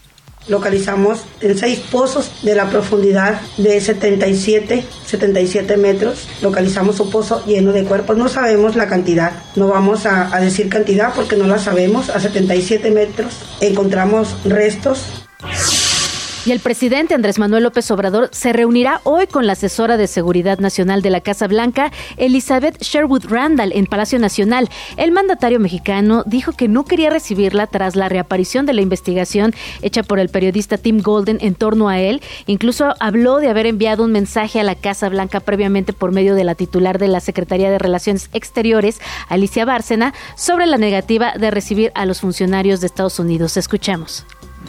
localizamos 0.48 1.20
en 1.42 1.58
seis 1.58 1.80
pozos 1.92 2.32
de 2.44 2.56
la 2.56 2.70
profundidad 2.70 3.42
de 3.58 3.80
77, 3.80 4.86
77 5.06 5.78
metros. 5.78 6.28
Localizamos 6.42 7.00
un 7.00 7.12
pozo 7.12 7.46
lleno 7.46 7.72
de 7.72 7.84
cuerpos. 7.84 8.18
No 8.18 8.30
sabemos 8.30 8.76
la 8.76 8.88
cantidad. 8.88 9.34
No 9.56 9.68
vamos 9.68 10.06
a, 10.06 10.36
a 10.36 10.40
decir 10.40 10.70
cantidad 10.70 11.14
porque 11.14 11.36
no 11.36 11.48
la 11.48 11.60
sabemos. 11.60 12.10
A 12.10 12.20
77 12.20 12.92
metros 12.92 13.34
encontramos 13.62 14.36
restos 14.46 15.26
y 16.46 16.52
el 16.52 16.60
presidente 16.60 17.14
Andrés 17.14 17.38
Manuel 17.38 17.64
López 17.64 17.90
Obrador 17.92 18.30
se 18.32 18.54
reunirá 18.54 19.02
hoy 19.04 19.28
con 19.28 19.46
la 19.46 19.54
asesora 19.54 19.98
de 19.98 20.08
Seguridad 20.08 20.60
Nacional 20.60 21.02
de 21.02 21.10
la 21.10 21.22
Casa 21.22 21.48
Blanca, 21.48 21.92
Elizabeth 22.18 22.82
Sherwood 22.82 23.26
Randall, 23.26 23.74
en 23.74 23.86
Palacio 23.86 24.20
Nacional. 24.20 24.70
El 24.98 25.12
mandatario 25.12 25.60
mexicano 25.60 26.24
dijo 26.26 26.54
que 26.54 26.68
no 26.68 26.86
quería 26.86 27.10
recibirla 27.10 27.68
tras 27.68 27.96
la 27.96 28.10
reaparición 28.10 28.66
de 28.66 28.74
la 28.74 28.82
investigación 28.82 29.54
hecha 29.82 30.04
por 30.04 30.20
el 30.20 30.30
periodista 30.30 30.78
Tim 30.78 31.02
Golden 31.02 31.40
en 31.42 31.56
torno 31.56 31.90
a 31.90 32.00
él. 32.00 32.22
Incluso 32.48 32.96
habló 33.00 33.38
de 33.38 33.50
haber 33.50 33.66
enviado 33.66 34.04
un 34.04 34.12
mensaje 34.12 34.60
a 34.60 34.64
la 34.64 34.76
Casa 34.76 35.10
Blanca 35.10 35.42
previamente 35.42 35.94
por 35.94 36.12
medio 36.12 36.36
de 36.36 36.44
la 36.46 36.56
titular 36.56 37.00
de 37.00 37.10
la 37.10 37.20
Secretaría 37.20 37.70
de 37.70 37.80
Relaciones 37.80 38.30
Exteriores, 38.34 39.02
Alicia 39.28 39.66
Bárcena, 39.66 40.14
sobre 40.36 40.66
la 40.68 40.78
negativa 40.78 41.34
de 41.38 41.52
recibir 41.52 41.92
a 41.96 42.06
los 42.06 42.22
funcionarios 42.22 42.80
de 42.82 42.88
Estados 42.88 43.20
Unidos. 43.20 43.58
Escuchamos 43.58 44.26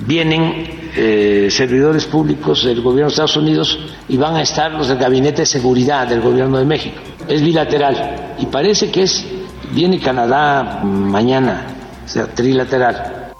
vienen 0.06 0.90
eh, 0.94 1.48
servidores 1.50 2.04
públicos 2.06 2.64
del 2.64 2.80
gobierno 2.80 3.08
de 3.08 3.12
Estados 3.12 3.36
Unidos 3.36 3.78
y 4.08 4.16
van 4.16 4.36
a 4.36 4.42
estar 4.42 4.72
los 4.72 4.88
del 4.88 4.98
Gabinete 4.98 5.42
de 5.42 5.46
Seguridad 5.46 6.06
del 6.08 6.20
gobierno 6.20 6.58
de 6.58 6.64
México. 6.64 7.00
Es 7.28 7.42
bilateral 7.42 8.34
y 8.38 8.46
parece 8.46 8.90
que 8.90 9.02
es, 9.02 9.24
viene 9.72 10.00
Canadá 10.00 10.80
mañana, 10.82 11.66
o 12.04 12.08
sea, 12.08 12.26
trilateral. 12.26 13.32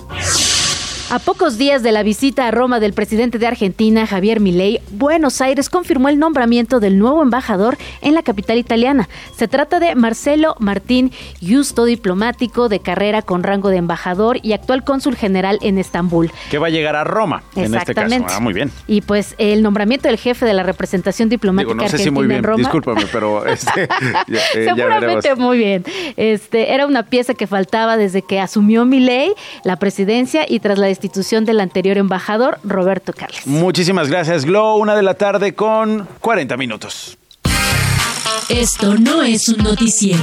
A 1.10 1.18
pocos 1.18 1.58
días 1.58 1.82
de 1.82 1.90
la 1.90 2.04
visita 2.04 2.46
a 2.46 2.52
Roma 2.52 2.78
del 2.78 2.92
presidente 2.92 3.40
de 3.40 3.48
Argentina, 3.48 4.06
Javier 4.06 4.38
Milei, 4.38 4.80
Buenos 4.92 5.40
Aires 5.40 5.68
confirmó 5.68 6.08
el 6.08 6.20
nombramiento 6.20 6.78
del 6.78 6.98
nuevo 6.98 7.20
embajador 7.20 7.76
en 8.00 8.14
la 8.14 8.22
capital 8.22 8.58
italiana. 8.58 9.08
Se 9.36 9.48
trata 9.48 9.80
de 9.80 9.96
Marcelo 9.96 10.54
Martín 10.60 11.10
Justo, 11.42 11.84
diplomático 11.84 12.68
de 12.68 12.78
carrera 12.78 13.22
con 13.22 13.42
rango 13.42 13.70
de 13.70 13.78
embajador 13.78 14.38
y 14.40 14.52
actual 14.52 14.84
cónsul 14.84 15.16
general 15.16 15.58
en 15.62 15.78
Estambul. 15.78 16.30
Que 16.48 16.58
va 16.58 16.68
a 16.68 16.70
llegar 16.70 16.94
a 16.94 17.02
Roma 17.02 17.42
en 17.56 17.74
este 17.74 17.92
caso. 17.92 18.26
Ah, 18.28 18.38
muy 18.38 18.52
bien. 18.52 18.70
Y 18.86 19.00
pues 19.00 19.34
el 19.38 19.64
nombramiento 19.64 20.06
del 20.06 20.16
jefe 20.16 20.46
de 20.46 20.54
la 20.54 20.62
representación 20.62 21.28
diplomática 21.28 21.74
no 21.74 21.80
sé 21.80 21.86
argentina 21.86 22.04
si 22.04 22.10
muy 22.12 22.26
bien, 22.28 22.38
en 22.38 22.44
Roma. 22.44 22.58
Discúlpame, 22.58 23.02
pero 23.10 23.44
este, 23.46 23.82
eh, 23.82 24.64
seguramente 24.64 25.34
muy 25.34 25.58
bien. 25.58 25.84
Este 26.16 26.72
era 26.72 26.86
una 26.86 27.02
pieza 27.02 27.34
que 27.34 27.48
faltaba 27.48 27.96
desde 27.96 28.22
que 28.22 28.38
asumió 28.38 28.84
Milei 28.84 29.34
la 29.64 29.74
presidencia 29.74 30.46
y 30.48 30.60
tras 30.60 30.78
la 30.78 30.86
institución 31.00 31.46
del 31.46 31.60
anterior 31.60 31.96
embajador, 31.96 32.58
Roberto 32.62 33.14
Carles. 33.14 33.46
Muchísimas 33.46 34.08
gracias, 34.08 34.44
Glo. 34.44 34.76
Una 34.76 34.94
de 34.94 35.02
la 35.02 35.14
tarde 35.14 35.54
con 35.54 36.06
40 36.20 36.58
minutos. 36.58 37.16
Esto 38.50 38.96
no 38.96 39.22
es 39.22 39.48
un 39.48 39.64
noticiero. 39.64 40.22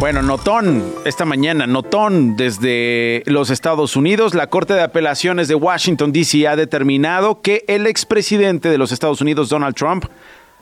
Bueno, 0.00 0.22
notón, 0.22 0.82
esta 1.04 1.24
mañana, 1.24 1.68
notón 1.68 2.36
desde 2.36 3.22
los 3.26 3.50
Estados 3.50 3.94
Unidos, 3.94 4.34
la 4.34 4.48
Corte 4.48 4.74
de 4.74 4.82
Apelaciones 4.82 5.46
de 5.46 5.54
Washington, 5.54 6.12
D.C. 6.12 6.48
ha 6.48 6.56
determinado 6.56 7.40
que 7.40 7.64
el 7.68 7.86
expresidente 7.86 8.68
de 8.68 8.78
los 8.78 8.90
Estados 8.90 9.20
Unidos, 9.20 9.48
Donald 9.48 9.76
Trump, 9.76 10.06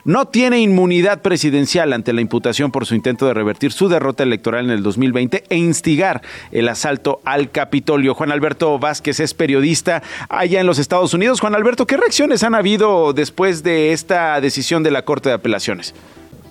no 0.05 0.27
tiene 0.27 0.59
inmunidad 0.59 1.21
presidencial 1.21 1.93
ante 1.93 2.13
la 2.13 2.21
imputación 2.21 2.71
por 2.71 2.85
su 2.85 2.95
intento 2.95 3.25
de 3.25 3.33
revertir 3.33 3.71
su 3.71 3.87
derrota 3.87 4.23
electoral 4.23 4.65
en 4.65 4.71
el 4.71 4.83
2020 4.83 5.43
e 5.49 5.57
instigar 5.57 6.21
el 6.51 6.67
asalto 6.69 7.21
al 7.25 7.51
Capitolio. 7.51 8.13
Juan 8.13 8.31
Alberto 8.31 8.77
Vázquez 8.79 9.19
es 9.19 9.33
periodista 9.33 10.03
allá 10.29 10.59
en 10.59 10.67
los 10.67 10.79
Estados 10.79 11.13
Unidos. 11.13 11.39
Juan 11.39 11.55
Alberto, 11.55 11.87
¿qué 11.87 11.97
reacciones 11.97 12.43
han 12.43 12.55
habido 12.55 13.13
después 13.13 13.63
de 13.63 13.93
esta 13.93 14.39
decisión 14.41 14.83
de 14.83 14.91
la 14.91 15.03
Corte 15.05 15.29
de 15.29 15.35
Apelaciones? 15.35 15.93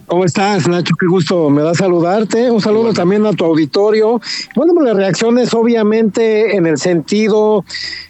¿Cómo 0.06 0.24
estás, 0.24 0.68
Nacho? 0.68 0.94
Qué 0.98 1.06
gusto 1.06 1.48
me 1.48 1.62
da 1.62 1.74
saludarte. 1.74 2.50
Un 2.50 2.60
saludo 2.60 2.92
también 2.92 3.24
a 3.24 3.32
tu 3.32 3.44
auditorio. 3.44 4.20
Bueno, 4.54 4.74
pues 4.74 4.86
las 4.86 4.96
reacciones 4.96 5.54
obviamente 5.54 6.56
en 6.56 6.66
el 6.66 6.78
sentido 6.78 7.64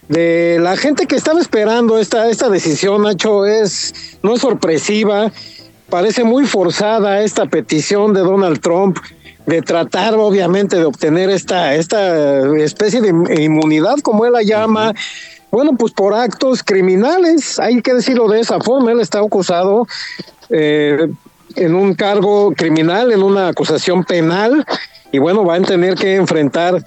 de 0.09 0.59
la 0.61 0.77
gente 0.77 1.07
que 1.07 1.17
estaba 1.17 1.41
esperando 1.41 1.99
esta, 1.99 2.29
esta 2.29 2.49
decisión, 2.49 3.03
Nacho, 3.03 3.47
es 3.47 4.19
no 4.23 4.35
es 4.35 4.41
sorpresiva. 4.41 5.31
Parece 5.91 6.25
muy 6.25 6.47
forzada 6.47 7.23
esta 7.23 7.47
petición 7.47 8.15
de 8.15 8.21
Donald 8.21 8.61
Trump 8.61 8.99
de 9.47 9.61
tratar 9.61 10.15
obviamente 10.15 10.77
de 10.77 10.85
obtener 10.85 11.31
esta, 11.31 11.75
esta 11.75 12.57
especie 12.59 13.01
de 13.01 13.43
inmunidad, 13.43 13.99
como 13.99 14.25
él 14.25 14.33
la 14.33 14.43
llama, 14.43 14.95
bueno, 15.51 15.77
pues 15.77 15.93
por 15.93 16.15
actos 16.15 16.63
criminales, 16.63 17.59
hay 17.59 17.83
que 17.83 17.93
decirlo 17.93 18.29
de 18.29 18.41
esa 18.41 18.61
forma, 18.61 18.93
él 18.93 19.01
está 19.01 19.19
acusado 19.19 19.87
eh, 20.49 21.09
en 21.57 21.75
un 21.75 21.95
cargo 21.95 22.53
criminal, 22.57 23.13
en 23.13 23.23
una 23.23 23.49
acusación 23.49 24.05
penal, 24.05 24.65
y 25.11 25.19
bueno, 25.19 25.45
van 25.45 25.65
a 25.65 25.69
tener 25.69 25.95
que 25.95 26.17
enfrentar 26.17 26.83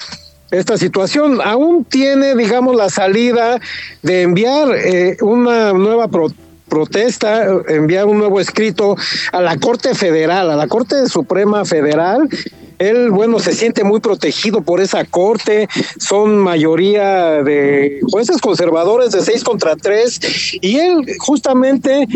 esta 0.51 0.77
situación. 0.77 1.39
Aún 1.43 1.85
tiene, 1.85 2.35
digamos, 2.35 2.75
la 2.75 2.89
salida 2.89 3.59
de 4.01 4.23
enviar 4.23 4.75
eh, 4.75 5.17
una 5.21 5.73
nueva 5.73 6.07
protesta, 6.67 7.45
enviar 7.67 8.05
un 8.05 8.17
nuevo 8.17 8.39
escrito 8.39 8.95
a 9.31 9.41
la 9.41 9.57
Corte 9.57 9.93
Federal, 9.95 10.49
a 10.49 10.55
la 10.55 10.67
Corte 10.67 11.07
Suprema 11.07 11.65
Federal, 11.65 12.27
él, 12.79 13.11
bueno, 13.11 13.39
se 13.39 13.53
siente 13.53 13.83
muy 13.83 13.99
protegido 13.99 14.61
por 14.61 14.81
esa 14.81 15.05
corte, 15.05 15.67
son 15.99 16.37
mayoría 16.37 17.43
de 17.43 17.99
jueces 18.11 18.41
conservadores 18.41 19.11
de 19.11 19.21
seis 19.21 19.43
contra 19.43 19.75
tres, 19.75 20.19
y 20.61 20.77
él 20.77 21.05
justamente 21.19 22.07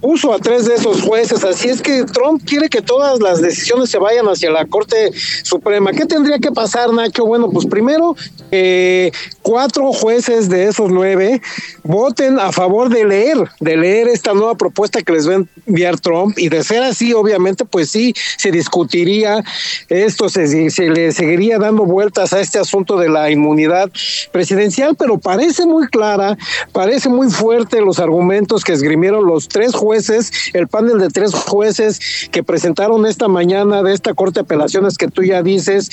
puso 0.00 0.32
a 0.32 0.38
tres 0.38 0.66
de 0.66 0.74
esos 0.74 1.02
jueces, 1.02 1.42
así 1.44 1.68
es 1.68 1.82
que 1.82 2.04
Trump 2.04 2.42
quiere 2.44 2.68
que 2.68 2.80
todas 2.80 3.20
las 3.20 3.42
decisiones 3.42 3.90
se 3.90 3.98
vayan 3.98 4.26
hacia 4.26 4.50
la 4.50 4.64
Corte 4.64 5.10
Suprema. 5.42 5.92
¿Qué 5.92 6.06
tendría 6.06 6.38
que 6.38 6.52
pasar, 6.52 6.92
Nacho? 6.92 7.24
Bueno, 7.26 7.50
pues 7.50 7.66
primero, 7.66 8.14
eh, 8.50 9.10
cuatro 9.42 9.92
jueces 9.92 10.48
de 10.48 10.68
esos 10.68 10.90
nueve 10.90 11.40
voten 11.82 12.38
a 12.38 12.52
favor 12.52 12.88
de 12.90 13.04
leer, 13.04 13.38
de 13.60 13.76
leer 13.76 14.08
esta 14.08 14.34
nueva 14.34 14.54
propuesta 14.54 15.02
que 15.02 15.12
les 15.12 15.28
va 15.28 15.34
a 15.34 15.44
enviar 15.66 15.98
Trump, 15.98 16.38
y 16.38 16.48
de 16.48 16.62
ser 16.62 16.82
así, 16.82 17.12
obviamente, 17.12 17.64
pues 17.64 17.90
sí, 17.90 18.14
se 18.36 18.50
discutiría 18.50 19.42
esto 20.08 20.28
se, 20.28 20.70
se, 20.70 20.90
le 20.90 21.12
seguiría 21.12 21.58
dando 21.58 21.84
vueltas 21.84 22.32
a 22.32 22.40
este 22.40 22.58
asunto 22.58 22.98
de 22.98 23.08
la 23.08 23.30
inmunidad 23.30 23.90
presidencial, 24.32 24.96
pero 24.96 25.18
parece 25.18 25.66
muy 25.66 25.86
clara, 25.86 26.36
parece 26.72 27.08
muy 27.08 27.30
fuerte 27.30 27.80
los 27.80 27.98
argumentos 27.98 28.64
que 28.64 28.72
esgrimieron 28.72 29.26
los 29.26 29.48
tres 29.48 29.74
jueces, 29.74 30.32
el 30.54 30.66
panel 30.66 30.98
de 30.98 31.08
tres 31.08 31.34
jueces 31.34 32.28
que 32.32 32.42
presentaron 32.42 33.06
esta 33.06 33.28
mañana 33.28 33.82
de 33.82 33.92
esta 33.92 34.14
Corte 34.14 34.40
de 34.40 34.44
Apelaciones 34.44 34.96
que 34.96 35.08
tú 35.08 35.22
ya 35.22 35.42
dices. 35.42 35.90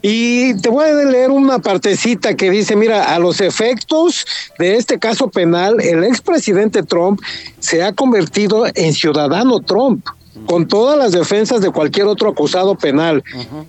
Y 0.00 0.54
te 0.60 0.68
voy 0.68 0.88
a 0.88 0.94
leer 0.94 1.30
una 1.30 1.58
partecita 1.58 2.36
que 2.36 2.50
dice, 2.50 2.76
mira, 2.76 3.14
a 3.14 3.18
los 3.18 3.40
efectos 3.40 4.24
de 4.58 4.76
este 4.76 4.98
caso 4.98 5.28
penal, 5.28 5.80
el 5.80 6.04
expresidente 6.04 6.84
Trump 6.84 7.20
se 7.58 7.82
ha 7.82 7.92
convertido 7.92 8.66
en 8.74 8.94
ciudadano 8.94 9.60
Trump 9.60 10.06
con 10.46 10.68
todas 10.68 10.98
las 10.98 11.12
defensas 11.12 11.60
de 11.60 11.70
cualquier 11.70 12.06
otro 12.06 12.30
acusado 12.30 12.76
penal, 12.76 13.22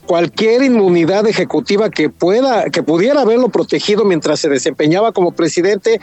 cualquier 0.06 0.64
inmunidad 0.64 1.28
ejecutiva 1.28 1.90
que 1.90 2.10
pueda, 2.10 2.66
que 2.70 2.84
pudiera 2.84 3.22
haberlo 3.22 3.50
protegido 3.50 4.06
mientras 4.06 4.40
se 4.40 4.50
desempeñaba 4.50 5.12
como 5.12 5.32
presidente, 5.32 6.00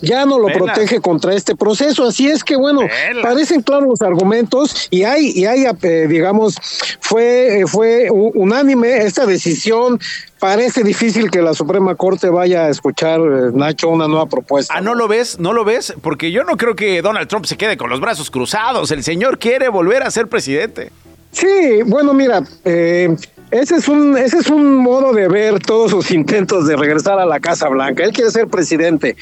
ya 0.00 0.26
no 0.26 0.38
lo 0.38 0.48
protege 0.48 1.00
contra 1.00 1.34
este 1.34 1.56
proceso. 1.56 2.04
Así 2.04 2.28
es 2.28 2.44
que 2.44 2.56
bueno, 2.56 2.82
parecen 3.22 3.62
claros 3.62 3.88
los 3.88 4.02
argumentos 4.02 4.88
y 4.90 5.04
hay, 5.04 5.32
y 5.34 5.46
hay, 5.46 5.64
eh, 5.82 6.06
digamos, 6.08 6.56
fue, 7.00 7.64
fue 7.66 8.08
unánime 8.10 8.98
esta 8.98 9.26
decisión 9.26 9.98
parece 10.40 10.82
difícil 10.82 11.30
que 11.30 11.42
la 11.42 11.54
Suprema 11.54 11.94
Corte 11.94 12.30
vaya 12.30 12.64
a 12.64 12.68
escuchar, 12.70 13.20
eh, 13.20 13.50
Nacho, 13.52 13.88
una 13.90 14.08
nueva 14.08 14.26
propuesta. 14.26 14.74
Ah, 14.76 14.80
¿no 14.80 14.94
lo 14.94 15.06
ves? 15.06 15.38
¿No 15.38 15.52
lo 15.52 15.64
ves? 15.64 15.94
Porque 16.02 16.32
yo 16.32 16.42
no 16.42 16.56
creo 16.56 16.74
que 16.74 17.02
Donald 17.02 17.28
Trump 17.28 17.44
se 17.44 17.56
quede 17.56 17.76
con 17.76 17.90
los 17.90 18.00
brazos 18.00 18.30
cruzados. 18.30 18.90
El 18.90 19.04
señor 19.04 19.38
quiere 19.38 19.68
volver 19.68 20.02
a 20.02 20.10
ser 20.10 20.28
presidente. 20.28 20.90
Sí, 21.30 21.82
bueno, 21.86 22.12
mira, 22.12 22.42
eh, 22.64 23.14
ese 23.50 23.76
es 23.76 23.88
un 23.88 24.16
ese 24.16 24.38
es 24.38 24.48
un 24.48 24.76
modo 24.76 25.12
de 25.12 25.28
ver 25.28 25.58
todos 25.60 25.90
sus 25.90 26.10
intentos 26.10 26.66
de 26.66 26.76
regresar 26.76 27.18
a 27.18 27.26
la 27.26 27.40
Casa 27.40 27.68
Blanca. 27.68 28.04
Él 28.04 28.12
quiere 28.12 28.30
ser 28.30 28.48
presidente. 28.48 29.16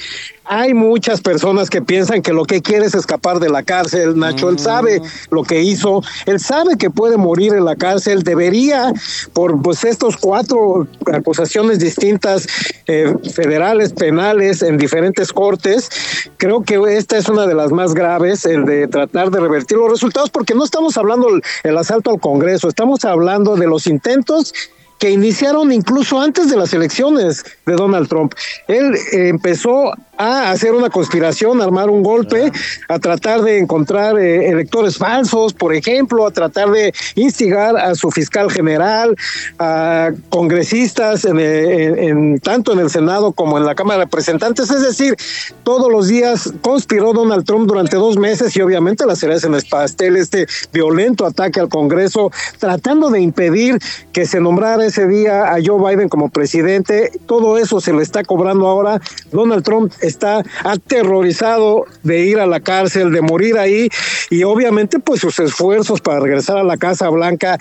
Hay 0.51 0.73
muchas 0.73 1.21
personas 1.21 1.69
que 1.69 1.83
piensan 1.83 2.23
que 2.23 2.33
lo 2.33 2.45
que 2.45 2.63
quiere 2.63 2.87
es 2.87 2.95
escapar 2.95 3.39
de 3.39 3.51
la 3.51 3.63
cárcel, 3.63 4.19
Nacho. 4.19 4.49
Él 4.49 4.59
sabe 4.59 4.99
mm. 4.99 5.05
lo 5.31 5.43
que 5.43 5.63
hizo, 5.63 6.03
él 6.25 6.41
sabe 6.41 6.79
que 6.79 6.89
puede 6.89 7.19
morir 7.19 7.53
en 7.53 7.67
la 7.67 7.77
cárcel, 7.77 8.23
debería, 8.23 8.93
por 9.35 9.61
pues 9.61 9.85
estos 9.85 10.17
cuatro 10.17 10.87
acusaciones 11.13 11.81
distintas, 11.81 12.47
eh, 12.87 13.15
federales, 13.35 13.93
penales, 13.93 14.63
en 14.63 14.79
diferentes 14.79 15.35
cortes. 15.35 15.91
Creo 16.39 16.63
que 16.63 16.81
esta 16.97 17.19
es 17.19 17.29
una 17.29 17.47
de 17.47 17.55
las 17.55 17.71
más 17.71 17.93
graves, 17.93 18.47
el 18.47 18.65
de 18.65 18.89
tratar 18.89 19.31
de 19.31 19.41
revertir 19.41 19.77
los 19.77 19.91
resultados, 19.91 20.31
porque 20.31 20.55
no 20.55 20.65
estamos 20.65 20.97
hablando 20.97 21.29
del 21.63 21.77
asalto 21.77 22.11
al 22.11 22.21
Congreso, 22.21 22.69
estamos 22.69 23.05
hablando 23.05 23.55
de 23.57 23.67
los 23.67 23.87
intentos 23.87 24.55
que 24.99 25.11
iniciaron 25.11 25.73
incluso 25.73 26.21
antes 26.21 26.51
de 26.51 26.57
las 26.57 26.73
elecciones 26.73 27.45
de 27.67 27.75
Donald 27.75 28.09
Trump. 28.09 28.35
Él 28.67 28.95
eh, 28.95 29.29
empezó 29.29 29.93
a 30.19 30.51
hacer 30.51 30.75
una 30.75 30.91
conspiración, 30.91 31.61
a 31.61 31.65
armar 31.65 31.89
un 31.89 32.03
golpe, 32.03 32.53
a 32.89 32.99
tratar 32.99 33.43
de 33.43 33.59
encontrar 33.59 34.19
eh, 34.19 34.49
electores 34.49 34.99
falsos, 34.99 35.55
por 35.55 35.73
ejemplo, 35.75 36.27
a 36.27 36.33
tratar 36.33 36.71
de 36.71 36.93
instigar 37.15 37.77
a 37.77 37.95
su 37.95 38.11
fiscal 38.11 38.51
general, 38.51 39.17
a 39.59 40.11
congresistas, 40.29 41.25
en, 41.25 42.41
tanto 42.41 42.73
en 42.73 42.81
el 42.81 42.91
Senado 42.91 43.33
como 43.33 43.59
en 43.59 43.65
la 43.65 43.75
Cámara 43.75 44.01
de 44.01 44.05
Representantes. 44.05 44.71
Es 44.71 44.83
decir, 44.83 45.17
todos 45.63 45.91
los 45.91 46.09
días 46.09 46.53
conspiró 46.61 47.13
Donald 47.13 47.45
Trump 47.45 47.69
durante 47.69 47.97
dos 47.97 48.17
meses 48.17 48.57
y 48.57 48.61
obviamente 48.61 49.07
la 49.07 49.15
cereza 49.15 49.47
en 49.47 49.55
el 49.55 49.65
pastel, 49.71 50.17
este 50.17 50.47
violento 50.73 51.27
ataque 51.27 51.61
al 51.61 51.69
Congreso, 51.69 52.33
tratando 52.59 53.11
de 53.11 53.21
impedir 53.21 53.79
que 54.13 54.27
se 54.27 54.41
nombrara 54.41 54.85
ese 54.85 55.07
día 55.07 55.53
a 55.55 55.59
Joe 55.65 55.79
Biden 55.79 56.09
como 56.09 56.29
presidente. 56.29 57.13
Todo 57.27 57.57
eso 57.59 57.81
se 57.81 57.93
le 57.93 58.03
está 58.03 58.25
cobrando 58.25 58.67
ahora. 58.67 59.01
Donald 59.31 59.63
Trump 59.63 59.93
está 60.09 60.43
aterrorizado 60.65 61.85
de 62.03 62.25
ir 62.25 62.41
a 62.41 62.47
la 62.47 62.61
cárcel, 62.61 63.13
de 63.13 63.21
morir 63.21 63.59
ahí 63.59 63.89
y 64.31 64.43
obviamente 64.43 64.99
pues 64.99 65.21
sus 65.21 65.39
esfuerzos 65.39 66.01
para 66.01 66.21
regresar 66.21 66.59
a 66.59 66.65
la 66.65 66.77
Casa 66.77 67.09
Blanca 67.09 67.59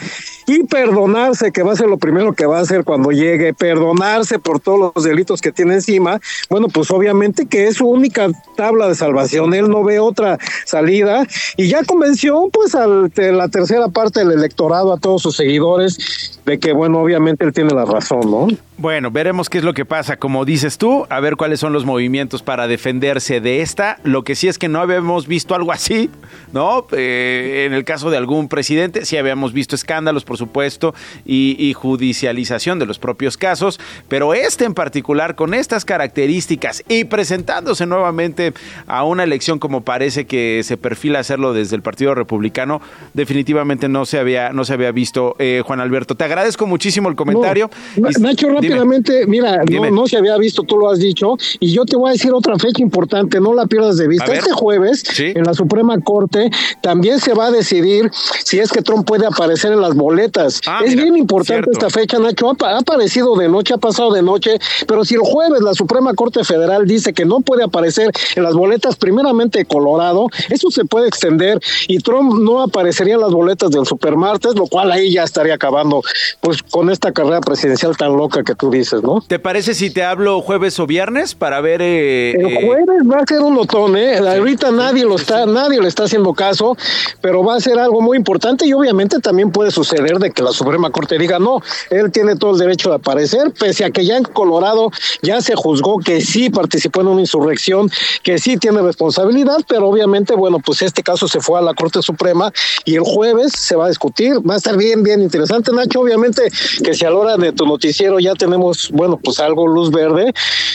y 0.48 0.64
perdonarse, 0.64 1.52
que 1.52 1.64
va 1.64 1.74
a 1.74 1.76
ser 1.76 1.88
lo 1.88 1.98
primero 1.98 2.34
que 2.34 2.46
va 2.46 2.60
a 2.60 2.62
hacer 2.62 2.84
cuando 2.84 3.12
llegue, 3.12 3.54
perdonarse 3.54 4.40
por 4.40 4.60
todos 4.60 4.94
los 4.96 5.04
delitos 5.04 5.42
que 5.42 5.52
tiene 5.52 5.76
encima, 5.76 6.20
bueno, 6.50 6.68
pues 6.70 6.90
obviamente 6.92 7.46
que 7.46 7.68
es 7.68 7.78
su 7.78 7.88
única 7.88 8.30
tabla 8.56 8.88
de 8.88 8.96
salvación, 8.96 9.54
él 9.54 9.70
no 9.70 9.84
ve 9.84 10.00
otra 10.00 10.38
salida 10.66 11.26
y 11.58 11.68
ya 11.68 11.84
convenció 11.84 12.50
pues 12.52 12.76
a 12.76 12.88
la 12.88 13.48
tercera 13.50 13.90
parte 13.90 14.20
del 14.20 14.32
electorado, 14.32 14.94
a 14.94 15.00
todos 15.00 15.22
sus 15.22 15.36
seguidores, 15.36 16.40
de 16.46 16.60
que 16.60 16.72
bueno, 16.72 17.02
obviamente 17.02 17.46
él 17.46 17.54
tiene 17.54 17.74
la 17.74 17.86
razón, 17.86 18.32
¿no? 18.32 18.48
Bueno, 18.80 19.10
veremos 19.10 19.50
qué 19.50 19.58
es 19.58 19.64
lo 19.64 19.74
que 19.74 19.86
pasa, 19.86 20.18
como 20.18 20.46
dices 20.46 20.78
tú, 20.78 21.08
a 21.10 21.20
ver 21.20 21.36
cuáles 21.36 21.60
son 21.60 21.74
los 21.74 21.84
movimientos 21.84 22.44
para 22.44 22.68
defenderse 22.68 23.42
de 23.42 23.62
esta. 23.64 23.98
Lo 24.04 24.24
que 24.24 24.36
sí 24.36 24.48
es 24.48 24.60
que 24.60 24.70
no 24.70 24.80
habíamos 24.80 25.26
visto 25.26 25.56
algo 25.56 25.72
así, 25.72 26.12
¿no? 26.54 26.86
Eh, 26.92 27.64
en 27.66 27.74
el 27.74 27.86
caso 27.86 28.12
de 28.12 28.18
algún 28.18 28.50
presidente, 28.50 29.04
sí 29.04 29.18
habíamos 29.18 29.52
visto 29.52 29.76
escándalos, 29.76 30.26
por 30.26 30.38
supuesto, 30.38 30.94
y, 31.26 31.74
judicialización 31.74 32.78
de 32.78 32.86
los 32.86 33.00
propios 33.00 33.36
casos, 33.36 33.80
pero 34.08 34.36
este 34.36 34.66
en 34.66 34.76
particular, 34.76 35.34
con 35.34 35.56
estas 35.56 35.84
características 35.84 36.84
y 36.88 37.04
presentándose 37.06 37.88
nuevamente 37.88 38.54
a 38.86 39.04
una 39.04 39.24
elección 39.24 39.58
como 39.58 39.82
parece 39.82 40.26
que 40.26 40.62
se 40.64 40.78
perfila 40.78 41.20
hacerlo 41.20 41.54
desde 41.54 41.76
el 41.76 41.82
Partido 41.82 42.14
Republicano, 42.14 42.82
definitivamente 43.16 43.90
no 43.90 44.06
se 44.06 44.20
había, 44.20 44.52
no 44.52 44.66
se 44.66 44.74
había 44.74 44.92
visto. 44.92 45.36
Eh, 45.40 45.64
Juan 45.66 45.80
Alberto, 45.80 46.16
te 46.16 46.24
agradezco 46.24 46.68
muchísimo 46.68 47.10
el 47.10 47.16
comentario. 47.16 47.72
Nacho, 48.20 48.50
rápidamente, 48.68 49.26
mira, 49.26 49.64
no, 49.92 50.08
se 50.08 50.18
había 50.18 50.38
visto, 50.38 50.64
tú 50.64 50.78
lo 50.78 50.90
has 50.90 51.00
dicho, 51.00 51.36
y 51.60 51.72
yo 51.74 51.86
te 51.86 51.96
voy 51.96 52.10
a 52.10 52.14
decir 52.14 52.34
otra 52.34 52.58
fecha 52.58 52.82
importante, 52.82 53.40
no 53.40 53.54
la 53.54 53.66
pierdas 53.66 53.98
de 53.98 54.08
vista. 54.08 54.34
Este 54.34 54.52
jueves, 54.52 55.04
en 55.20 55.44
la 55.44 55.54
Suprema 55.54 56.00
Corte, 56.02 56.50
también 56.82 57.20
se 57.20 57.34
va 57.34 57.48
a 57.48 57.52
decidir 57.52 58.12
si 58.44 58.60
es 58.60 58.72
que 58.72 58.82
Trump 58.82 59.08
puede 59.08 59.26
aparecer 59.26 59.72
en 59.72 59.82
las 59.82 59.96
boletas. 59.96 60.62
Ah, 60.66 60.82
es 60.86 60.96
bien 60.96 61.16
importante 61.16 61.70
esta 61.72 61.90
fecha, 61.90 62.20
Nacho. 62.20 62.54
Ha, 62.64 62.78
aparecido 62.78 63.36
de 63.36 63.50
noche, 63.50 63.74
ha 63.74 63.78
pasado 63.78 64.12
de 64.14 64.22
noche, 64.22 64.58
pero 64.88 65.04
si 65.04 65.16
el 65.16 65.22
jueves 65.22 65.62
la 65.62 65.74
Suprema 65.74 66.14
Corte 66.14 66.44
Federal 66.44 66.86
dice 66.86 67.14
que 67.14 67.26
no 67.26 67.42
puede 67.42 67.64
aparecer 67.64 68.12
en 68.36 68.44
las 68.44 68.54
boletas, 68.54 68.96
primeramente 68.96 69.66
Colorado, 69.66 70.28
eso 70.50 70.70
se 70.72 70.86
puede 70.86 71.08
extender 71.08 71.60
y 71.88 72.00
Trump 72.00 72.34
no 72.40 72.62
aparecería 72.62 73.16
en 73.16 73.22
las 73.22 73.32
boletas 73.32 73.72
del 73.72 73.86
Supermartes, 73.86 74.56
lo 74.56 74.68
cual 74.68 74.92
ahí 74.92 75.12
ya 75.12 75.24
estaría 75.24 75.56
acabando 75.56 76.02
pues 76.42 76.64
con 76.64 76.90
esta 76.90 77.12
carrera 77.12 77.42
presidencial 77.42 77.98
tan 77.98 78.16
loca 78.16 78.44
que 78.44 78.56
tú 78.58 78.72
dices, 78.72 79.04
¿no? 79.04 79.24
¿Te 79.26 79.40
parece 79.40 79.74
si 79.74 79.90
te 79.90 80.04
hablo 80.04 80.42
jueves 80.42 80.80
o 80.80 80.88
viernes 80.88 81.36
para 81.36 81.62
ver? 81.62 81.82
Eh, 81.82 82.32
el 82.32 82.48
eh, 82.48 82.66
jueves 82.66 83.02
va 83.10 83.18
a 83.18 83.26
ser 83.26 83.40
un 83.42 83.56
notón, 83.56 83.98
¿eh? 83.98 84.18
Ahorita 84.18 84.72
nadie 84.72 85.06
lo 85.06 85.16
está, 85.16 85.46
nadie 85.46 85.80
le 85.80 85.88
está 85.88 86.04
haciendo 86.04 86.34
caso, 86.34 86.76
pero 87.22 87.44
va 87.44 87.56
a 87.56 87.60
ser 87.60 87.80
algo 87.80 88.02
muy 88.02 88.18
importante 88.18 88.66
y 88.66 88.74
obviamente 88.74 89.20
también 89.20 89.52
puede 89.52 89.72
suceder 89.72 90.18
de 90.20 90.32
que 90.32 90.44
la 90.44 90.52
Suprema 90.52 90.90
Corte 90.90 91.18
diga 91.18 91.40
no, 91.40 91.62
él 91.90 92.12
tiene 92.12 92.36
todo 92.36 92.52
el 92.52 92.58
derecho 92.58 92.90
de 92.90 92.96
aparecer, 92.96 93.52
pese 93.58 93.86
a 93.86 93.92
que 93.92 94.06
ya 94.06 94.18
en 94.18 94.24
Colorado 94.24 94.92
ya 95.22 95.42
se 95.42 95.56
juzgó 95.56 96.00
que 96.00 96.22
sí 96.22 96.50
participó 96.50 97.02
en 97.02 97.08
una 97.08 97.22
insurrección, 97.22 97.90
que 98.24 98.40
sí 98.40 98.58
tiene 98.58 98.82
responsabilidad, 98.82 99.58
pero 99.68 99.88
obviamente, 99.88 100.36
bueno, 100.36 100.60
pues 100.60 100.82
este 100.82 101.04
caso 101.04 101.28
se 101.28 101.40
fue 101.40 101.60
a 101.60 101.62
la 101.62 101.74
Corte 101.74 102.02
Suprema 102.02 102.52
y 102.86 102.96
el 102.96 103.02
jueves 103.02 103.54
se 103.54 103.76
va 103.76 103.86
a 103.86 103.90
discutir, 103.90 104.38
va 104.48 104.56
a 104.56 104.58
estar 104.58 104.78
bien, 104.78 105.04
bien 105.04 105.22
interesante, 105.22 105.72
Nacho, 105.72 106.02
obviamente 106.02 106.44
que 106.84 106.94
si 106.94 107.06
a 107.06 107.10
la 107.10 107.18
hora 107.18 107.38
de 107.38 107.52
tu 107.52 107.66
noticiero 107.66 108.20
ya 108.20 108.34
tenemos, 108.48 108.90
bueno, 108.92 109.20
pues 109.22 109.40
algo 109.40 109.68
luz 109.68 109.92
verde, 109.92 110.34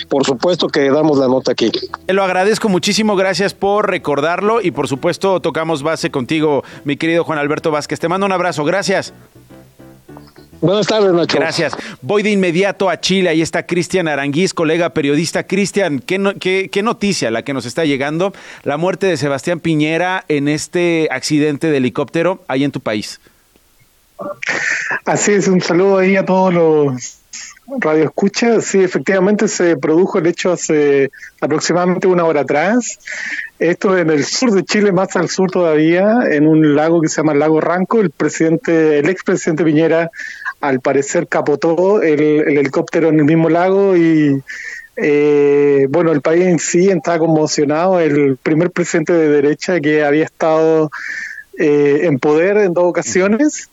por 0.08 0.24
supuesto 0.24 0.68
que 0.68 0.90
damos 0.90 1.18
la 1.18 1.26
nota 1.26 1.52
aquí. 1.52 1.70
Te 1.70 2.12
lo 2.12 2.22
agradezco 2.22 2.68
muchísimo, 2.68 3.16
gracias 3.16 3.54
por 3.54 3.88
recordarlo 3.88 4.60
y 4.60 4.70
por 4.70 4.88
supuesto 4.88 5.40
tocamos 5.40 5.82
base 5.82 6.10
contigo, 6.10 6.62
mi 6.84 6.96
querido 6.96 7.24
Juan 7.24 7.38
Alberto 7.38 7.70
Vázquez. 7.70 7.98
Te 7.98 8.08
mando 8.08 8.26
un 8.26 8.32
abrazo, 8.32 8.64
gracias. 8.64 9.12
Buenas 10.60 10.86
tardes, 10.86 11.12
Nacho. 11.12 11.38
Gracias. 11.38 11.76
Voy 12.02 12.22
de 12.22 12.30
inmediato 12.30 12.88
a 12.88 13.00
Chile. 13.00 13.30
Ahí 13.30 13.42
está 13.42 13.66
Cristian 13.66 14.06
Aranguiz, 14.06 14.54
colega 14.54 14.90
periodista. 14.90 15.42
Cristian, 15.42 15.98
¿qué, 15.98 16.70
¿qué, 16.70 16.82
noticia 16.84 17.32
la 17.32 17.42
que 17.42 17.52
nos 17.52 17.66
está 17.66 17.84
llegando? 17.84 18.32
La 18.62 18.76
muerte 18.76 19.08
de 19.08 19.16
Sebastián 19.16 19.58
Piñera 19.58 20.24
en 20.28 20.46
este 20.46 21.08
accidente 21.10 21.68
de 21.68 21.78
helicóptero 21.78 22.44
ahí 22.46 22.62
en 22.62 22.70
tu 22.70 22.78
país. 22.78 23.20
Así 25.04 25.32
es, 25.32 25.48
un 25.48 25.60
saludo 25.60 25.98
ahí 25.98 26.14
a 26.14 26.24
todos 26.24 26.54
los 26.54 27.18
Radio 27.68 28.04
Escucha, 28.04 28.60
sí, 28.60 28.82
efectivamente 28.82 29.46
se 29.46 29.76
produjo 29.76 30.18
el 30.18 30.26
hecho 30.26 30.52
hace 30.52 31.10
aproximadamente 31.40 32.08
una 32.08 32.24
hora 32.24 32.40
atrás. 32.40 32.98
Esto 33.58 33.96
en 33.96 34.10
el 34.10 34.24
sur 34.24 34.50
de 34.50 34.64
Chile, 34.64 34.90
más 34.90 35.14
al 35.14 35.28
sur 35.28 35.50
todavía, 35.50 36.22
en 36.28 36.48
un 36.48 36.74
lago 36.74 37.00
que 37.00 37.08
se 37.08 37.18
llama 37.18 37.34
Lago 37.34 37.60
Ranco. 37.60 38.00
El 38.00 38.10
presidente, 38.10 38.98
el 38.98 39.08
expresidente 39.08 39.64
Piñera, 39.64 40.10
al 40.60 40.80
parecer 40.80 41.28
capotó 41.28 42.02
el, 42.02 42.20
helicóptero 42.20 43.08
en 43.08 43.20
el 43.20 43.24
mismo 43.24 43.48
lago 43.48 43.96
y 43.96 44.42
eh, 44.96 45.86
bueno, 45.88 46.10
el 46.10 46.20
país 46.20 46.44
en 46.44 46.58
sí 46.58 46.90
está 46.90 47.18
conmocionado. 47.20 48.00
El 48.00 48.36
primer 48.38 48.72
presidente 48.72 49.12
de 49.12 49.28
derecha 49.28 49.80
que 49.80 50.04
había 50.04 50.24
estado 50.24 50.90
eh, 51.58 52.00
en 52.02 52.18
poder 52.18 52.56
en 52.56 52.74
dos 52.74 52.84
ocasiones 52.84 53.68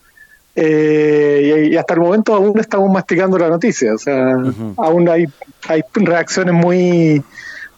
eh, 0.62 1.70
y, 1.72 1.78
hasta 1.78 1.93
el 1.93 2.01
momento 2.01 2.36
aún 2.36 2.60
estamos 2.60 2.91
masticando 2.91 3.38
la 3.38 3.49
noticia, 3.49 3.93
o 3.93 3.97
sea, 3.97 4.36
aún 4.78 5.07
hay, 5.07 5.26
hay 5.68 5.82
reacciones 5.93 6.53
muy 6.53 7.24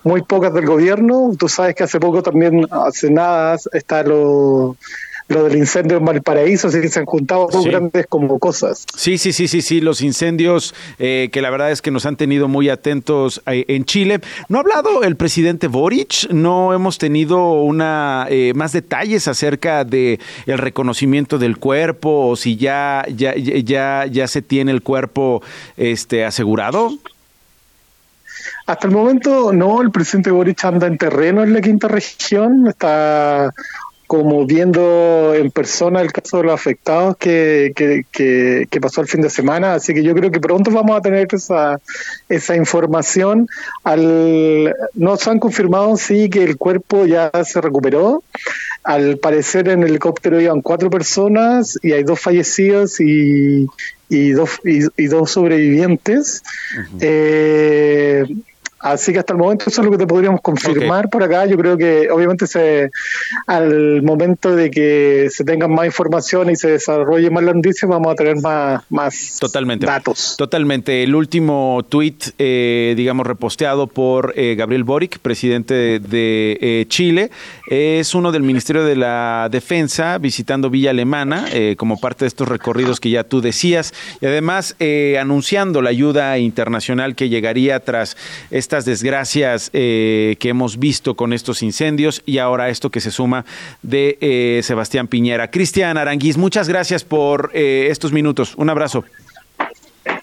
muy 0.03 0.23
pocas 0.23 0.53
del 0.53 0.65
gobierno. 0.65 1.31
Tú 1.37 1.47
sabes 1.47 1.75
que 1.75 1.83
hace 1.83 1.99
poco 1.99 2.23
también, 2.23 2.65
hace 2.71 3.11
nada, 3.11 3.57
está 3.71 4.03
lo, 4.03 4.75
lo 5.31 5.43
del 5.43 5.57
incendio 5.57 5.97
en 5.97 6.05
Valparaíso, 6.05 6.69
que 6.69 6.87
se 6.89 6.99
han 6.99 7.05
juntado 7.05 7.47
dos 7.51 7.65
grandes 7.65 8.05
como 8.07 8.37
cosas. 8.39 8.85
Sí, 8.95 9.17
sí, 9.17 9.33
sí, 9.33 9.47
sí, 9.47 9.61
sí, 9.61 9.81
los 9.81 10.01
incendios 10.01 10.73
eh, 10.99 11.29
que 11.31 11.41
la 11.41 11.49
verdad 11.49 11.71
es 11.71 11.81
que 11.81 11.91
nos 11.91 12.05
han 12.05 12.15
tenido 12.15 12.47
muy 12.47 12.69
atentos 12.69 13.41
eh, 13.45 13.65
en 13.67 13.85
Chile. 13.85 14.21
¿No 14.49 14.57
ha 14.57 14.61
hablado 14.61 15.03
el 15.03 15.15
presidente 15.15 15.67
Boric? 15.67 16.29
¿No 16.31 16.73
hemos 16.73 16.97
tenido 16.97 17.53
una 17.53 18.27
eh, 18.29 18.53
más 18.55 18.73
detalles 18.73 19.27
acerca 19.27 19.83
de 19.83 20.19
el 20.45 20.57
reconocimiento 20.57 21.37
del 21.37 21.57
cuerpo 21.57 22.27
o 22.29 22.35
si 22.35 22.57
ya, 22.57 23.05
ya, 23.15 23.35
ya, 23.35 24.05
ya 24.05 24.27
se 24.27 24.41
tiene 24.41 24.71
el 24.71 24.81
cuerpo 24.81 25.41
este, 25.77 26.25
asegurado? 26.25 26.91
Hasta 28.65 28.87
el 28.87 28.93
momento 28.93 29.51
no, 29.53 29.81
el 29.81 29.91
presidente 29.91 30.31
Boric 30.31 30.63
anda 30.65 30.87
en 30.87 30.97
terreno 30.97 31.43
en 31.43 31.53
la 31.53 31.61
quinta 31.61 31.87
región, 31.87 32.67
está 32.67 33.53
como 34.11 34.45
viendo 34.45 35.33
en 35.33 35.51
persona 35.51 36.01
el 36.01 36.11
caso 36.11 36.39
de 36.39 36.43
los 36.43 36.53
afectados 36.53 37.15
que, 37.15 37.71
que, 38.11 38.81
pasó 38.81 38.99
el 38.99 39.07
fin 39.07 39.21
de 39.21 39.29
semana, 39.29 39.75
así 39.75 39.93
que 39.93 40.03
yo 40.03 40.13
creo 40.13 40.29
que 40.29 40.41
pronto 40.41 40.69
vamos 40.69 40.97
a 40.97 41.01
tener 41.01 41.29
esa, 41.31 41.79
esa 42.27 42.57
información. 42.57 43.47
Al, 43.85 44.75
nos 44.95 45.25
han 45.29 45.39
confirmado 45.39 45.95
sí 45.95 46.29
que 46.29 46.43
el 46.43 46.57
cuerpo 46.57 47.05
ya 47.05 47.31
se 47.45 47.61
recuperó. 47.61 48.21
Al 48.83 49.17
parecer 49.17 49.69
en 49.69 49.83
el 49.83 49.91
helicóptero 49.91 50.41
iban 50.41 50.61
cuatro 50.61 50.89
personas 50.89 51.79
y 51.81 51.93
hay 51.93 52.03
dos 52.03 52.19
fallecidos 52.19 52.99
y, 52.99 53.65
y 54.09 54.31
dos, 54.31 54.59
y, 54.65 55.05
dos 55.05 55.31
sobrevivientes. 55.31 56.43
Así 58.81 59.13
que 59.13 59.19
hasta 59.19 59.33
el 59.33 59.39
momento 59.39 59.65
eso 59.67 59.81
es 59.81 59.85
lo 59.85 59.91
que 59.91 59.97
te 59.97 60.07
podríamos 60.07 60.41
confirmar 60.41 61.09
por 61.09 61.21
acá. 61.23 61.45
Yo 61.45 61.55
creo 61.57 61.77
que 61.77 62.09
obviamente 62.09 62.47
se, 62.47 62.89
al 63.45 64.01
momento 64.01 64.55
de 64.55 64.71
que 64.71 65.27
se 65.29 65.43
tengan 65.43 65.71
más 65.71 65.85
información 65.85 66.49
y 66.49 66.55
se 66.55 66.71
desarrolle 66.71 67.29
más 67.29 67.43
la 67.43 67.53
noticia, 67.53 67.87
vamos 67.87 68.11
a 68.11 68.15
tener 68.15 68.37
más, 68.41 68.81
más 68.89 69.37
Totalmente. 69.39 69.85
datos. 69.85 70.35
Totalmente. 70.37 71.03
El 71.03 71.13
último 71.13 71.85
tweet, 71.87 72.15
eh, 72.39 72.93
digamos, 72.97 73.27
reposteado 73.27 73.85
por 73.85 74.33
eh, 74.35 74.55
Gabriel 74.57 74.83
Boric, 74.83 75.19
presidente 75.19 75.99
de, 75.99 76.57
eh, 76.59 76.85
Chile, 76.87 77.29
es 77.67 78.15
uno 78.15 78.31
del 78.31 78.41
Ministerio 78.41 78.83
de 78.83 78.95
la 78.95 79.47
Defensa 79.51 80.17
visitando 80.17 80.69
Villa 80.69 80.89
Alemana 80.89 81.45
como 81.77 81.99
parte 81.99 82.25
de 82.25 82.27
estos 82.27 82.47
recorridos 82.47 82.99
que 82.99 83.09
ya 83.09 83.23
tú 83.23 83.41
decías 83.41 83.93
y 84.19 84.25
además 84.25 84.75
anunciando 85.19 85.81
la 85.81 85.89
ayuda 85.89 86.37
internacional 86.37 87.15
que 87.15 87.29
llegaría 87.29 87.79
tras 87.79 88.17
este 88.49 88.70
estas 88.71 88.85
desgracias 88.85 89.69
eh, 89.73 90.37
que 90.39 90.47
hemos 90.47 90.79
visto 90.79 91.15
con 91.15 91.33
estos 91.33 91.61
incendios 91.61 92.23
y 92.25 92.37
ahora 92.37 92.69
esto 92.69 92.89
que 92.89 93.01
se 93.01 93.11
suma 93.11 93.43
de 93.81 94.17
eh, 94.21 94.61
Sebastián 94.63 95.09
Piñera. 95.09 95.51
Cristian 95.51 95.97
Aranguiz, 95.97 96.37
muchas 96.37 96.69
gracias 96.69 97.03
por 97.03 97.51
eh, 97.53 97.89
estos 97.91 98.13
minutos. 98.13 98.53
Un 98.55 98.69
abrazo. 98.69 99.03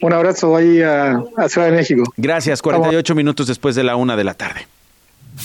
Un 0.00 0.14
abrazo 0.14 0.56
ahí 0.56 0.80
a, 0.80 1.22
a 1.36 1.48
Ciudad 1.50 1.66
de 1.66 1.76
México. 1.76 2.04
Gracias, 2.16 2.62
48 2.62 3.14
minutos 3.14 3.48
después 3.48 3.74
de 3.74 3.84
la 3.84 3.96
una 3.96 4.16
de 4.16 4.24
la 4.24 4.32
tarde. 4.32 4.66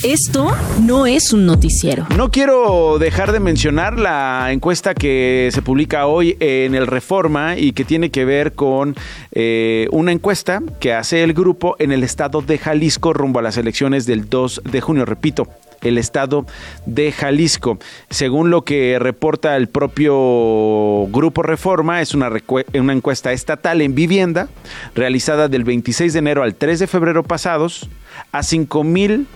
Esto 0.02 0.52
no 0.82 1.06
es 1.06 1.32
un 1.32 1.46
noticiero. 1.46 2.08
No 2.18 2.32
quiero 2.32 2.98
dejar 3.00 3.32
de 3.32 3.40
mencionar 3.40 4.00
la 4.00 4.52
encuesta 4.52 4.94
que 4.96 5.50
se 5.54 5.62
publica 5.62 6.08
hoy 6.08 6.36
en 6.40 6.76
el 6.76 6.88
Reforma 6.88 7.58
y 7.58 7.74
que 7.74 7.86
tiene 7.86 8.10
que 8.10 8.26
ver 8.26 8.54
con 8.54 8.96
eh, 9.32 9.88
una 9.92 10.12
encuesta 10.12 10.62
que 10.80 10.94
hace 10.94 11.24
el 11.24 11.34
grupo 11.34 11.76
en 11.80 11.92
el 11.92 12.04
estado 12.04 12.42
de 12.42 12.58
Jalisco 12.58 13.14
rumbo 13.14 13.40
a 13.40 13.44
las 13.44 13.58
elecciones 13.58 14.06
del 14.06 14.30
2 14.30 14.64
de 14.66 14.82
junio. 14.82 15.06
Repito, 15.06 15.48
el 15.84 15.98
estado 15.98 16.46
de 16.86 17.12
Jalisco. 17.12 17.78
Según 18.10 18.50
lo 18.50 18.64
que 18.64 18.98
reporta 19.00 19.56
el 19.56 19.68
propio 19.68 21.08
Grupo 21.12 21.44
Reforma, 21.44 22.02
es 22.02 22.14
una, 22.14 22.32
encuesta 22.74 23.32
estatal 23.32 23.82
en 23.82 23.96
vivienda 23.96 24.50
realizada 24.96 25.48
del 25.48 25.64
26 25.64 26.14
de 26.14 26.20
enero 26.20 26.44
al 26.44 26.56
3 26.56 26.80
de 26.80 26.88
febrero 26.88 27.24
pasados 27.24 27.88
a 28.32 28.44
5 28.44 28.84
mil 28.84 29.28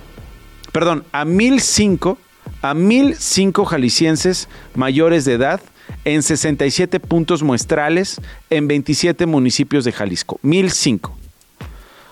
perdón, 0.71 1.03
a 1.11 1.25
1005, 1.25 2.17
a 2.61 2.73
1005 2.73 3.65
jaliscienses 3.65 4.47
mayores 4.75 5.25
de 5.25 5.33
edad 5.33 5.61
en 6.05 6.23
67 6.23 6.99
puntos 6.99 7.43
muestrales 7.43 8.21
en 8.49 8.67
27 8.67 9.25
municipios 9.25 9.85
de 9.85 9.91
Jalisco. 9.91 10.39
1005. 10.41 11.15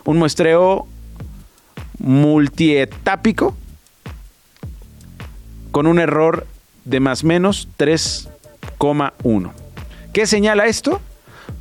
Un 0.05 0.17
muestreo 0.17 0.87
multietápico 1.99 3.55
con 5.71 5.87
un 5.87 5.99
error 5.99 6.47
de 6.85 6.99
más 6.99 7.23
menos 7.23 7.67
3,1. 7.77 9.51
¿Qué 10.13 10.27
señala 10.27 10.65
esto? 10.67 11.01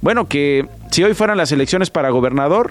Bueno, 0.01 0.29
que 0.29 0.69
si 0.91 1.03
hoy 1.03 1.15
fueran 1.15 1.37
las 1.37 1.51
elecciones 1.51 1.91
para 1.91 2.11
gobernador, 2.11 2.71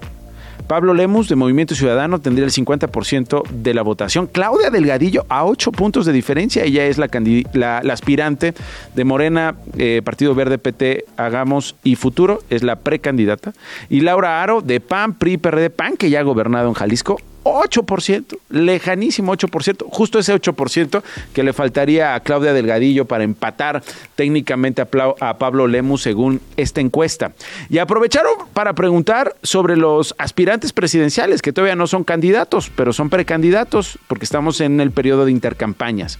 Pablo 0.67 0.93
Lemus 0.93 1.29
de 1.29 1.35
Movimiento 1.35 1.75
Ciudadano 1.75 2.19
tendría 2.19 2.45
el 2.45 2.51
50% 2.51 3.47
de 3.49 3.73
la 3.73 3.81
votación. 3.81 4.27
Claudia 4.27 4.69
Delgadillo 4.69 5.25
a 5.29 5.45
8 5.45 5.71
puntos 5.71 6.05
de 6.05 6.13
diferencia. 6.13 6.63
Ella 6.63 6.85
es 6.85 6.97
la, 6.97 7.77
aspirante 7.91 8.53
de 8.95 9.03
Morena, 9.03 9.55
eh, 9.77 10.01
Partido 10.03 10.35
Verde, 10.35 10.57
PT, 10.57 11.05
Hagamos 11.17 11.75
y 11.83 11.95
Futuro. 11.95 12.41
Es 12.49 12.63
la 12.63 12.77
precandidata. 12.77 13.53
Y 13.89 14.01
Laura 14.01 14.41
Aro 14.41 14.61
de 14.61 14.79
PAN, 14.79 15.13
PRI, 15.13 15.37
PRD, 15.37 15.69
PAN, 15.69 15.97
que 15.97 16.09
ya 16.09 16.19
ha 16.19 16.23
gobernado 16.23 16.67
en 16.67 16.73
Jalisco, 16.73 17.19
8%, 17.43 18.37
lejanísimo 18.49 19.33
8%, 19.33 19.85
justo 19.89 20.19
ese 20.19 20.33
8% 20.33 21.03
que 21.33 21.43
le 21.43 21.53
faltaría 21.53 22.15
a 22.15 22.19
Claudia 22.21 22.53
Delgadillo 22.53 23.05
para 23.05 23.23
empatar 23.23 23.83
técnicamente 24.15 24.81
a, 24.81 25.37
Pablo 25.37 25.67
Lemus 25.67 26.01
según 26.01 26.41
esta 26.57 26.81
encuesta. 26.81 27.33
Y 27.69 27.77
aprovecharon 27.77 28.33
para 28.53 28.73
preguntar 28.73 29.35
sobre 29.43 29.77
los 29.77 30.15
aspirantes 30.17 30.73
presidenciales, 30.73 31.41
que 31.41 31.53
todavía 31.53 31.75
no 31.75 31.87
son 31.87 32.03
candidatos, 32.03 32.71
pero 32.75 32.93
son 32.93 33.09
precandidatos, 33.09 33.99
porque 34.07 34.25
estamos 34.25 34.61
en 34.61 34.79
el 34.79 34.91
periodo 34.91 35.25
de 35.25 35.31
intercampañas. 35.31 36.19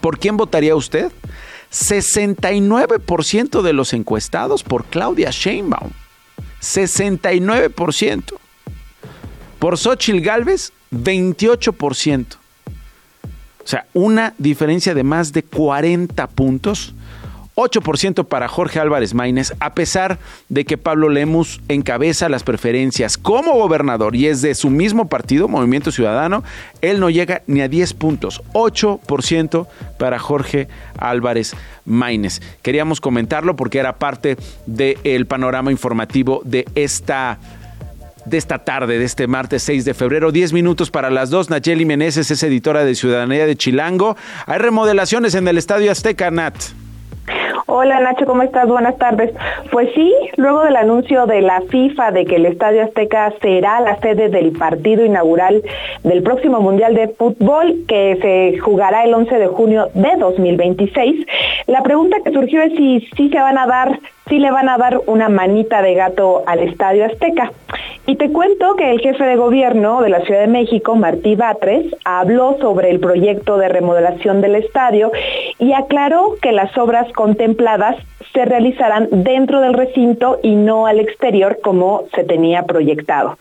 ¿Por 0.00 0.18
quién 0.18 0.36
votaría 0.36 0.74
usted? 0.74 1.12
69% 1.72 3.62
de 3.62 3.72
los 3.72 3.92
encuestados 3.92 4.62
por 4.62 4.84
Claudia 4.84 5.30
Sheinbaum. 5.30 5.90
69%. 6.60 8.45
Por 9.58 9.78
Xochitl 9.78 10.20
Galvez, 10.20 10.72
28%. 10.92 12.26
O 13.66 13.68
sea, 13.68 13.86
una 13.94 14.32
diferencia 14.38 14.94
de 14.94 15.02
más 15.02 15.32
de 15.32 15.42
40 15.42 16.26
puntos. 16.28 16.94
8% 17.56 18.26
para 18.26 18.48
Jorge 18.48 18.78
Álvarez 18.80 19.14
Maínez, 19.14 19.54
a 19.60 19.74
pesar 19.74 20.18
de 20.50 20.66
que 20.66 20.76
Pablo 20.76 21.08
Lemus 21.08 21.62
encabeza 21.68 22.28
las 22.28 22.44
preferencias 22.44 23.16
como 23.16 23.54
gobernador 23.54 24.14
y 24.14 24.26
es 24.26 24.42
de 24.42 24.54
su 24.54 24.68
mismo 24.68 25.08
partido, 25.08 25.48
Movimiento 25.48 25.90
Ciudadano, 25.90 26.44
él 26.82 27.00
no 27.00 27.08
llega 27.08 27.42
ni 27.46 27.62
a 27.62 27.68
10 27.68 27.94
puntos. 27.94 28.42
8% 28.52 29.66
para 29.98 30.18
Jorge 30.18 30.68
Álvarez 30.98 31.56
Maínez. 31.86 32.42
Queríamos 32.60 33.00
comentarlo 33.00 33.56
porque 33.56 33.78
era 33.78 33.96
parte 33.96 34.36
del 34.66 35.26
panorama 35.26 35.72
informativo 35.72 36.42
de 36.44 36.66
esta 36.74 37.38
de 38.26 38.36
esta 38.36 38.58
tarde, 38.58 38.98
de 38.98 39.04
este 39.04 39.26
martes 39.26 39.62
6 39.62 39.84
de 39.84 39.94
febrero. 39.94 40.32
10 40.32 40.52
minutos 40.52 40.90
para 40.90 41.10
las 41.10 41.30
dos. 41.30 41.48
Nacheli 41.48 41.84
Meneses 41.84 42.30
es 42.30 42.42
editora 42.42 42.84
de 42.84 42.94
Ciudadanía 42.94 43.46
de 43.46 43.56
Chilango. 43.56 44.16
Hay 44.46 44.58
remodelaciones 44.58 45.34
en 45.34 45.48
el 45.48 45.56
Estadio 45.56 45.90
Azteca, 45.90 46.30
Nat. 46.30 46.54
Hola 47.68 47.98
Nacho, 47.98 48.26
¿cómo 48.26 48.42
estás? 48.42 48.68
Buenas 48.68 48.96
tardes. 48.96 49.32
Pues 49.72 49.88
sí, 49.94 50.14
luego 50.36 50.62
del 50.62 50.76
anuncio 50.76 51.26
de 51.26 51.40
la 51.40 51.62
FIFA 51.62 52.12
de 52.12 52.24
que 52.24 52.36
el 52.36 52.46
Estadio 52.46 52.84
Azteca 52.84 53.32
será 53.42 53.80
la 53.80 53.98
sede 53.98 54.28
del 54.28 54.52
partido 54.52 55.04
inaugural 55.04 55.62
del 56.04 56.22
próximo 56.22 56.60
Mundial 56.60 56.94
de 56.94 57.08
Fútbol 57.08 57.74
que 57.88 58.18
se 58.22 58.60
jugará 58.60 59.04
el 59.04 59.12
11 59.14 59.38
de 59.38 59.46
junio 59.48 59.88
de 59.94 60.16
2026, 60.16 61.26
la 61.66 61.82
pregunta 61.82 62.18
que 62.24 62.32
surgió 62.32 62.62
es 62.62 62.72
si, 62.76 63.08
si 63.16 63.28
se 63.28 63.38
van 63.38 63.58
a 63.58 63.66
dar 63.66 63.98
sí 64.28 64.40
le 64.40 64.50
van 64.50 64.68
a 64.68 64.76
dar 64.76 65.00
una 65.06 65.28
manita 65.28 65.82
de 65.82 65.94
gato 65.94 66.42
al 66.46 66.58
Estadio 66.60 67.04
Azteca. 67.04 67.52
Y 68.06 68.16
te 68.16 68.30
cuento 68.30 68.76
que 68.76 68.90
el 68.90 69.00
jefe 69.00 69.24
de 69.24 69.36
gobierno 69.36 70.00
de 70.00 70.10
la 70.10 70.20
Ciudad 70.20 70.40
de 70.40 70.46
México, 70.46 70.94
Martí 70.94 71.34
Batres, 71.34 71.86
habló 72.04 72.56
sobre 72.60 72.90
el 72.90 73.00
proyecto 73.00 73.56
de 73.58 73.68
remodelación 73.68 74.40
del 74.40 74.56
estadio 74.56 75.10
y 75.58 75.72
aclaró 75.72 76.36
que 76.40 76.52
las 76.52 76.76
obras 76.78 77.12
contempladas 77.12 77.96
se 78.32 78.44
realizarán 78.44 79.08
dentro 79.10 79.60
del 79.60 79.72
recinto 79.72 80.38
y 80.42 80.54
no 80.56 80.86
al 80.86 81.00
exterior 81.00 81.58
como 81.62 82.04
se 82.14 82.22
tenía 82.22 82.64
proyectado. 82.64 83.38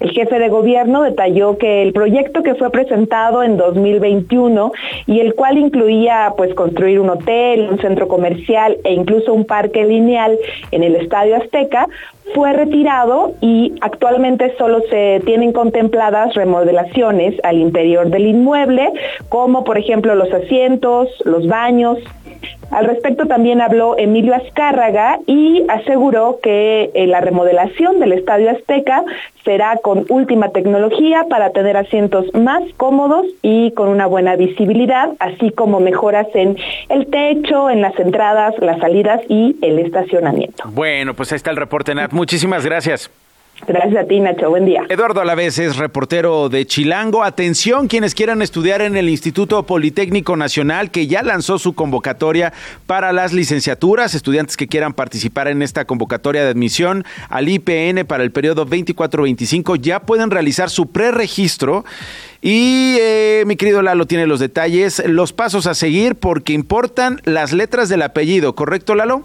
El 0.00 0.10
jefe 0.10 0.38
de 0.38 0.48
gobierno 0.48 1.02
detalló 1.02 1.56
que 1.56 1.82
el 1.82 1.92
proyecto 1.92 2.42
que 2.42 2.54
fue 2.54 2.70
presentado 2.70 3.42
en 3.42 3.56
2021 3.56 4.72
y 5.06 5.20
el 5.20 5.34
cual 5.34 5.56
incluía 5.56 6.34
pues 6.36 6.54
construir 6.54 7.00
un 7.00 7.10
hotel, 7.10 7.68
un 7.70 7.78
centro 7.78 8.06
comercial 8.06 8.76
e 8.84 8.92
incluso 8.92 9.32
un 9.32 9.46
parque 9.46 9.84
lineal 9.84 10.23
en 10.70 10.82
el 10.82 10.96
Estadio 10.96 11.36
Azteca 11.36 11.86
fue 12.32 12.52
retirado 12.52 13.34
y 13.40 13.74
actualmente 13.80 14.54
solo 14.56 14.80
se 14.88 15.20
tienen 15.24 15.52
contempladas 15.52 16.34
remodelaciones 16.34 17.34
al 17.44 17.58
interior 17.58 18.08
del 18.08 18.26
inmueble, 18.26 18.92
como 19.28 19.64
por 19.64 19.78
ejemplo 19.78 20.14
los 20.14 20.32
asientos, 20.32 21.08
los 21.24 21.46
baños, 21.46 21.98
Al 22.70 22.86
respecto 22.86 23.26
también 23.26 23.60
habló 23.60 23.96
Emilio 23.96 24.34
Azcárraga 24.34 25.18
y 25.26 25.64
aseguró 25.68 26.40
que 26.42 26.90
eh, 26.94 27.06
la 27.06 27.20
remodelación 27.20 28.00
del 28.00 28.12
Estadio 28.12 28.50
Azteca 28.50 29.04
será 29.44 29.76
con 29.82 30.06
última 30.08 30.48
tecnología 30.48 31.26
para 31.28 31.50
tener 31.50 31.76
asientos 31.76 32.26
más 32.34 32.62
cómodos 32.76 33.26
y 33.42 33.72
con 33.72 33.88
una 33.88 34.06
buena 34.06 34.36
visibilidad, 34.36 35.10
así 35.18 35.50
como 35.50 35.80
mejoras 35.80 36.26
en 36.34 36.56
el 36.88 37.06
techo, 37.06 37.68
en 37.68 37.82
las 37.82 37.98
entradas, 38.00 38.54
las 38.58 38.78
salidas 38.80 39.20
y 39.28 39.56
el 39.60 39.78
estacionamiento. 39.78 40.64
Bueno, 40.72 41.14
pues 41.14 41.30
ahí 41.32 41.36
está 41.36 41.50
el 41.50 41.56
reporte, 41.56 41.94
Nat. 41.94 42.12
Muchísimas 42.14 42.64
gracias. 42.64 43.10
Gracias 43.66 44.04
a 44.04 44.06
ti, 44.06 44.20
Nacho. 44.20 44.50
Buen 44.50 44.66
día. 44.66 44.82
Eduardo 44.88 45.20
Alavés 45.20 45.58
es 45.58 45.76
reportero 45.76 46.48
de 46.48 46.66
Chilango. 46.66 47.24
Atención, 47.24 47.88
quienes 47.88 48.14
quieran 48.14 48.40
estudiar 48.40 48.82
en 48.82 48.96
el 48.96 49.08
Instituto 49.08 49.64
Politécnico 49.64 50.36
Nacional, 50.36 50.90
que 50.90 51.06
ya 51.06 51.22
lanzó 51.22 51.58
su 51.58 51.74
convocatoria 51.74 52.52
para 52.86 53.12
las 53.12 53.32
licenciaturas. 53.32 54.14
Estudiantes 54.14 54.56
que 54.56 54.68
quieran 54.68 54.92
participar 54.92 55.48
en 55.48 55.62
esta 55.62 55.86
convocatoria 55.86 56.44
de 56.44 56.50
admisión 56.50 57.04
al 57.28 57.48
IPN 57.48 58.06
para 58.06 58.22
el 58.22 58.30
periodo 58.30 58.66
24-25 58.66 59.80
ya 59.80 60.00
pueden 60.00 60.30
realizar 60.30 60.70
su 60.70 60.92
preregistro. 60.92 61.84
Y 62.42 62.96
eh, 63.00 63.44
mi 63.46 63.56
querido 63.56 63.82
Lalo 63.82 64.06
tiene 64.06 64.26
los 64.26 64.38
detalles, 64.38 65.02
los 65.06 65.32
pasos 65.32 65.66
a 65.66 65.74
seguir, 65.74 66.14
porque 66.14 66.52
importan 66.52 67.20
las 67.24 67.52
letras 67.52 67.88
del 67.88 68.02
apellido, 68.02 68.54
¿correcto, 68.54 68.94
Lalo? 68.94 69.24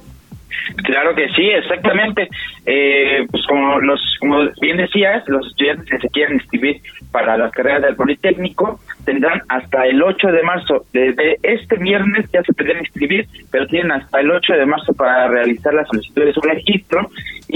Claro 0.83 1.15
que 1.15 1.29
sí, 1.29 1.49
exactamente. 1.49 2.29
Eh, 2.65 3.25
pues 3.29 3.45
como 3.47 3.79
los, 3.79 3.99
como 4.19 4.49
bien 4.61 4.77
decías, 4.77 5.23
los 5.27 5.47
estudiantes 5.47 5.89
que 5.89 5.99
se 5.99 6.09
quieren 6.09 6.35
inscribir 6.35 6.81
para 7.11 7.37
las 7.37 7.51
carreras 7.51 7.81
del 7.81 7.95
Politécnico 7.95 8.79
tendrán 9.05 9.41
hasta 9.49 9.85
el 9.85 10.01
8 10.01 10.27
de 10.31 10.43
marzo. 10.43 10.85
Desde 10.93 11.37
este 11.41 11.77
viernes 11.77 12.29
ya 12.31 12.43
se 12.43 12.53
pueden 12.53 12.79
inscribir, 12.79 13.27
pero 13.51 13.67
tienen 13.67 13.91
hasta 13.91 14.19
el 14.19 14.31
8 14.31 14.53
de 14.53 14.65
marzo 14.65 14.93
para 14.93 15.27
realizar 15.27 15.73
la 15.73 15.85
solicitud 15.85 16.25
de 16.25 16.33
su 16.33 16.41
registro 16.41 17.09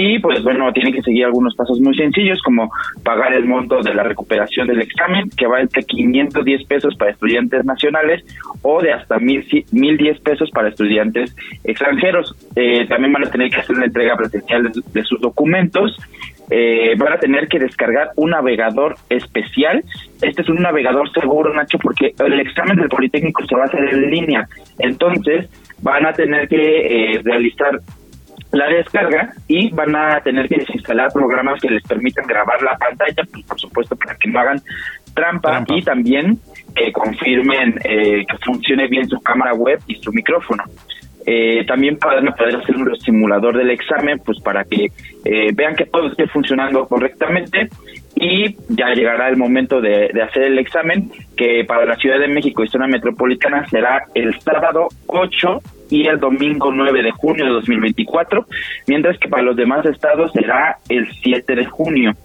y 0.06 0.20
pues 0.20 0.44
bueno, 0.44 0.70
tienen 0.74 0.92
que 0.92 1.02
seguir 1.02 1.24
algunos 1.24 1.56
pasos 1.56 1.80
muy 1.80 1.96
sencillos 1.96 2.42
como 2.42 2.70
pagar 3.04 3.34
el 3.34 3.46
monto 3.46 3.82
de 3.82 3.94
la 3.94 4.04
recuperación 4.04 4.68
del 4.68 4.82
examen 4.82 5.30
que 5.30 5.48
va 5.48 5.62
entre 5.62 5.84
510 5.84 6.66
pesos 6.66 6.94
para 6.98 7.12
estudiantes 7.12 7.64
nacionales 7.64 8.22
o 8.62 8.82
de 8.82 8.92
hasta 8.92 9.18
1010 9.18 10.20
pesos 10.20 10.52
para 10.52 10.68
estudiantes 10.68 11.34
extranjeros. 11.64 12.36
Eh, 12.54 12.86
también 12.88 13.14
van 13.14 13.28
a 13.28 13.32
tener 13.32 13.50
que 13.50 13.62
hacer 13.62 13.78
una 13.78 13.86
entrega 13.86 14.18
presencial 14.18 14.74
de, 14.74 15.04
sus 15.04 15.22
documentos. 15.22 15.98
Eh, 16.50 16.96
van 16.98 17.14
a 17.14 17.18
tener 17.18 17.48
que 17.48 17.60
descargar 17.60 18.10
un 18.18 18.32
navegador 18.32 18.96
especial. 19.10 19.86
Este 20.22 20.42
es 20.42 20.50
un 20.50 20.58
navegador 20.58 21.10
seguro, 21.14 21.54
Nacho, 21.54 21.78
porque 21.78 22.14
el 22.20 22.40
examen 22.42 22.76
del 22.76 22.90
Politécnico 22.90 23.46
se 23.46 23.56
va 23.56 23.64
a 23.64 23.66
hacer 23.68 23.86
en 23.86 24.12
línea. 24.12 24.50
Entonces, 24.80 25.50
van 25.82 26.06
a 26.06 26.12
tener 26.12 26.50
que 26.50 27.14
eh, 27.16 27.22
realizar 27.24 27.80
la 28.54 28.68
descarga 28.68 29.34
y 29.48 29.70
van 29.72 29.96
a 29.96 30.22
tener 30.22 30.48
que 30.48 30.58
desinstalar 30.58 31.12
programas 31.12 31.60
que 31.60 31.70
les 31.70 31.84
permitan 31.84 32.26
grabar 32.26 32.62
la 32.62 32.78
pantalla, 32.78 33.24
pues, 33.32 33.44
por 33.46 33.60
supuesto 33.60 33.96
para 33.96 34.16
que 34.16 34.30
no 34.30 34.40
hagan 34.40 34.62
trampa, 35.14 35.64
y 35.68 35.82
también 35.82 36.40
que 36.76 36.92
confirmen 36.92 37.76
eh, 37.84 38.26
que 38.28 38.38
funcione 38.44 38.88
bien 38.88 39.08
su 39.08 39.20
cámara 39.20 39.54
web 39.54 39.80
y 39.88 39.96
su 39.96 40.12
micrófono. 40.12 40.64
Eh, 41.26 41.64
también 41.66 41.98
van 42.00 42.28
a 42.28 42.36
poder 42.36 42.58
hacer 42.58 42.76
un 42.76 42.96
simulador 43.00 43.58
del 43.58 43.72
examen, 43.72 44.20
pues 44.24 44.40
para 44.42 44.64
que 44.66 44.92
eh, 45.26 45.52
vean 45.54 45.76
que 45.76 45.86
todo 45.86 46.08
esté 46.08 46.28
funcionando 46.28 46.86
correctamente 46.86 47.70
y 48.16 48.56
ya 48.70 48.90
llegará 48.94 49.30
el 49.30 49.38
momento 49.38 49.82
de, 49.82 50.10
de, 50.14 50.22
hacer 50.22 50.44
el 50.44 50.60
examen, 50.60 51.12
que 51.38 51.64
para 51.66 51.86
la 51.86 51.96
Ciudad 51.96 52.20
de 52.20 52.28
México 52.28 52.64
y 52.64 52.68
zona 52.68 52.88
metropolitana 52.88 53.68
será 53.70 54.04
el 54.14 54.38
sábado 54.42 54.90
8 55.08 55.62
y 55.90 56.08
el 56.08 56.20
domingo 56.20 56.72
9 56.72 57.04
de 57.04 57.12
junio 57.12 57.46
de 57.46 57.52
2024, 57.52 58.46
mientras 58.88 59.18
que 59.18 59.30
para 59.30 59.44
los 59.44 59.56
demás 59.56 59.86
estados 59.86 60.32
será 60.34 60.78
el 60.90 61.08
7 61.22 61.56
de 61.56 61.66
junio 61.66 62.16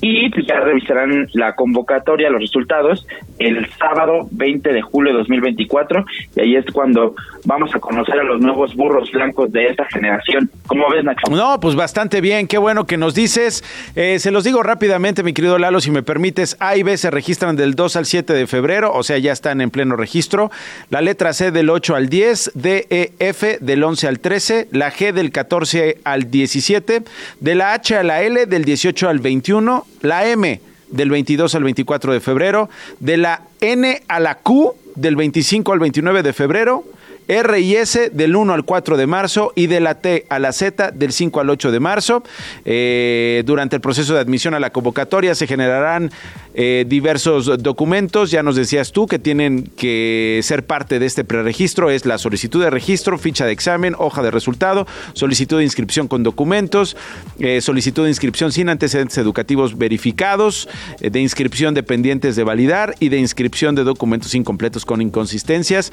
y 0.00 0.30
pues 0.30 0.46
ya 0.46 0.60
revisarán 0.60 1.28
la 1.32 1.54
convocatoria, 1.54 2.30
los 2.30 2.40
resultados, 2.40 3.06
el 3.38 3.68
sábado 3.78 4.28
20 4.30 4.72
de 4.72 4.82
julio 4.82 5.12
de 5.12 5.18
2024 5.18 6.04
y 6.36 6.40
ahí 6.40 6.56
es 6.56 6.64
cuando 6.72 7.14
vamos 7.44 7.74
a 7.74 7.80
conocer 7.80 8.20
a 8.20 8.22
los 8.22 8.40
nuevos 8.40 8.74
burros 8.74 9.10
blancos 9.10 9.50
de 9.50 9.66
esta 9.66 9.84
generación. 9.86 10.50
¿Cómo 10.66 10.88
ves, 10.90 11.04
Nacho? 11.04 11.30
No, 11.30 11.58
pues 11.60 11.74
bastante 11.74 12.20
bien, 12.20 12.46
qué 12.46 12.58
bueno 12.58 12.86
que 12.86 12.96
nos 12.96 13.14
dices. 13.14 13.64
Eh, 13.96 14.18
se 14.18 14.30
los 14.30 14.44
digo 14.44 14.62
rápidamente, 14.62 15.22
mi 15.22 15.32
querido 15.32 15.58
Lalo, 15.58 15.80
si 15.80 15.90
me 15.90 16.02
permites, 16.02 16.56
A 16.60 16.76
y 16.76 16.82
B 16.82 16.96
se 16.96 17.10
registran 17.10 17.56
del 17.56 17.74
2 17.74 17.96
al 17.96 18.06
7 18.06 18.32
de 18.32 18.46
febrero, 18.46 18.92
o 18.92 19.02
sea, 19.02 19.18
ya 19.18 19.32
están 19.32 19.60
en 19.60 19.70
pleno 19.70 19.96
registro. 19.96 20.50
La 20.90 21.00
letra 21.00 21.32
C 21.32 21.50
del 21.50 21.70
8 21.70 21.96
al 21.96 22.08
10, 22.08 22.52
D, 22.54 22.86
E, 22.90 23.12
F 23.18 23.58
del 23.60 23.82
11 23.82 24.06
al 24.06 24.20
13, 24.20 24.68
la 24.70 24.92
G 24.92 25.12
del 25.12 25.32
14 25.32 25.98
al 26.04 26.30
17, 26.30 27.02
de 27.40 27.54
la 27.54 27.72
H 27.72 27.96
a 27.96 28.02
la 28.02 28.22
L 28.22 28.46
del 28.46 28.64
18 28.64 29.08
al 29.08 29.18
21, 29.18 29.86
la 30.02 30.26
M 30.26 30.60
del 30.90 31.10
22 31.10 31.54
al 31.54 31.64
24 31.64 32.12
de 32.12 32.20
febrero, 32.20 32.68
de 33.00 33.16
la 33.16 33.42
N 33.60 34.02
a 34.08 34.20
la 34.20 34.36
Q 34.36 34.74
del 34.94 35.16
25 35.16 35.72
al 35.72 35.78
29 35.78 36.22
de 36.22 36.32
febrero, 36.32 36.84
R 37.28 37.60
y 37.60 37.76
S 37.76 38.10
del 38.10 38.34
1 38.34 38.54
al 38.54 38.64
4 38.64 38.96
de 38.96 39.06
marzo 39.06 39.52
y 39.54 39.66
de 39.66 39.80
la 39.80 39.96
T 39.96 40.24
a 40.30 40.38
la 40.38 40.52
Z 40.52 40.92
del 40.92 41.12
5 41.12 41.40
al 41.40 41.50
8 41.50 41.70
de 41.70 41.78
marzo. 41.78 42.22
Eh, 42.64 43.42
durante 43.44 43.76
el 43.76 43.82
proceso 43.82 44.14
de 44.14 44.20
admisión 44.20 44.54
a 44.54 44.60
la 44.60 44.70
convocatoria 44.70 45.34
se 45.34 45.46
generarán 45.46 46.10
eh, 46.54 46.86
diversos 46.88 47.62
documentos. 47.62 48.30
Ya 48.30 48.42
nos 48.42 48.56
decías 48.56 48.92
tú 48.92 49.06
que 49.06 49.18
tienen 49.18 49.64
que 49.76 50.40
ser 50.42 50.64
parte 50.64 50.98
de 50.98 51.04
este 51.04 51.22
preregistro. 51.22 51.90
Es 51.90 52.06
la 52.06 52.16
solicitud 52.16 52.62
de 52.62 52.70
registro, 52.70 53.18
ficha 53.18 53.44
de 53.44 53.52
examen, 53.52 53.94
hoja 53.98 54.22
de 54.22 54.30
resultado, 54.30 54.86
solicitud 55.12 55.58
de 55.58 55.64
inscripción 55.64 56.08
con 56.08 56.22
documentos, 56.22 56.96
eh, 57.38 57.60
solicitud 57.60 58.04
de 58.04 58.08
inscripción 58.08 58.52
sin 58.52 58.70
antecedentes 58.70 59.18
educativos 59.18 59.76
verificados, 59.76 60.68
de 61.00 61.20
inscripción 61.20 61.74
de 61.74 61.82
pendientes 61.82 62.36
de 62.36 62.44
validar 62.44 62.94
y 63.00 63.10
de 63.10 63.18
inscripción 63.18 63.74
de 63.74 63.84
documentos 63.84 64.34
incompletos 64.34 64.86
con 64.86 65.02
inconsistencias 65.02 65.92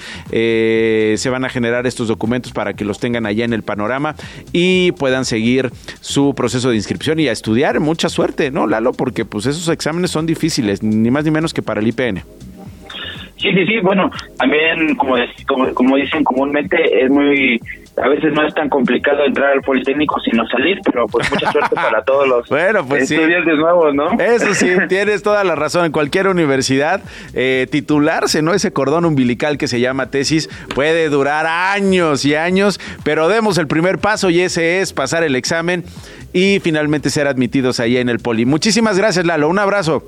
se 1.26 1.32
van 1.32 1.44
a 1.44 1.50
generar 1.50 1.88
estos 1.88 2.08
documentos 2.08 2.52
para 2.52 2.76
que 2.76 2.86
los 2.86 3.00
tengan 3.00 3.26
allá 3.26 3.46
en 3.46 3.54
el 3.54 3.64
panorama 3.64 4.14
y 4.54 4.92
puedan 4.92 5.26
seguir 5.26 5.72
su 6.00 6.36
proceso 6.36 6.70
de 6.70 6.76
inscripción 6.76 7.20
y 7.20 7.28
a 7.28 7.32
estudiar. 7.32 7.80
Mucha 7.80 8.10
suerte, 8.10 8.52
¿no, 8.52 8.68
Lalo? 8.68 8.94
Porque 8.94 9.26
pues 9.26 9.48
esos 9.48 9.68
exámenes 9.70 10.12
son 10.12 10.28
difíciles, 10.28 10.84
ni 10.84 11.10
más 11.10 11.26
ni 11.26 11.32
menos 11.32 11.52
que 11.52 11.64
para 11.64 11.82
el 11.82 11.88
IPN. 11.88 12.18
Sí, 13.38 13.52
sí, 13.54 13.66
sí, 13.66 13.80
bueno, 13.82 14.12
también 14.38 14.94
como, 14.98 15.16
como, 15.48 15.74
como 15.74 15.96
dicen 15.96 16.24
comúnmente, 16.24 16.78
es 17.04 17.10
muy 17.10 17.60
a 17.98 18.10
veces 18.10 18.34
no 18.34 18.46
es 18.46 18.54
tan 18.54 18.70
complicado 18.70 19.24
entrar 19.26 19.54
al 19.54 19.62
Politécnico 19.62 20.20
sino 20.20 20.46
salir, 20.48 20.80
pero 20.84 21.08
pues 21.08 21.32
mucha 21.32 21.52
suerte 21.52 21.76
para 21.76 22.02
todos 22.06 22.28
los 22.28 22.50
bueno, 22.50 22.86
pues 22.86 23.10
estudiantes 23.10 23.58
nuevos, 23.58 23.96
¿no? 23.96 24.12
Eso 24.20 24.54
sí, 24.54 24.70
tienes 24.90 25.24
toda 25.24 25.44
la 25.44 25.56
razón. 25.56 25.86
En 25.86 25.92
cualquier 25.92 26.28
universidad, 26.28 27.02
eh, 27.34 27.68
titularse, 27.72 28.42
¿no? 28.42 28.54
Ese 28.54 28.74
cordón 28.74 29.06
umbilical 29.06 29.58
que 29.58 29.68
se 29.68 29.80
llama 29.80 30.08
tesis 30.08 30.50
puede 30.74 31.08
durar 31.10 31.46
años 31.46 32.26
y 32.26 32.36
años, 32.36 32.80
pero 33.04 33.30
demos 33.30 33.58
el 33.58 33.68
primer 33.68 34.00
paso 34.00 34.30
y 34.30 34.42
ese 34.42 34.82
es 34.82 34.92
pasar 34.92 35.24
el 35.24 35.36
examen 35.36 35.84
y 36.34 36.60
finalmente 36.60 37.10
ser 37.10 37.28
admitidos 37.28 37.80
ahí 37.80 37.98
en 37.98 38.10
el 38.10 38.20
Poli. 38.20 38.46
Muchísimas 38.46 38.98
gracias, 38.98 39.26
Lalo. 39.26 39.48
Un 39.48 39.60
abrazo. 39.60 40.04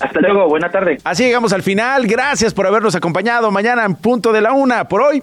Hasta 0.00 0.20
luego, 0.20 0.48
buena 0.48 0.70
tarde. 0.70 0.98
Así 1.04 1.24
llegamos 1.24 1.52
al 1.52 1.62
final. 1.62 2.06
Gracias 2.06 2.54
por 2.54 2.66
habernos 2.66 2.94
acompañado 2.94 3.50
mañana 3.50 3.84
en 3.84 3.96
punto 3.96 4.32
de 4.32 4.40
la 4.40 4.52
una. 4.52 4.88
Por 4.88 5.02
hoy, 5.02 5.22